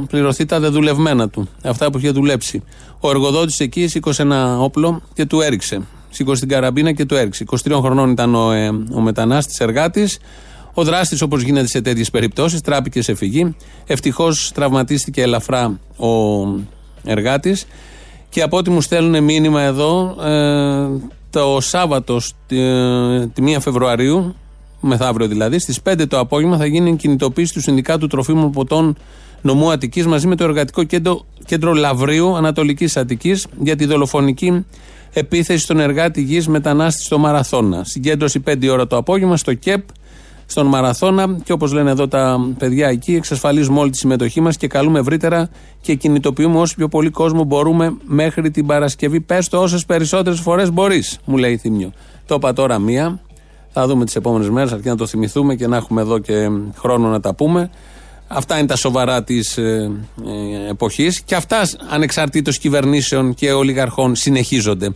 πληρωθεί 0.07 0.45
τα 0.45 0.61
δεδουλευμένα 0.61 1.28
του, 1.28 1.49
αυτά 1.62 1.90
που 1.90 1.99
είχε 1.99 2.11
δουλέψει. 2.11 2.62
Ο 3.01 3.11
εργοδότης 3.11 3.59
εκεί 3.61 3.88
σήκωσε 3.88 4.22
ένα 4.22 4.59
όπλο 4.59 5.03
και 5.14 5.26
του 5.26 5.40
έριξε. 5.40 5.80
Σήκωσε 6.11 6.40
την 6.40 6.49
καραμπίνα 6.49 6.93
και 6.93 7.05
του 7.05 7.14
έριξε. 7.14 7.45
23 7.64 7.78
χρονών 7.82 8.11
ήταν 8.11 8.34
ο, 8.34 8.53
ε, 8.53 8.68
ο 8.93 9.01
μετανάστης 9.01 9.61
εργάτης. 9.61 10.18
Ο 10.75 10.85
δράστης, 10.85 11.23
όπως 11.23 11.43
γίνεται 11.43 11.66
σε 11.66 11.81
τέτοιες 11.81 12.11
περιπτώσεις, 12.11 12.61
τράπηκε 12.61 13.03
σε 13.03 13.14
φυγή. 13.14 13.57
Ευτυχώς 13.87 14.53
τραυματίστηκε 14.55 15.23
ελαφρά 15.23 15.81
ο 15.97 16.09
εργάτης. 17.05 17.66
Και 18.29 18.43
από 18.43 18.57
ό,τι 18.57 18.70
μου 18.70 18.81
στέλνουν 18.81 19.25
μήνυμα 19.25 19.61
εδώ, 19.61 20.16
ε, 20.23 20.89
το 21.31 21.61
Σάββατο, 21.61 22.20
τη, 22.47 22.57
τη 23.27 23.43
1 23.43 23.61
Φεβρουαρίου, 23.61 24.35
μεθαύριο 24.81 25.27
δηλαδή, 25.27 25.59
στις 25.59 25.81
5 25.83 26.07
το 26.09 26.18
απόγευμα 26.18 26.57
θα 26.57 26.66
γίνει 26.66 26.97
κινητοποίηση 26.97 27.53
του 27.53 27.61
Συνδικάτου 27.61 28.07
Τροφίμων 28.07 28.51
Ποτών 28.51 28.97
Νομού 29.41 29.70
Αττικής 29.70 30.07
μαζί 30.07 30.27
με 30.27 30.37
το 30.37 30.45
Εργατικό 30.45 30.83
Κέντρο, 30.83 31.25
κέντρο 31.47 31.73
Λαβρίου 31.73 32.37
Ανατολικής 32.37 32.97
Αττικής 32.97 33.47
για 33.61 33.77
τη 33.77 33.85
δολοφονική 33.85 34.64
επίθεση 35.12 35.62
στον 35.62 35.81
εργάτη 35.81 36.23
γης 36.23 36.49
μετανάστη 36.49 37.03
στο 37.03 37.18
Μαραθώνα. 37.18 37.85
Συγκέντρωση 37.85 38.43
5 38.47 38.68
ώρα 38.70 38.87
το 38.87 38.97
απόγευμα 38.97 39.37
στο 39.37 39.55
ΚΕΠ 39.55 39.83
στον 40.47 40.66
Μαραθώνα 40.66 41.38
και 41.45 41.53
όπως 41.53 41.72
λένε 41.72 41.90
εδώ 41.90 42.09
τα 42.09 42.55
παιδιά 42.59 42.88
εκεί, 42.88 43.14
εξασφαλίζουμε 43.14 43.80
όλη 43.80 43.90
τη 43.90 43.97
συμμετοχή 43.97 44.40
μας 44.40 44.57
και 44.57 44.66
καλούμε 44.66 44.99
ευρύτερα 44.99 45.49
και 45.80 45.95
κινητοποιούμε 45.95 46.59
όσο 46.59 46.74
πιο 46.76 46.88
πολύ 46.88 47.11
κόσμο 47.11 47.45
μπορούμε 47.45 47.97
μέχρι 48.05 48.51
την 48.51 48.66
Παρασκευή. 48.66 49.20
Πες 49.20 49.49
το 49.49 49.59
όσες 49.59 49.84
περισσότερες 49.84 50.40
φορές 50.40 50.72
μπορείς, 50.72 51.18
μου 51.24 51.36
λέει 51.36 51.53
η 51.53 51.57
Θήμιο. 51.57 51.93
Το 52.26 52.34
είπα 52.34 52.53
τώρα 52.53 52.78
μία. 52.78 53.20
Θα 53.74 53.86
δούμε 53.86 54.05
τις 54.05 54.16
επόμενες 54.16 54.51
μέρες, 54.51 54.72
αρκεί 54.72 54.88
να 54.88 54.97
το 54.97 55.07
θυμηθούμε 55.07 55.55
και 55.55 55.66
να 55.66 55.76
έχουμε 55.76 56.01
εδώ 56.01 56.18
και 56.18 56.49
χρόνο 56.78 57.09
να 57.09 57.20
τα 57.20 57.34
πούμε. 57.34 57.70
Αυτά 58.28 58.59
είναι 58.59 58.66
τα 58.66 58.76
σοβαρά 58.76 59.24
της 59.24 59.57
ε, 59.57 59.90
ε, 60.66 60.70
εποχής 60.70 61.20
και 61.20 61.34
αυτά 61.34 61.68
ανεξαρτήτως 61.88 62.59
κυβερνήσεων 62.59 63.34
και 63.34 63.53
ολιγαρχών 63.53 64.14
συνεχίζονται. 64.14 64.95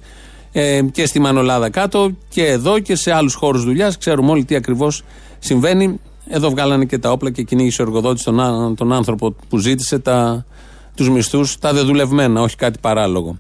Ε, 0.59 0.83
και 0.83 1.07
στη 1.07 1.19
Μανολάδα 1.19 1.71
κάτω 1.71 2.11
και 2.29 2.47
εδώ 2.47 2.79
και 2.79 2.95
σε 2.95 3.13
άλλους 3.13 3.35
χώρους 3.35 3.65
δουλειάς. 3.65 3.99
Ξέρουμε 3.99 4.31
όλοι 4.31 4.45
τι 4.45 4.55
ακριβώς 4.55 5.03
συμβαίνει. 5.39 6.01
Εδώ 6.29 6.51
βγάλανε 6.51 6.85
και 6.85 6.99
τα 6.99 7.11
όπλα 7.11 7.31
και 7.31 7.43
κυνήγησε 7.43 7.83
ο 7.83 7.85
εργοδότης 7.85 8.23
τον, 8.23 8.41
ά- 8.41 8.75
τον 8.75 8.93
άνθρωπο 8.93 9.35
που 9.49 9.59
ζήτησε 9.59 9.99
τα, 9.99 10.47
τους 10.95 11.11
μισθούς, 11.11 11.59
τα 11.59 11.73
δεδουλευμένα, 11.73 12.41
όχι 12.41 12.57
κάτι 12.57 12.79
παράλογο. 12.81 13.39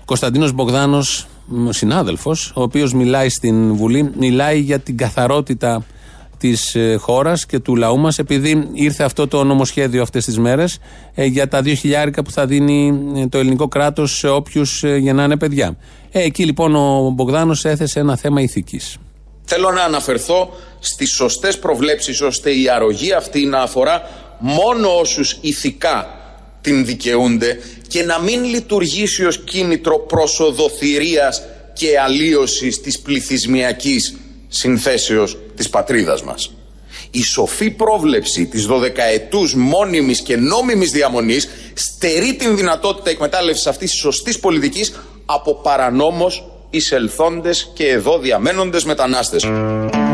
Ο 0.00 0.02
Κωνσταντίνος 0.04 0.52
Μπογδάνος, 0.52 1.26
ο 1.68 1.72
συνάδελφος, 1.72 2.52
ο 2.54 2.62
οποίος 2.62 2.92
μιλάει 2.92 3.28
στην 3.28 3.74
Βουλή, 3.74 4.10
μιλάει 4.18 4.60
για 4.60 4.78
την 4.78 4.96
καθαρότητα 4.96 5.84
της 6.38 6.74
ε, 6.74 6.96
χώρας 7.00 7.46
και 7.46 7.58
του 7.58 7.76
λαού 7.76 7.98
μας 7.98 8.18
επειδή 8.18 8.68
ήρθε 8.72 9.04
αυτό 9.04 9.28
το 9.28 9.44
νομοσχέδιο 9.44 10.02
αυτές 10.02 10.24
τις 10.24 10.38
μέρες 10.38 10.78
ε, 11.14 11.24
για 11.24 11.48
τα 11.48 11.62
δύο 11.62 11.74
χιλιάρικα 11.74 12.22
που 12.22 12.30
θα 12.30 12.46
δίνει 12.46 13.02
ε, 13.16 13.26
το 13.26 13.38
ελληνικό 13.38 13.68
κράτος 13.68 14.18
σε 14.18 14.28
όποιους 14.28 14.82
ε, 14.82 14.96
γεννάνε 14.96 15.36
παιδιά. 15.36 15.76
Ε, 16.10 16.22
εκεί 16.22 16.44
λοιπόν 16.44 16.74
ο 16.74 17.10
Μπογδάνος 17.10 17.64
έθεσε 17.64 18.00
ένα 18.00 18.16
θέμα 18.16 18.40
ηθικής. 18.40 18.96
Θέλω 19.44 19.70
να 19.70 19.82
αναφερθώ 19.82 20.50
στις 20.78 21.14
σωστές 21.14 21.58
προβλέψεις 21.58 22.20
ώστε 22.20 22.50
η 22.50 22.68
αρρωγή 22.68 23.12
αυτή 23.12 23.46
να 23.46 23.60
αφορά 23.60 24.02
μόνο 24.38 24.98
όσους 24.98 25.38
ηθικά 25.40 26.06
την 26.60 26.84
δικαιούνται 26.84 27.58
και 27.88 28.02
να 28.02 28.18
μην 28.18 28.44
λειτουργήσει 28.44 29.24
ως 29.24 29.38
κίνητρο 29.38 29.98
προσοδοθυρίας 29.98 31.42
και 31.72 31.98
αλλίωσης 32.04 32.80
της 32.80 33.00
πληθυσμιακής 33.00 34.16
συνθέσεως 34.48 35.36
της 35.58 35.70
πατρίδας 35.70 36.22
μας. 36.22 36.50
Η 37.10 37.22
σοφή 37.22 37.70
πρόβλεψη 37.70 38.46
της 38.46 38.66
12ετούς 38.66 39.52
μόνιμης 39.54 40.20
και 40.20 40.36
νόμιμης 40.36 40.90
διαμονής 40.90 41.48
στερεί 41.74 42.34
την 42.34 42.56
δυνατότητα 42.56 43.10
εκμετάλλευσης 43.10 43.66
αυτής 43.66 43.90
της 43.90 44.00
σωστής 44.00 44.38
πολιτικής 44.38 44.92
από 45.26 45.54
παρανόμως 45.54 46.50
εισελθόντες 46.70 47.70
και 47.74 47.88
εδώ 47.88 48.18
διαμένοντες 48.18 48.84
μετανάστες. 48.84 49.44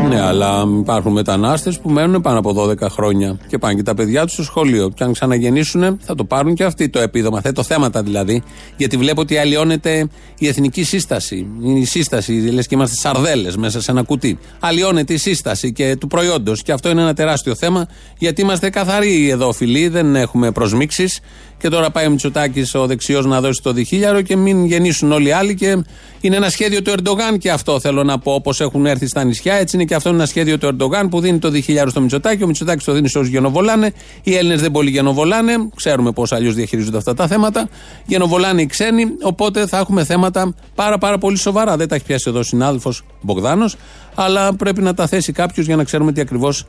Ναι, 0.09 0.21
αλλά 0.21 0.65
υπάρχουν 0.79 1.11
μετανάστες 1.11 1.79
που 1.79 1.89
μένουν 1.89 2.21
πάνω 2.21 2.39
από 2.39 2.53
12 2.57 2.89
χρόνια 2.89 3.37
και 3.47 3.57
πάνε 3.57 3.73
και 3.73 3.83
τα 3.83 3.93
παιδιά 3.93 4.23
τους 4.23 4.33
στο 4.33 4.43
σχολείο. 4.43 4.89
Και 4.89 5.03
αν 5.03 5.13
ξαναγεννήσουν, 5.13 5.99
θα 6.01 6.15
το 6.15 6.23
πάρουν 6.23 6.53
και 6.53 6.63
αυτοί 6.63 6.89
το 6.89 6.99
επίδομα. 6.99 7.41
Θέτω 7.41 7.63
θέματα 7.63 8.03
δηλαδή. 8.03 8.43
Γιατί 8.77 8.97
βλέπω 8.97 9.21
ότι 9.21 9.37
αλλοιώνεται 9.37 10.07
η 10.39 10.47
εθνική 10.47 10.83
σύσταση. 10.83 11.47
Η 11.61 11.85
σύσταση, 11.85 12.31
λες 12.31 12.67
και 12.67 12.75
είμαστε 12.75 12.95
σαρδέλες 12.95 13.57
μέσα 13.57 13.81
σε 13.81 13.91
ένα 13.91 14.03
κουτί. 14.03 14.39
Αλλοιώνεται 14.59 15.13
η 15.13 15.17
σύσταση 15.17 15.71
και 15.71 15.95
του 15.95 16.07
προϊόντος. 16.07 16.61
Και 16.61 16.71
αυτό 16.71 16.89
είναι 16.89 17.01
ένα 17.01 17.13
τεράστιο 17.13 17.55
θέμα, 17.55 17.87
γιατί 18.17 18.41
είμαστε 18.41 18.69
καθαροί 18.69 19.29
εδώ, 19.29 19.51
φίλοι. 19.51 19.87
Δεν 19.87 20.15
έχουμε 20.15 20.51
προσμίξεις. 20.51 21.19
Και 21.57 21.69
τώρα 21.69 21.89
πάει 21.89 22.05
ο 22.05 22.09
Μητσοτάκης 22.09 22.75
ο 22.75 22.85
δεξιός 22.85 23.25
να 23.25 23.41
δώσει 23.41 23.61
το 23.63 23.71
διχίλιαρο 23.71 24.21
και 24.21 24.35
μην 24.35 24.65
γεννήσουν 24.65 25.11
όλοι 25.11 25.27
οι 25.27 25.31
άλλοι. 25.31 25.55
Και 25.55 25.83
είναι 26.21 26.35
ένα 26.35 26.49
σχέδιο 26.49 26.81
του 26.81 26.89
Ερντογάν 26.89 27.37
και 27.37 27.51
αυτό 27.51 27.79
θέλω 27.79 28.03
να 28.03 28.19
πω. 28.19 28.33
Όπως 28.33 28.61
έχουν 28.61 28.85
έρθει 28.85 29.07
στα 29.07 29.23
νησιά, 29.23 29.53
έτσι 29.53 29.75
είναι 29.75 29.85
και 29.85 29.95
αυτό 29.95 30.09
ένα 30.09 30.25
σχέδιο 30.25 30.57
του 30.57 30.65
Ερντογάν 30.65 31.09
που 31.09 31.19
δίνει 31.19 31.39
το 31.39 31.49
διχίλιαρο 31.49 31.89
στο 31.89 32.01
Μητσοτάκη. 32.01 32.43
Ο 32.43 32.47
Μητσοτάκης 32.47 32.83
το 32.83 32.91
δίνει 32.93 33.09
σε 33.09 33.17
όσους 33.17 33.31
γενοβολάνε. 33.31 33.93
Οι 34.23 34.35
Έλληνες 34.35 34.61
δεν 34.61 34.71
πολύ 34.71 34.89
γενοβολάνε. 34.89 35.53
Ξέρουμε 35.75 36.11
πώς 36.11 36.31
αλλιώς 36.31 36.53
διαχειρίζονται 36.53 36.97
αυτά 36.97 37.13
τα 37.13 37.27
θέματα. 37.27 37.69
Γενοβολάνε 38.05 38.61
οι 38.61 38.65
ξένοι. 38.65 39.05
Οπότε 39.21 39.67
θα 39.67 39.77
έχουμε 39.77 40.03
θέματα 40.03 40.53
πάρα 40.75 40.97
πάρα 40.97 41.17
πολύ 41.17 41.37
σοβαρά. 41.37 41.77
Δεν 41.77 41.87
τα 41.87 41.95
έχει 41.95 42.05
πιάσει 42.05 42.29
εδώ 42.29 42.39
ο 42.39 42.43
συνάδελφος 42.43 43.03
Μπογδάνος. 43.21 43.75
Αλλά 44.15 44.55
πρέπει 44.55 44.81
να 44.81 44.93
τα 44.93 45.07
θέσει 45.07 45.31
κάποιος 45.31 45.65
για 45.65 45.75
να 45.75 45.83
ξέρουμε 45.83 46.11
τι 46.11 46.21
ακριβώς 46.21 46.65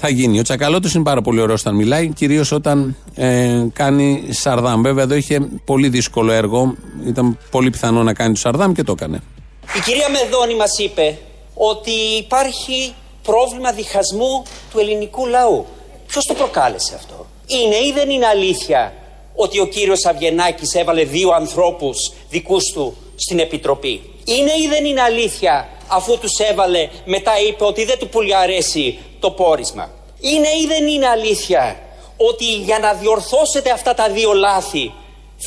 θα 0.00 0.08
γίνει. 0.08 0.38
Ο 0.38 0.42
Τσακαλώτος 0.42 0.94
είναι 0.94 1.04
πάρα 1.04 1.22
πολύ 1.22 1.40
ωραίος 1.40 1.60
όταν 1.60 1.74
μιλάει, 1.74 2.08
κυρίως 2.08 2.52
όταν 2.52 2.96
ε, 3.14 3.66
κάνει 3.72 4.24
Σαρδάμ. 4.30 4.82
Βέβαια, 4.82 5.04
εδώ 5.04 5.14
είχε 5.14 5.40
πολύ 5.64 5.88
δύσκολο 5.88 6.32
έργο. 6.32 6.74
Ήταν 7.06 7.38
πολύ 7.50 7.70
πιθανό 7.70 8.02
να 8.02 8.14
κάνει 8.14 8.32
το 8.32 8.40
Σαρδάμ 8.40 8.72
και 8.72 8.82
το 8.82 8.92
έκανε. 8.92 9.22
Η 9.76 9.80
κυρία 9.80 10.08
Μεδόνη 10.10 10.54
μας 10.54 10.78
είπε 10.78 11.18
ότι 11.54 11.90
υπάρχει 12.18 12.94
πρόβλημα 13.22 13.72
διχασμού 13.72 14.42
του 14.70 14.78
ελληνικού 14.78 15.26
λαού. 15.26 15.66
Ποιος 16.06 16.24
το 16.26 16.34
προκάλεσε 16.34 16.94
αυτό; 16.94 17.26
Είναι 17.46 17.76
ή 17.76 17.92
δεν 17.94 18.10
είναι 18.10 18.26
αλήθεια 18.26 18.92
ότι 19.34 19.60
ο 19.60 19.66
κύριος 19.66 20.04
Αβγενάκης 20.04 20.74
έβαλε 20.74 21.04
δύο 21.04 21.30
ανθρώπους 21.30 22.12
δικούς 22.30 22.64
του 22.74 22.96
στην 23.16 23.38
Επιτροπή; 23.38 24.00
Είναι 24.24 24.52
ή 24.64 24.68
δεν 24.68 24.84
είναι 24.84 25.00
αλήθεια 25.00 25.68
αφού 25.90 26.18
τους 26.18 26.38
έβαλε 26.38 26.88
μετά 27.04 27.32
είπε 27.48 27.64
ότι 27.64 27.84
δεν 27.84 27.98
του 27.98 28.08
πολύ 28.08 28.36
αρέσει 28.36 28.98
το 29.18 29.30
πόρισμα. 29.30 29.90
Είναι 30.20 30.48
ή 30.48 30.66
δεν 30.66 30.86
είναι 30.86 31.06
αλήθεια 31.06 31.80
ότι 32.16 32.44
για 32.44 32.78
να 32.78 32.92
διορθώσετε 32.92 33.70
αυτά 33.70 33.94
τα 33.94 34.08
δύο 34.10 34.32
λάθη 34.32 34.92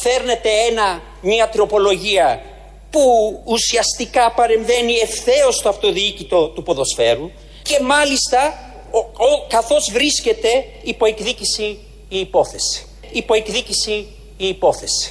φέρνετε 0.02 0.50
ένα, 0.70 1.02
μια 1.22 1.50
τροπολογία 1.50 2.42
που 2.90 3.02
ουσιαστικά 3.46 4.32
παρεμβαίνει 4.32 4.94
ευθέως 4.94 5.56
στο 5.56 5.70
αυτοδιοίκητο 5.70 6.48
του 6.48 6.64
ποδοσφαίρου 6.64 7.32
και 7.62 7.80
μάλιστα 7.82 8.54
ο, 8.92 8.98
ο, 8.98 9.46
καθώς 9.48 9.90
βρίσκεται 9.92 10.66
υπό 10.84 11.06
εκδίκηση 11.06 11.80
η 12.10 12.20
υπόθεση. 12.20 12.86
Υπό 13.12 13.34
εκδίκηση 13.34 14.08
η 14.38 14.48
υπόθεση. 14.48 15.08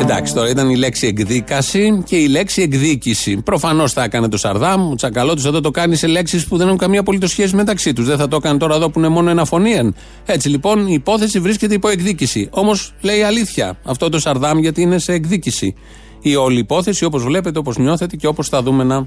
Εντάξει, 0.00 0.34
τώρα 0.34 0.48
ήταν 0.48 0.70
η 0.70 0.76
λέξη 0.76 1.06
εκδίκαση 1.06 2.02
και 2.06 2.16
η 2.16 2.28
λέξη 2.28 2.62
εκδίκηση. 2.62 3.36
Προφανώς 3.36 3.92
θα 3.92 4.02
έκανε 4.02 4.28
το 4.28 4.36
Σαρδάμ, 4.36 4.90
ο 4.90 4.94
Τσακαλώτο 4.94 5.48
εδώ 5.48 5.60
το 5.60 5.70
κάνει 5.70 5.96
σε 5.96 6.06
λέξεις 6.06 6.46
που 6.46 6.56
δεν 6.56 6.66
έχουν 6.66 6.78
καμία 6.78 7.00
απολύτως 7.00 7.30
σχέση 7.30 7.56
μεταξύ 7.56 7.92
τους. 7.92 8.06
Δεν 8.06 8.16
θα 8.16 8.28
το 8.28 8.36
έκανε 8.36 8.58
τώρα 8.58 8.74
εδώ 8.74 8.90
που 8.90 8.98
είναι 8.98 9.08
μόνο 9.08 9.30
ένα 9.30 9.44
φωνήεν. 9.44 9.94
Έτσι 10.24 10.48
λοιπόν 10.48 10.86
η 10.86 10.92
υπόθεση 10.92 11.40
βρίσκεται 11.40 11.74
υπό 11.74 11.88
εκδίκηση. 11.88 12.48
Όμως 12.50 12.94
λέει 13.00 13.22
αλήθεια 13.22 13.78
αυτό 13.84 14.08
το 14.08 14.18
Σαρδάμ 14.20 14.58
γιατί 14.58 14.82
είναι 14.82 14.98
σε 14.98 15.12
εκδίκηση. 15.12 15.74
Η 16.20 16.36
όλη 16.36 16.58
υπόθεση 16.58 17.04
όπως 17.04 17.22
βλέπετε, 17.22 17.58
όπως 17.58 17.76
νιώθετε 17.76 18.16
και 18.16 18.26
όπως 18.26 18.48
θα 18.48 18.62
δούμε 18.62 18.84
να 18.84 19.06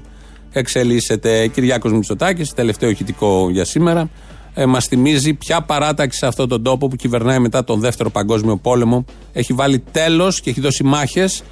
εξελίσσεται. 0.52 1.46
Κυριάκος 1.46 1.92
Μητσοτάκης, 1.92 2.54
τελευταίο 2.54 2.90
ηχητικό 2.90 3.48
για 3.50 3.64
σήμερα 3.64 4.10
ε, 4.54 4.66
μας 4.66 4.86
θυμίζει 4.86 5.34
ποια 5.34 5.62
παράταξη 5.62 6.18
σε 6.18 6.26
αυτόν 6.26 6.48
τον 6.48 6.62
τόπο 6.62 6.88
που 6.88 6.96
κυβερνάει 6.96 7.38
μετά 7.38 7.64
τον 7.64 7.80
Δεύτερο 7.80 8.10
Παγκόσμιο 8.10 8.56
Πόλεμο 8.56 9.04
έχει 9.32 9.52
βάλει 9.52 9.84
τέλος 9.92 10.40
και 10.40 10.50
έχει 10.50 10.60
δώσει 10.60 10.84
μάχες 10.84 11.42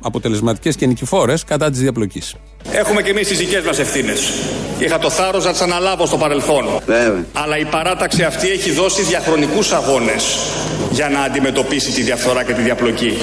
αποτελεσματικές 0.00 0.76
και 0.76 0.86
νικηφόρες 0.86 1.44
κατά 1.44 1.70
της 1.70 1.80
διαπλοκής. 1.80 2.34
Έχουμε 2.72 3.02
και 3.02 3.10
εμείς 3.10 3.28
τις 3.28 3.38
δικές 3.38 3.64
μας 3.64 3.78
ευθύνες. 3.78 4.32
Είχα 4.78 4.98
το 4.98 5.10
θάρρος 5.10 5.44
να 5.44 5.50
τις 5.50 5.60
αναλάβω 5.60 6.06
στο 6.06 6.16
παρελθόν. 6.16 6.64
Βέβαια. 6.86 7.24
Αλλά 7.32 7.58
η 7.58 7.64
παράταξη 7.64 8.22
αυτή 8.22 8.50
έχει 8.50 8.72
δώσει 8.72 9.02
διαχρονικούς 9.02 9.72
αγώνες 9.72 10.36
για 10.90 11.08
να 11.08 11.20
αντιμετωπίσει 11.20 11.92
τη 11.92 12.02
διαφθορά 12.02 12.44
και 12.44 12.52
τη 12.52 12.62
διαπλοκή. 12.62 13.18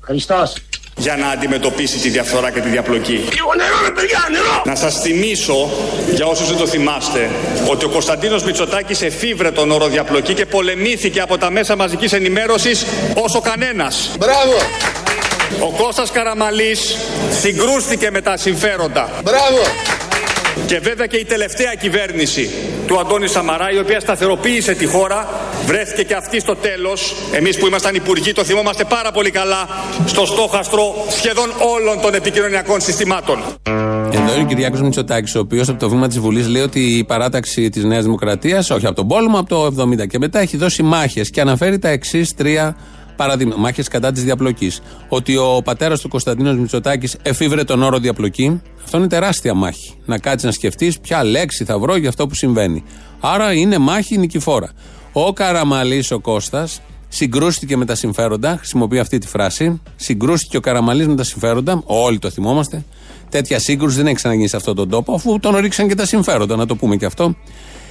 Χριστός. 0.00 0.54
Για 1.02 1.16
να 1.16 1.28
αντιμετωπίσει 1.28 1.98
τη 1.98 2.08
διαφθορά 2.08 2.50
και 2.50 2.60
τη 2.60 2.68
διαπλοκή. 2.68 3.12
Λίγο 3.12 3.52
νερό, 3.56 3.76
ρε 3.84 3.90
παιδιά, 3.90 4.28
νερό! 4.30 4.62
Να 4.64 4.74
σας 4.74 5.00
θυμίσω, 5.00 5.70
για 6.12 6.26
όσους 6.26 6.48
δεν 6.48 6.56
το 6.56 6.66
θυμάστε, 6.66 7.30
ότι 7.70 7.84
ο 7.84 7.88
Κωνσταντίνος 7.88 8.44
Μητσοτάκης 8.44 9.02
εφήβρε 9.02 9.50
τον 9.50 9.70
όρο 9.70 9.86
διαπλοκή 9.86 10.34
και 10.34 10.46
πολεμήθηκε 10.46 11.20
από 11.20 11.38
τα 11.38 11.50
μέσα 11.50 11.76
μαζικής 11.76 12.12
ενημέρωσης 12.12 12.86
όσο 13.14 13.40
κανένας. 13.40 14.10
Μπράβο! 14.18 14.54
Ο 15.60 15.82
Κώστας 15.82 16.10
Καραμαλής 16.10 16.96
συγκρούστηκε 17.40 18.10
με 18.10 18.20
τα 18.20 18.36
συμφέροντα. 18.36 19.10
Μπράβο! 19.24 19.62
Και 20.66 20.78
βέβαια 20.78 21.06
και 21.06 21.16
η 21.16 21.24
τελευταία 21.24 21.74
κυβέρνηση 21.74 22.50
του 22.86 22.98
Αντώνη 22.98 23.28
Σαμαρά, 23.28 23.70
η 23.70 23.78
οποία 23.78 24.00
σταθεροποίησε 24.00 24.74
τη 24.74 24.86
χώρα, 24.86 25.28
βρέθηκε 25.66 26.02
και 26.02 26.14
αυτή 26.14 26.40
στο 26.40 26.56
τέλος, 26.56 27.14
εμείς 27.32 27.58
που 27.58 27.66
ήμασταν 27.66 27.94
υπουργοί 27.94 28.32
το 28.32 28.44
θυμόμαστε 28.44 28.84
πάρα 28.84 29.12
πολύ 29.12 29.30
καλά, 29.30 29.68
στο 30.06 30.26
στόχαστρο 30.26 30.94
σχεδόν 31.08 31.50
όλων 31.74 32.00
των 32.00 32.14
επικοινωνιακών 32.14 32.80
συστημάτων. 32.80 33.38
Εδώ 34.12 34.34
είναι 34.34 34.42
ο 34.42 34.46
Κυριάκος 34.46 34.80
Μητσοτάκης, 34.80 35.34
ο 35.34 35.38
οποίος 35.38 35.68
από 35.68 35.78
το 35.78 35.88
βήμα 35.88 36.08
της 36.08 36.18
Βουλής 36.18 36.48
λέει 36.48 36.62
ότι 36.62 36.80
η 36.80 37.04
παράταξη 37.04 37.68
της 37.68 37.84
Νέας 37.84 38.04
Δημοκρατίας, 38.04 38.70
όχι 38.70 38.86
από 38.86 38.94
τον 38.94 39.06
πόλεμο, 39.08 39.38
από 39.38 39.48
το 39.48 39.64
70 39.64 40.06
και 40.06 40.18
μετά, 40.18 40.40
έχει 40.40 40.56
δώσει 40.56 40.82
μάχες 40.82 41.30
και 41.30 41.40
αναφέρει 41.40 41.78
τα 41.78 41.88
εξής 41.88 42.34
τρία 42.34 42.76
παραδείγματα. 43.16 43.60
Μάχες 43.60 43.88
κατά 43.88 44.12
της 44.12 44.24
διαπλοκής. 44.24 44.80
Ότι 45.08 45.36
ο 45.36 45.60
πατέρας 45.64 46.00
του 46.00 46.08
Κωνσταντίνος 46.08 46.56
Μητσοτάκης 46.56 47.16
εφήβρε 47.22 47.64
τον 47.64 47.82
όρο 47.82 47.98
διαπλοκή. 47.98 48.60
Αυτό 48.84 48.98
είναι 48.98 49.06
τεράστια 49.06 49.54
μάχη. 49.54 49.94
Να 50.04 50.18
κάτσεις 50.18 50.44
να 50.44 50.52
σκεφτείς 50.52 50.98
ποια 50.98 51.24
λέξη 51.24 51.64
θα 51.64 51.78
βρω 51.78 51.96
για 51.96 52.08
αυτό 52.08 52.26
που 52.26 52.34
συμβαίνει. 52.34 52.84
Άρα 53.20 53.52
είναι 53.52 53.78
μάχη 53.78 54.18
νικηφόρα. 54.18 54.70
Ο 55.12 55.32
Καραμαλής 55.32 56.10
ο 56.10 56.20
Κώστας 56.20 56.80
συγκρούστηκε 57.08 57.76
με 57.76 57.84
τα 57.84 57.94
συμφέροντα. 57.94 58.56
Χρησιμοποιεί 58.56 58.98
αυτή 58.98 59.18
τη 59.18 59.26
φράση. 59.26 59.80
Συγκρούστηκε 59.96 60.56
ο 60.56 60.60
Καραμαλής 60.60 61.06
με 61.06 61.14
τα 61.14 61.24
συμφέροντα. 61.24 61.82
Όλοι 61.84 62.18
το 62.18 62.30
θυμόμαστε. 62.30 62.84
Τέτοια 63.28 63.58
σύγκρουση 63.58 63.96
δεν 63.96 64.06
έχει 64.06 64.14
ξαναγίνει 64.14 64.48
σε 64.48 64.56
αυτόν 64.56 64.74
τον 64.74 64.88
τόπο, 64.88 65.14
αφού 65.14 65.38
τον 65.40 65.56
ρίξαν 65.56 65.88
και 65.88 65.94
τα 65.94 66.06
συμφέροντα, 66.06 66.56
να 66.56 66.66
το 66.66 66.76
πούμε 66.76 66.96
και 66.96 67.04
αυτό. 67.04 67.36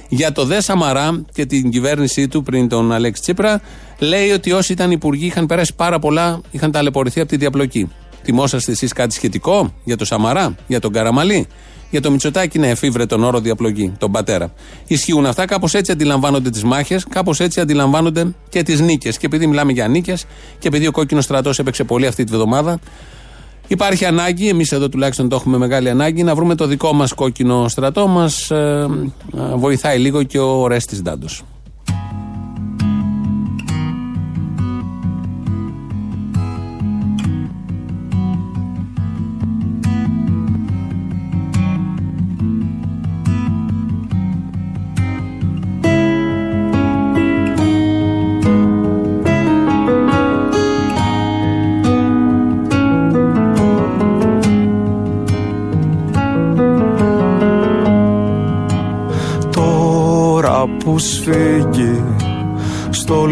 Για 0.08 0.32
το 0.32 0.44
Δε 0.44 0.60
Σαμαρά 0.60 1.24
και 1.32 1.46
την 1.46 1.70
κυβέρνησή 1.70 2.28
του 2.28 2.42
πριν 2.42 2.68
τον 2.68 2.92
Αλέξη 2.92 3.22
Τσίπρα, 3.22 3.60
λέει 3.98 4.30
ότι 4.30 4.52
όσοι 4.52 4.72
ήταν 4.72 4.90
υπουργοί 4.90 5.26
είχαν 5.26 5.46
περάσει 5.46 5.74
πάρα 5.74 5.98
πολλά, 5.98 6.40
είχαν 6.50 6.70
ταλαιπωρηθεί 6.70 7.20
από 7.20 7.28
τη 7.28 7.36
διαπλοκή. 7.36 7.90
Θυμόσαστε 8.24 8.72
εσείς 8.72 8.92
κάτι 8.92 9.14
σχετικό 9.14 9.74
για 9.84 9.96
το 9.96 10.04
Σαμαρά, 10.04 10.54
για 10.66 10.80
τον 10.80 10.92
Καραμαλή, 10.92 11.46
για 11.92 12.00
το 12.00 12.10
Μητσοτάκι, 12.10 12.58
ναι, 12.58 12.68
εφήβρε 12.68 13.06
τον 13.06 13.24
όρο 13.24 13.40
διαπλοκή, 13.40 13.92
τον 13.98 14.12
πατέρα. 14.12 14.52
Ισχύουν 14.86 15.26
αυτά, 15.26 15.44
κάπως 15.44 15.74
έτσι 15.74 15.92
αντιλαμβάνονται 15.92 16.50
τις 16.50 16.64
μάχες, 16.64 17.06
κάπως 17.08 17.40
έτσι 17.40 17.60
αντιλαμβάνονται 17.60 18.34
και 18.48 18.62
τις 18.62 18.80
νίκες. 18.80 19.18
Και 19.18 19.26
επειδή 19.26 19.46
μιλάμε 19.46 19.72
για 19.72 19.88
νίκες 19.88 20.24
και 20.58 20.68
επειδή 20.68 20.86
ο 20.86 20.90
κόκκινος 20.90 21.24
στρατός 21.24 21.58
έπαιξε 21.58 21.84
πολύ 21.84 22.06
αυτή 22.06 22.24
τη 22.24 22.32
βδομάδα, 22.32 22.78
Υπάρχει 23.66 24.04
ανάγκη, 24.04 24.48
εμείς 24.48 24.72
εδώ 24.72 24.88
τουλάχιστον 24.88 25.28
το 25.28 25.36
έχουμε 25.36 25.58
μεγάλη 25.58 25.90
ανάγκη, 25.90 26.22
να 26.22 26.34
βρούμε 26.34 26.54
το 26.54 26.66
δικό 26.66 26.92
μας 26.92 27.12
κόκκινο 27.12 27.68
στρατό. 27.68 28.06
Μας 28.06 28.50
ε, 28.50 28.88
ε, 29.36 29.54
βοηθάει 29.54 29.98
λίγο 29.98 30.22
και 30.22 30.38
ο 30.38 30.66
Ρέστης 30.66 31.02
Ντάντος. 31.02 31.42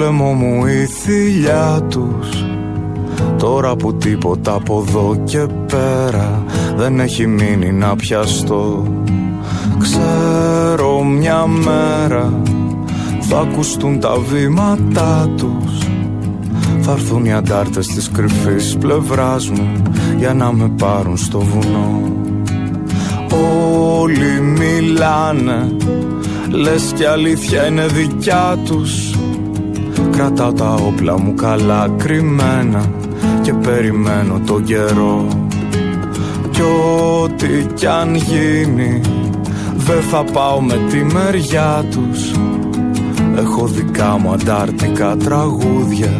Λαιμό 0.00 0.32
μου 0.32 0.66
η 0.66 0.86
θηλιά 0.86 1.80
τους. 1.88 2.44
Τώρα 3.38 3.76
που 3.76 3.94
τίποτα 3.94 4.54
από 4.54 4.84
εδώ 4.88 5.16
και 5.24 5.46
πέρα 5.66 6.44
δεν 6.76 7.00
έχει 7.00 7.26
μείνει 7.26 7.72
να 7.72 7.96
πιαστώ. 7.96 8.86
Ξέρω 9.78 11.02
μια 11.04 11.46
μέρα 11.46 12.40
θα 13.20 13.38
ακουστούν 13.38 14.00
τα 14.00 14.18
βήματά 14.30 15.28
τους. 15.36 15.78
Θα 16.80 16.92
έρθουν 16.92 17.24
οι 17.24 17.32
αντάρτες 17.32 17.86
της 17.86 18.10
κρυφής 18.10 18.76
πλευράς 18.80 19.50
μου 19.50 19.82
για 20.18 20.34
να 20.34 20.52
με 20.52 20.68
πάρουν 20.68 21.16
στο 21.16 21.38
βουνό. 21.38 22.02
Όλοι 24.00 24.40
μιλάνε 24.40 25.76
Λες 26.50 26.92
κι 26.96 27.04
αλήθεια 27.04 27.66
είναι 27.66 27.86
δικιά 27.86 28.58
τους 28.64 29.09
Κρατάω 30.20 30.52
τα 30.52 30.74
όπλα 30.74 31.18
μου 31.18 31.34
καλά 31.34 31.88
κρυμμένα 31.96 32.92
Και 33.42 33.52
περιμένω 33.52 34.40
τον 34.46 34.64
καιρό. 34.64 35.28
Κι 36.50 36.62
ό,τι 36.62 37.66
κι 37.74 37.86
αν 37.86 38.14
γίνει 38.14 39.00
Δεν 39.76 40.02
θα 40.02 40.24
πάω 40.32 40.60
με 40.60 40.74
τη 40.90 41.14
μεριά 41.14 41.84
τους. 41.90 42.32
Έχω 43.36 43.66
δικά 43.66 44.18
μου 44.18 44.32
αντάρτικα 44.32 45.16
τραγούδια 45.16 46.12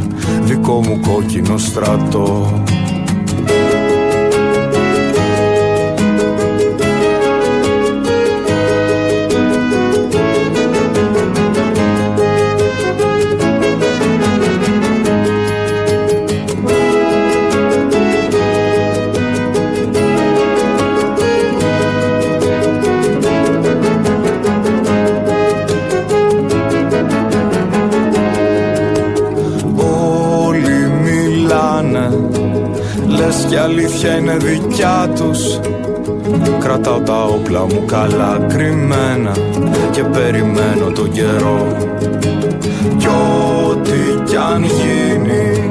Δικό 0.43 0.81
μου 0.87 1.01
κόκκινο 1.01 1.59
στρατό 1.59 2.63
αλήθεια 33.71 34.17
είναι 34.17 34.37
δικιά 34.37 35.09
τους. 35.15 35.61
Κρατάω 36.59 37.01
τα 37.01 37.25
όπλα 37.25 37.61
μου 37.61 37.85
καλά 37.87 38.47
κρυμμένα 38.49 39.33
Και 39.91 40.03
περιμένω 40.03 40.91
τον 40.95 41.13
καιρό. 41.13 41.77
Κι 42.97 43.07
ό,τι 43.07 44.23
κι 44.25 44.37
αν 44.37 44.63
γίνει 44.65 45.71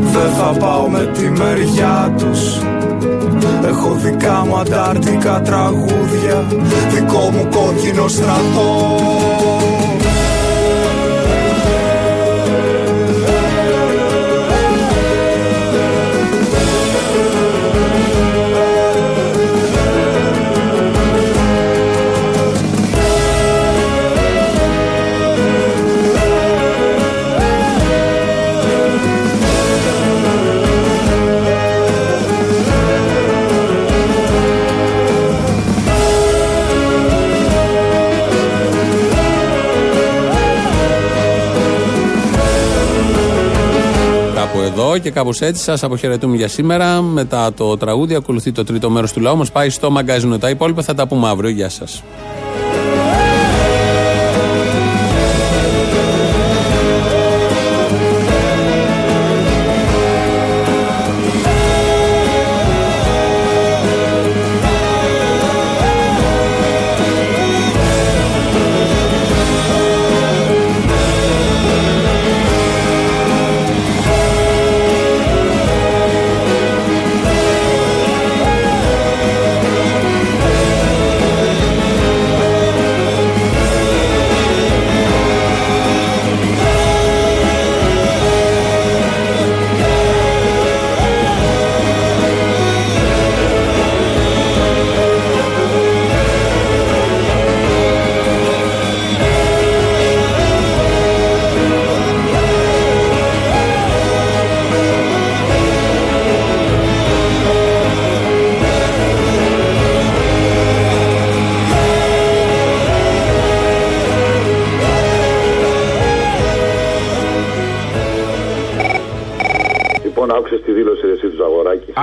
Δεν 0.00 0.30
θα 0.38 0.56
πάω 0.58 0.88
με 0.88 1.10
τη 1.18 1.30
μεριά 1.30 2.14
τους. 2.18 2.60
Έχω 3.66 3.94
δικά 3.94 4.44
μου 4.46 4.56
αντάρτικα 4.56 5.40
τραγούδια 5.40 6.44
Δικό 6.94 7.30
μου 7.32 7.48
κόκκινο 7.50 8.08
στρατό 8.08 8.96
Κάπου 44.56 44.68
εδώ 44.68 44.98
και 44.98 45.10
κάπως 45.10 45.40
έτσι 45.40 45.62
σας 45.62 45.82
αποχαιρετούμε 45.82 46.36
για 46.36 46.48
σήμερα. 46.48 47.02
Μετά 47.02 47.52
το 47.52 47.76
τραγούδι 47.76 48.14
ακολουθεί 48.14 48.52
το 48.52 48.64
τρίτο 48.64 48.90
μέρος 48.90 49.12
του 49.12 49.20
λαού 49.20 49.36
μας. 49.36 49.52
Πάει 49.52 49.70
στο 49.70 49.90
μαγκάζινο. 49.90 50.38
Τα 50.38 50.50
υπόλοιπα 50.50 50.82
θα 50.82 50.94
τα 50.94 51.06
πούμε 51.06 51.28
αύριο. 51.28 51.50
Γεια 51.50 51.68
σας. 51.68 52.02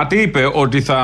Ζαγοράκη. 0.04 0.06
Α, 0.06 0.06
τι 0.06 0.18
είπε, 0.26 0.42
ότι 0.62 0.80
θα. 0.80 0.98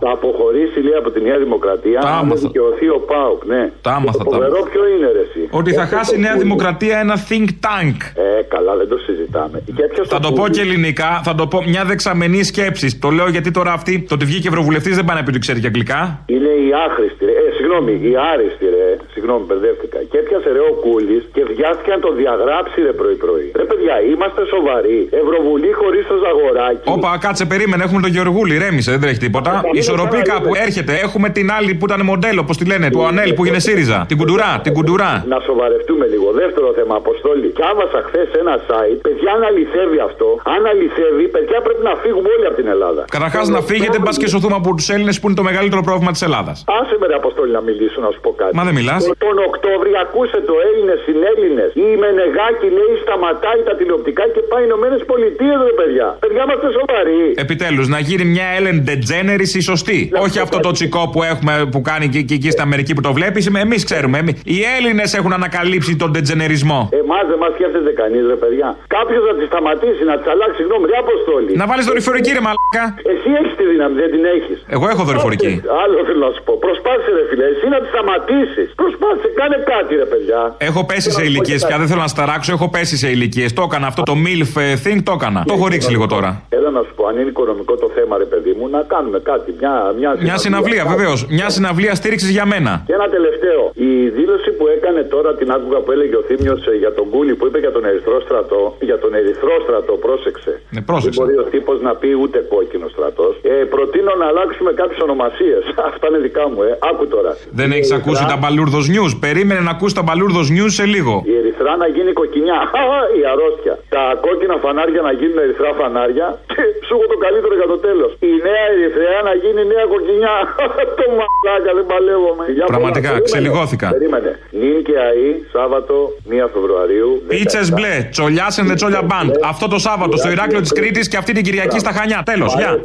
Θα 0.00 0.10
αποχωρήσει 0.10 0.78
λέει 0.86 0.98
από 1.02 1.10
τη 1.10 1.20
Νέα 1.20 1.38
Δημοκρατία. 1.38 2.00
Τα 2.00 2.08
αν 2.08 2.18
άμαθα. 2.18 2.40
δικαιωθεί 2.46 2.88
ο 2.88 3.00
Πάουκ, 3.10 3.40
ναι. 3.52 3.62
Τα 3.86 3.90
άμαθα, 3.98 4.18
Το 4.18 4.24
τα 4.24 4.30
φοβερό 4.30 4.56
άμαθα. 4.56 4.70
ποιο 4.70 4.82
είναι, 4.94 5.08
ρε, 5.16 5.22
εσύ; 5.28 5.42
Ότι 5.50 5.70
θα 5.72 5.82
Έπιασε 5.82 5.96
χάσει 5.96 6.12
η 6.14 6.16
το 6.16 6.20
Νέα 6.24 6.32
πουλί. 6.32 6.42
Δημοκρατία 6.44 6.96
ένα 7.04 7.16
think 7.28 7.48
tank. 7.66 7.98
Ε, 8.24 8.42
καλά, 8.54 8.72
δεν 8.80 8.88
το 8.88 8.98
συζητάμε. 9.06 9.56
Και 9.76 9.82
έπιασε 9.88 10.08
Θα 10.14 10.20
το 10.26 10.30
πω 10.32 10.42
πουλί. 10.44 10.54
και 10.56 10.60
ελληνικά, 10.66 11.10
θα 11.26 11.34
το 11.34 11.44
πω 11.52 11.58
μια 11.72 11.84
δεξαμενή 11.90 12.42
σκέψη. 12.52 12.88
Το 13.04 13.08
λέω 13.16 13.28
γιατί 13.36 13.50
τώρα 13.58 13.72
αυτή, 13.78 13.94
το 14.08 14.14
ότι 14.14 14.24
βγήκε 14.30 14.48
ευρωβουλευτής 14.48 14.94
δεν 14.98 15.04
πάνε 15.04 15.18
να 15.18 15.24
πει 15.24 15.30
ότι 15.34 15.38
ξέρει 15.46 15.60
και 15.60 15.66
αγγλικά. 15.72 16.00
Είναι 16.34 16.52
η 16.66 16.68
άχρηστη, 16.86 17.24
ρε. 17.24 17.32
Ε, 17.32 17.50
συγγνώμη, 17.56 17.92
η 18.10 18.12
άριστη, 18.32 18.64
ρε. 18.76 18.86
Συγγνώμη, 19.14 19.42
μπερδεύτηκα. 19.48 19.98
Και 20.10 20.16
έπιασε 20.22 20.48
ρε 20.56 20.62
ο 20.70 20.72
Κούλη 20.84 21.18
και 21.34 21.42
βιάστηκε 21.54 21.90
να 21.96 22.00
το 22.06 22.10
διαγράψει, 22.20 22.78
ρε 22.86 22.92
πρωί-πρωί. 23.00 23.48
Ρε, 23.80 23.86
παιδιά, 23.86 24.12
είμαστε 24.12 24.42
σοβαροί. 24.54 25.08
Ευρωβουλή 25.22 25.72
χωρίς 25.80 26.06
το 26.06 26.16
Ζαγοράκη. 26.24 26.86
Όπα, 26.94 27.10
κάτσε, 27.24 27.44
περίμενε. 27.52 27.82
Έχουμε 27.86 28.00
τον 28.00 28.10
Γεωργούλη, 28.10 28.58
ρέμισε, 28.64 28.90
δεν 28.90 29.00
τρέχει 29.00 29.18
τίποτα. 29.26 29.52
Ισορροπή 29.72 30.20
κάπου 30.32 30.50
έρχεται. 30.66 30.92
Έχουμε 31.06 31.28
την 31.28 31.46
άλλη 31.56 31.74
που 31.74 31.84
ήταν 31.88 32.00
μοντέλο, 32.10 32.44
πώς 32.44 32.56
τη 32.56 32.64
λένε, 32.72 32.90
του 32.90 33.02
Ανέλ 33.06 33.32
που 33.34 33.44
είναι 33.44 33.58
ΣΥΡΙΖΑ. 33.58 33.98
Την 34.08 34.16
κουντουρά, 34.20 34.60
την 34.62 34.72
κουντουρά. 34.72 35.24
Να 35.28 35.38
σοβαρευτούμε 35.48 36.06
λίγο. 36.06 36.28
Δεύτερο 36.42 36.72
θέμα, 36.78 36.94
Αποστόλη. 37.02 37.48
Κάβασα 37.62 38.00
χθες 38.06 38.28
ένα 38.42 38.54
site. 38.68 38.98
Παιδιά, 39.06 39.30
αν 39.36 39.42
αληθεύει 39.48 39.98
αυτό, 40.08 40.29
αν 40.54 40.60
αληθεύει, 40.70 41.24
παιδιά 41.34 41.58
πρέπει 41.66 41.82
να 41.88 41.94
φύγουμε 42.02 42.28
όλοι 42.36 42.46
από 42.50 42.56
την 42.60 42.68
Ελλάδα. 42.74 43.02
Καταρχάς 43.16 43.44
να 43.56 43.60
φύγετε, 43.70 43.96
μπα 44.02 44.12
και 44.22 44.28
σωθούμε 44.34 44.56
από 44.60 44.70
τους 44.78 44.88
Έλληνες 44.94 45.16
που 45.20 45.26
είναι 45.28 45.38
το 45.40 45.46
μεγαλύτερο 45.50 45.82
πρόβλημα 45.88 46.12
της 46.16 46.22
Ελλάδας. 46.28 46.56
Άσε 46.80 46.96
με 47.00 47.06
ρε 47.10 47.16
Αποστόλη 47.22 47.52
να 47.58 47.62
μιλήσω, 47.68 47.98
να 48.06 48.10
σου 48.14 48.20
πω 48.24 48.30
κάτι. 48.40 48.52
Μα 48.58 48.62
δεν 48.68 48.74
μιλάς. 48.78 49.00
Τον 49.26 49.36
Οκτώβρη, 49.48 49.90
ακούσε 50.04 50.38
το 50.50 50.54
Έλληνες 50.68 50.98
συνέλληνε. 51.06 51.64
Η 51.86 51.88
Μενεγάκη 52.02 52.68
λέει 52.78 52.92
σταματάει 53.04 53.60
τα 53.68 53.74
τηλεοπτικά 53.78 54.24
και 54.34 54.40
πάει 54.50 54.62
Ηνωμένες 54.70 55.00
Πολιτείες, 55.10 55.58
ρε 55.68 55.74
παιδιά. 55.80 56.06
Παιδιά, 56.24 56.42
είμαστε 56.46 56.68
σοβαροί. 56.78 57.22
Επιτέλους, 57.44 57.86
να 57.94 57.98
γίνει 58.08 58.24
μια 58.34 58.46
Ellen 58.58 58.78
DeGeneres 58.88 59.50
η 59.60 59.62
σωστή. 59.70 59.98
Όχι 60.24 60.38
αυτό 60.46 60.56
το 60.66 60.70
τσικό 60.76 61.02
που 61.12 61.20
έχουμε 61.32 61.52
που 61.72 61.80
κάνει 61.90 62.06
και, 62.12 62.20
και 62.28 62.34
εκεί 62.38 62.50
στην 62.54 62.64
Αμερική 62.68 62.92
που 62.96 63.04
το 63.08 63.12
βλέπεις. 63.18 63.42
Εμείς 63.64 63.84
ξέρουμε. 63.84 64.18
Εμείς. 64.18 64.34
Οι 64.44 64.58
Έλληνες 64.76 65.14
έχουν 65.18 65.32
ανακαλύψει 65.32 65.92
τον 65.96 66.10
ντετζενερισμό. 66.10 66.80
Εμάς 67.02 67.24
δεν 67.30 67.38
μας 67.42 67.52
σκέφτεται 67.56 67.92
κανείς, 68.02 68.22
ρε 68.32 68.38
παιδιά. 68.42 68.68
Κάποιος 68.96 69.22
να 69.28 69.34
τη 69.38 69.44
σταματήσει, 69.50 70.02
να 70.10 70.16
της 70.18 70.28
αλλάξει 70.32 70.60
γνώμη, 70.68 70.84
ρε 70.92 70.96
Αποστόλη. 71.04 71.52
Να 71.62 71.66
βάλεις 71.70 71.84
δορυφορική 71.90 72.30
ρε 72.36 72.42
μαλάκα. 72.46 72.84
Εσύ 73.12 73.28
έχεις 73.38 73.52
τη 73.58 73.64
δύναμη, 73.72 73.94
δεν 74.02 74.10
την 74.14 74.22
έχεις. 74.36 74.58
Εγώ 74.76 74.84
έχω 74.92 75.02
δορυφορική. 75.10 75.52
Άλλο 75.82 75.96
θέλω 76.08 76.22
να 76.28 76.32
σου 76.34 76.42
πω. 76.46 76.52
Προσπάθησε, 76.66 77.10
ρε 77.18 77.24
φίλε, 77.30 77.44
εσύ 77.54 77.66
να 77.74 77.78
τη 77.82 77.86
σταματήσεις. 77.94 78.68
Προσπάθησε, 78.82 79.28
κάνε 79.40 79.58
κάτι, 79.72 79.92
ρε 80.02 80.06
παιδιά. 80.12 80.40
Έχω 80.68 80.80
πέσει 80.90 81.10
σε 81.16 81.22
ηλικίες 81.28 81.60
πια, 81.66 81.76
δεν 81.82 81.88
θέλω 81.90 82.02
να 82.08 82.12
σταράξω. 82.16 82.50
Έχω 82.56 82.66
πέσει 82.74 82.94
σε 83.02 83.08
ηλικίες. 83.14 83.48
Το 83.58 83.62
έκανα 83.68 83.86
αυτό 83.92 84.02
το 84.10 84.14
MILF 84.24 84.52
ε, 84.60 84.66
thing, 84.84 85.00
το 85.08 85.12
έκανα. 85.18 85.40
Το 85.50 85.54
έχω 85.58 85.66
ρίξει 85.72 85.90
λίγο 85.94 86.06
τώρα. 86.14 86.30
Έλα 86.58 86.70
να 86.70 86.82
σου 86.86 86.92
πω, 86.96 87.02
αν 87.10 87.14
είναι 87.20 87.30
οικονομικό 87.34 87.74
το 87.84 87.88
θέμα, 87.96 88.14
ρε 88.24 88.28
παιδί 88.32 88.52
μου, 88.58 88.64
να 88.76 88.80
κάνουμε 88.94 89.18
κάτι. 89.30 89.48
Μια, 89.60 89.74
μια, 89.98 90.10
Μια 90.28 90.36
συναυλία, 90.44 90.84
βεβαίως. 90.94 91.18
Μια 91.38 91.48
συναυλία 91.56 91.94
στήριξης 92.00 92.30
για 92.36 92.44
μένα. 92.52 92.72
Και 92.86 92.92
ένα 92.92 93.08
τελευταίο. 93.16 93.62
Η 93.74 93.90
δήλωση 94.18 94.50
που 94.50 94.64
έκανε 94.76 95.02
τώρα 95.02 95.30
την 95.34 95.50
άκουγα 95.56 95.78
που 95.84 95.90
έλεγε 95.92 96.16
ο 96.16 96.22
Θήμιος 96.28 96.60
για 96.78 96.92
τον 96.98 97.06
Κούλι 97.12 97.34
που 97.34 97.46
είπε 97.46 97.58
για 97.58 97.72
τον 97.76 97.84
Ερυθρό 97.84 98.20
στρατό. 98.20 98.76
Για 98.80 98.98
τον 98.98 99.14
Ερυθρό 99.14 99.54
στρατό, 99.64 99.92
πρόσεξε. 100.20 100.52
Ναι, 100.74 100.80
πρόσεξε. 100.90 101.18
Δεν 101.24 101.34
μπορεί 101.34 101.46
ο 101.46 101.50
τύπος 101.54 101.78
να 101.88 101.92
πει 102.00 102.10
ούτε 102.22 102.38
κόκκινο 102.54 102.86
στρατός. 102.94 103.32
Ε, 103.42 103.52
προτείνω 103.74 104.12
να 104.22 104.26
αλλάξουμε 104.30 104.70
κάποιες 104.80 105.00
ονομασίες. 105.06 105.62
Αυτά 105.90 106.04
είναι 106.08 106.18
δικά 106.26 106.44
μου, 106.50 106.60
ε. 106.68 106.70
Άκου 106.90 107.04
τώρα. 107.14 107.30
Δεν 107.58 107.68
Η 107.70 107.74
έχεις 107.76 107.90
Ερυθρά- 107.90 108.00
ακούσει 108.02 108.24
τα 108.32 108.36
Μπαλούρδος 108.40 108.84
News; 108.94 109.12
Περίμενε 109.26 109.60
να 109.68 109.72
ακούσει 109.76 109.94
τα 109.98 110.02
Μπαλούρδος 110.06 110.46
News 110.56 110.72
σε 110.78 110.84
λίγο. 110.94 111.14
Η 111.32 111.34
Ερυθρά 111.40 111.72
να 111.82 111.86
γίνει 111.94 112.10
κοκκινιά. 112.20 112.58
Χαχα, 112.72 113.00
η 113.18 113.22
αρρώστια. 113.32 113.74
Τα 113.96 114.02
κόκκινα 114.24 114.56
φανάρια 114.64 115.00
να 115.08 115.12
γίνουν 115.20 115.38
ερυθρά 115.44 115.70
φανάρια. 115.80 116.26
Και 116.52 116.62
σου 116.86 116.92
έχω 116.96 117.06
το 117.12 117.18
καλύτερο 117.24 117.54
για 117.60 117.68
το 117.72 117.78
τέλος. 117.86 118.10
Η 118.30 118.32
νέα 118.46 118.64
Ερυθρέα 118.74 119.18
να 119.28 119.34
γίνει 119.42 119.60
νέα 119.72 119.84
κοκκινιά. 119.94 120.34
το 120.98 121.04
μαλάκα, 121.18 121.70
δεν 121.78 121.86
παλεύομαι. 121.92 122.44
Για 122.56 122.64
Πραγματικά, 122.72 123.08
πολλά. 123.08 123.20
Περίμενε. 123.20 123.28
ξελιγώθηκα. 123.30 123.86
Περίμενε. 123.96 124.30
Νιν 124.60 124.78
και 124.86 124.96
ΑΗ, 125.08 125.28
Σάββατο 125.54 125.94
1 126.30 126.48
Φεβρουαρίου. 126.54 127.10
Πίτσες 127.32 127.66
μπλε, 127.74 127.94
τσολιά 128.14 128.46
and 128.58 128.66
the 128.70 128.74
Τσόλια 128.78 129.02
Band. 129.10 129.30
Αυτό 129.52 129.64
το 129.74 129.78
Σάββατο 129.86 130.09
στο 130.16 130.30
Ηράκλειο 130.30 130.60
της 130.60 130.72
Κρήτης 130.72 131.08
και 131.08 131.16
αυτή 131.16 131.32
την 131.32 131.44
Κυριακή 131.44 131.78
στα 131.78 131.92
Χανιά. 131.92 132.22
Τέλος, 132.22 132.54
γεια. 132.54 132.80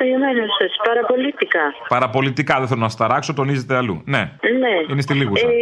Καλημέρα 0.00 0.44
σας. 0.58 0.70
Παραπολιτικά. 0.88 1.64
Παραπολιτικά, 1.94 2.54
δεν 2.60 2.68
θέλω 2.70 2.84
να 2.88 2.92
σταράξω, 2.96 3.32
τονίζεται 3.40 3.74
αλλού. 3.80 3.96
Ναι. 4.14 4.22
Ναι. 4.64 4.74
Είναι 4.90 5.02
στη 5.06 5.14
Λίγουσα. 5.20 5.46
Ε, 5.46 5.52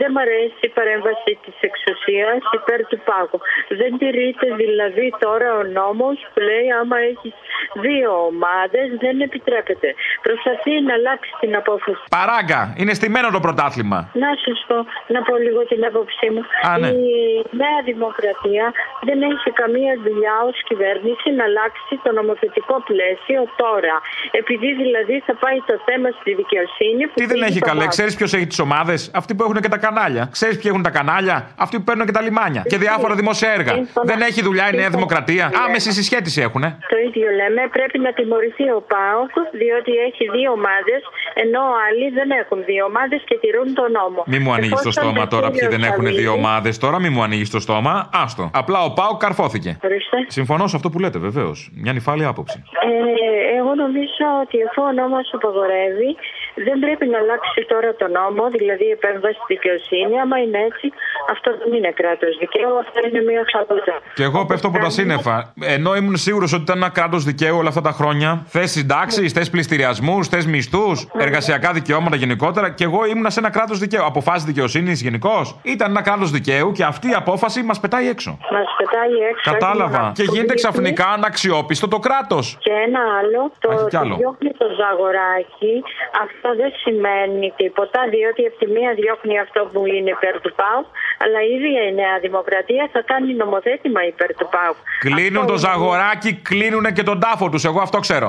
δεν 0.00 0.10
μ' 0.14 0.20
αρέσει 0.26 0.62
η 0.70 0.72
παρέμβαση 0.78 1.30
της 1.44 1.56
εξουσίας 1.68 2.38
υπέρ 2.58 2.80
του 2.90 2.98
πάγου. 3.08 3.38
Δεν 3.80 3.90
τηρείται 4.00 4.46
δηλαδή 4.62 5.06
τώρα 5.24 5.48
ο 5.60 5.62
νόμος 5.78 6.16
που 6.32 6.40
λέει 6.48 6.66
άμα 6.80 6.96
έχεις 7.10 7.34
δύο 7.84 8.10
ομάδες 8.30 8.86
δεν 9.04 9.14
επιτρέπεται. 9.26 9.88
Προσπαθεί 10.26 10.72
να 10.86 10.92
αλλάξει 10.98 11.32
την 11.42 11.52
απόφαση. 11.62 12.02
Παράγκα, 12.18 12.60
είναι 12.80 12.92
στημένο 12.98 13.28
το 13.36 13.40
πρωτάθλημα. 13.46 13.98
Να 14.24 14.30
σας 14.44 14.58
πω, 14.68 14.76
να 15.14 15.20
πω 15.26 15.34
λίγο 15.46 15.60
την 15.70 15.80
άποψή 15.88 16.26
μου. 16.34 16.42
Α, 16.68 16.78
ναι. 16.78 16.88
Η 16.88 17.10
Νέα 17.62 17.78
Δημοκρατία 17.90 18.64
δεν 19.08 19.18
έχει 19.30 19.48
καμία 19.60 19.92
δουλειά 20.06 20.36
ως 20.48 20.56
κυβέρνηση 20.68 21.26
να 21.38 21.44
αλλάξει 21.48 21.92
το 22.04 22.10
νομοθετικό 22.18 22.74
πλαίσιο 22.90 23.40
τώρα. 23.56 23.68
Επειδή 24.40 24.68
δηλαδή 24.84 25.16
θα 25.26 25.34
πάει 25.42 25.58
το 25.70 25.74
θέμα 25.88 26.08
στη 26.20 26.30
δικαιοσύνη. 26.40 27.02
Που 27.06 27.16
Τι 27.20 27.24
δεν 27.30 27.34
πήγε 27.38 27.44
έχει 27.50 27.58
το 27.60 27.66
καλέ, 27.70 27.78
βάθος. 27.78 27.94
ξέρεις 27.96 28.14
ποιος 28.18 28.30
έχει 28.36 28.46
τις 28.52 28.58
ομάδες, 28.66 28.98
αυτοί 29.20 29.32
που 29.34 29.42
έχουν 29.46 29.58
και 29.64 29.68
τα 29.74 29.78
κανάλια. 29.86 30.24
Ξέρεις 30.36 30.54
ποιοι 30.60 30.68
έχουν 30.72 30.82
τα 30.88 30.92
κανάλια, 30.98 31.36
αυτοί 31.64 31.74
που 31.78 31.84
παίρνουν 31.88 32.06
και 32.08 32.12
τα 32.18 32.22
λιμάνια. 32.26 32.62
Και 32.70 32.78
διάφορα 32.84 33.14
δημόσια 33.20 33.48
έργα. 33.58 33.72
Σύμφωνα. 33.74 34.06
Δεν 34.12 34.20
έχει 34.28 34.40
δουλειά 34.48 34.66
η 34.68 34.70
Νέα 34.70 34.80
Σύμφωνα. 34.80 34.96
Δημοκρατία. 34.96 35.44
Ναι. 35.52 35.56
Άμεση 35.66 35.90
συσχέτιση 35.92 36.40
έχουν. 36.46 36.62
Το 36.92 36.96
ίδιο 37.06 37.28
λέμε. 37.40 37.62
Πρέπει 37.76 37.98
να 38.06 38.10
τιμωρηθεί 38.12 38.66
ο 38.78 38.80
ΠΑΟΚ 38.92 39.32
διότι 39.62 39.92
έχει 40.08 40.24
δύο 40.36 40.50
ομάδες 40.58 41.00
ενώ 41.44 41.60
άλλοι 41.86 42.06
δεν 42.18 42.28
έχουν 42.42 42.58
δύο 42.70 42.84
ομάδες 42.84 43.20
και 43.28 43.36
τηρούν 43.42 43.68
τον 43.74 43.90
νόμο. 43.98 44.20
Μη 44.26 44.38
μου 44.44 44.52
ανοίγεις 44.52 44.80
το 44.82 44.88
Εφόσον 44.88 44.92
στόμα 45.02 45.22
ο 45.22 45.26
τώρα 45.34 45.46
ποιοι 45.50 45.58
κύριος 45.60 45.74
δεν 45.74 45.82
έχουν 45.90 46.04
δύο 46.04 46.12
Σαββίδης- 46.14 46.38
ομάδες. 46.38 46.78
Τώρα 46.78 46.98
μη 47.00 47.08
μου 47.14 47.22
ανοίγεις 47.22 47.50
το 47.50 47.60
στόμα. 47.60 48.08
Άστο. 48.22 48.50
Απλά 48.54 48.78
ο 48.88 48.90
Πάο 48.92 49.16
καρφώθηκε. 49.16 49.70
Ορίστε. 49.84 50.16
Συμφωνώ 50.26 50.66
σε 50.66 50.76
αυτό 50.76 50.88
που 50.90 50.98
λέτε, 50.98 51.18
βεβαίως. 51.18 51.70
Μια 51.74 51.92
νυφάλια 51.92 52.28
άποψη. 52.28 52.62
Ε, 53.56 53.59
εγώ 53.60 53.72
νομίζω 53.74 54.26
ότι 54.42 54.56
αφού 54.66 54.80
ο 54.82 54.92
νόμος 54.92 55.26
απαγορεύει, 55.36 56.10
δεν 56.68 56.78
πρέπει 56.84 57.04
να 57.12 57.18
αλλάξει 57.22 57.60
τώρα 57.72 57.90
το 58.00 58.06
νόμο, 58.18 58.42
δηλαδή 58.58 58.84
η 58.90 58.94
επέμβαση 58.98 59.38
στη 59.44 59.54
δικαιοσύνη. 59.54 60.14
Άμα 60.24 60.36
είναι 60.44 60.58
έτσι, 60.68 60.86
αυτό 61.34 61.48
δεν 61.60 61.70
είναι 61.76 61.90
κράτος 62.00 62.32
δικαίου, 62.42 62.74
αυτό 62.84 62.98
είναι 63.06 63.20
μια 63.30 63.42
χαλούζα. 63.52 63.96
Και 64.18 64.22
εγώ 64.28 64.40
πέφτω 64.48 64.66
από 64.68 64.78
τα 64.78 64.90
σύννεφα. 64.98 65.52
Ενώ 65.76 65.90
ήμουν 66.00 66.16
σίγουρος 66.16 66.52
ότι 66.52 66.62
ήταν 66.62 66.76
ένα 66.76 66.90
κράτος 66.98 67.22
δικαίου 67.24 67.56
όλα 67.60 67.68
αυτά 67.68 67.80
τα 67.88 67.90
χρόνια, 67.98 68.30
θες 68.54 68.70
συντάξεις, 68.70 69.32
θες 69.32 69.50
πληστηριασμούς, 69.50 70.28
θες 70.28 70.46
μισθούς, 70.46 71.08
εργασιακά 71.18 71.72
δικαιώματα 71.72 72.16
γενικότερα, 72.16 72.70
και 72.70 72.84
εγώ 72.84 73.04
ήμουν 73.04 73.30
σε 73.30 73.40
ένα 73.40 73.50
κράτος 73.50 73.78
δικαίου. 73.78 74.04
Αποφάσεις 74.04 74.44
δικαιοσύνης 74.44 75.02
γενικώς. 75.02 75.58
Ήταν 75.62 75.90
ένα 75.90 76.02
κράτος 76.02 76.30
δικαίου 76.30 76.72
και 76.72 76.84
αυτή 76.84 77.08
η 77.10 77.14
απόφαση 77.14 77.62
μας 77.62 77.80
πετάει 77.80 78.08
έξω. 78.08 78.38
Μας 78.52 78.68
πετάει 78.78 79.12
έξω. 79.30 79.50
Κατάλαβα. 79.52 79.96
έχουμε 79.96 80.12
Και 80.14 80.22
γίνεται 80.22 80.40
απολύτως. 80.40 80.60
ξαφνικά 80.62 81.06
αναξιόπιστο 81.08 81.88
το 81.88 81.98
κράτος. 81.98 82.56
Και 82.60 82.70
ένα 82.86 83.00
άλλο, 83.18 83.40
το 83.58 83.68
Έχει 83.70 83.78
κι 83.78 83.84
ότι 83.84 83.96
άλλο. 83.96 84.14
διώχνει 84.16 84.50
το 84.58 84.66
ζαγοράκι, 84.80 85.72
αυτό 86.24 86.48
δεν 86.60 86.70
σημαίνει 86.82 87.52
τίποτα, 87.56 88.00
διότι 88.14 88.40
από 88.48 88.56
τη 88.62 88.66
μία 88.76 88.90
διώχνει 89.00 89.38
αυτό 89.44 89.60
που 89.72 89.80
είναι 89.86 90.10
υπέρ 90.16 90.34
του 90.40 90.52
ΠΑΟΚ, 90.60 90.86
αλλά 91.24 91.38
η 91.48 91.50
ίδια 91.56 91.82
η 91.90 91.92
Νέα 91.94 92.16
Δημοκρατία 92.26 92.84
θα 92.92 93.00
κάνει 93.10 93.30
νομοθέτημα 93.42 94.00
υπέρ 94.12 94.30
του 94.38 94.48
ΠΑΟΚ. 94.54 94.76
Κλείνουν 95.06 95.42
Αυτό 95.42 95.52
το 95.52 95.58
είναι. 95.58 95.66
ζαγοράκι, 95.66 96.30
κλείνουν 96.50 96.86
και 96.96 97.02
τον 97.02 97.20
τάφο 97.20 97.48
τους. 97.48 97.64
Εγώ 97.64 97.80
αυτό 97.80 97.98
ξέρω. 98.06 98.28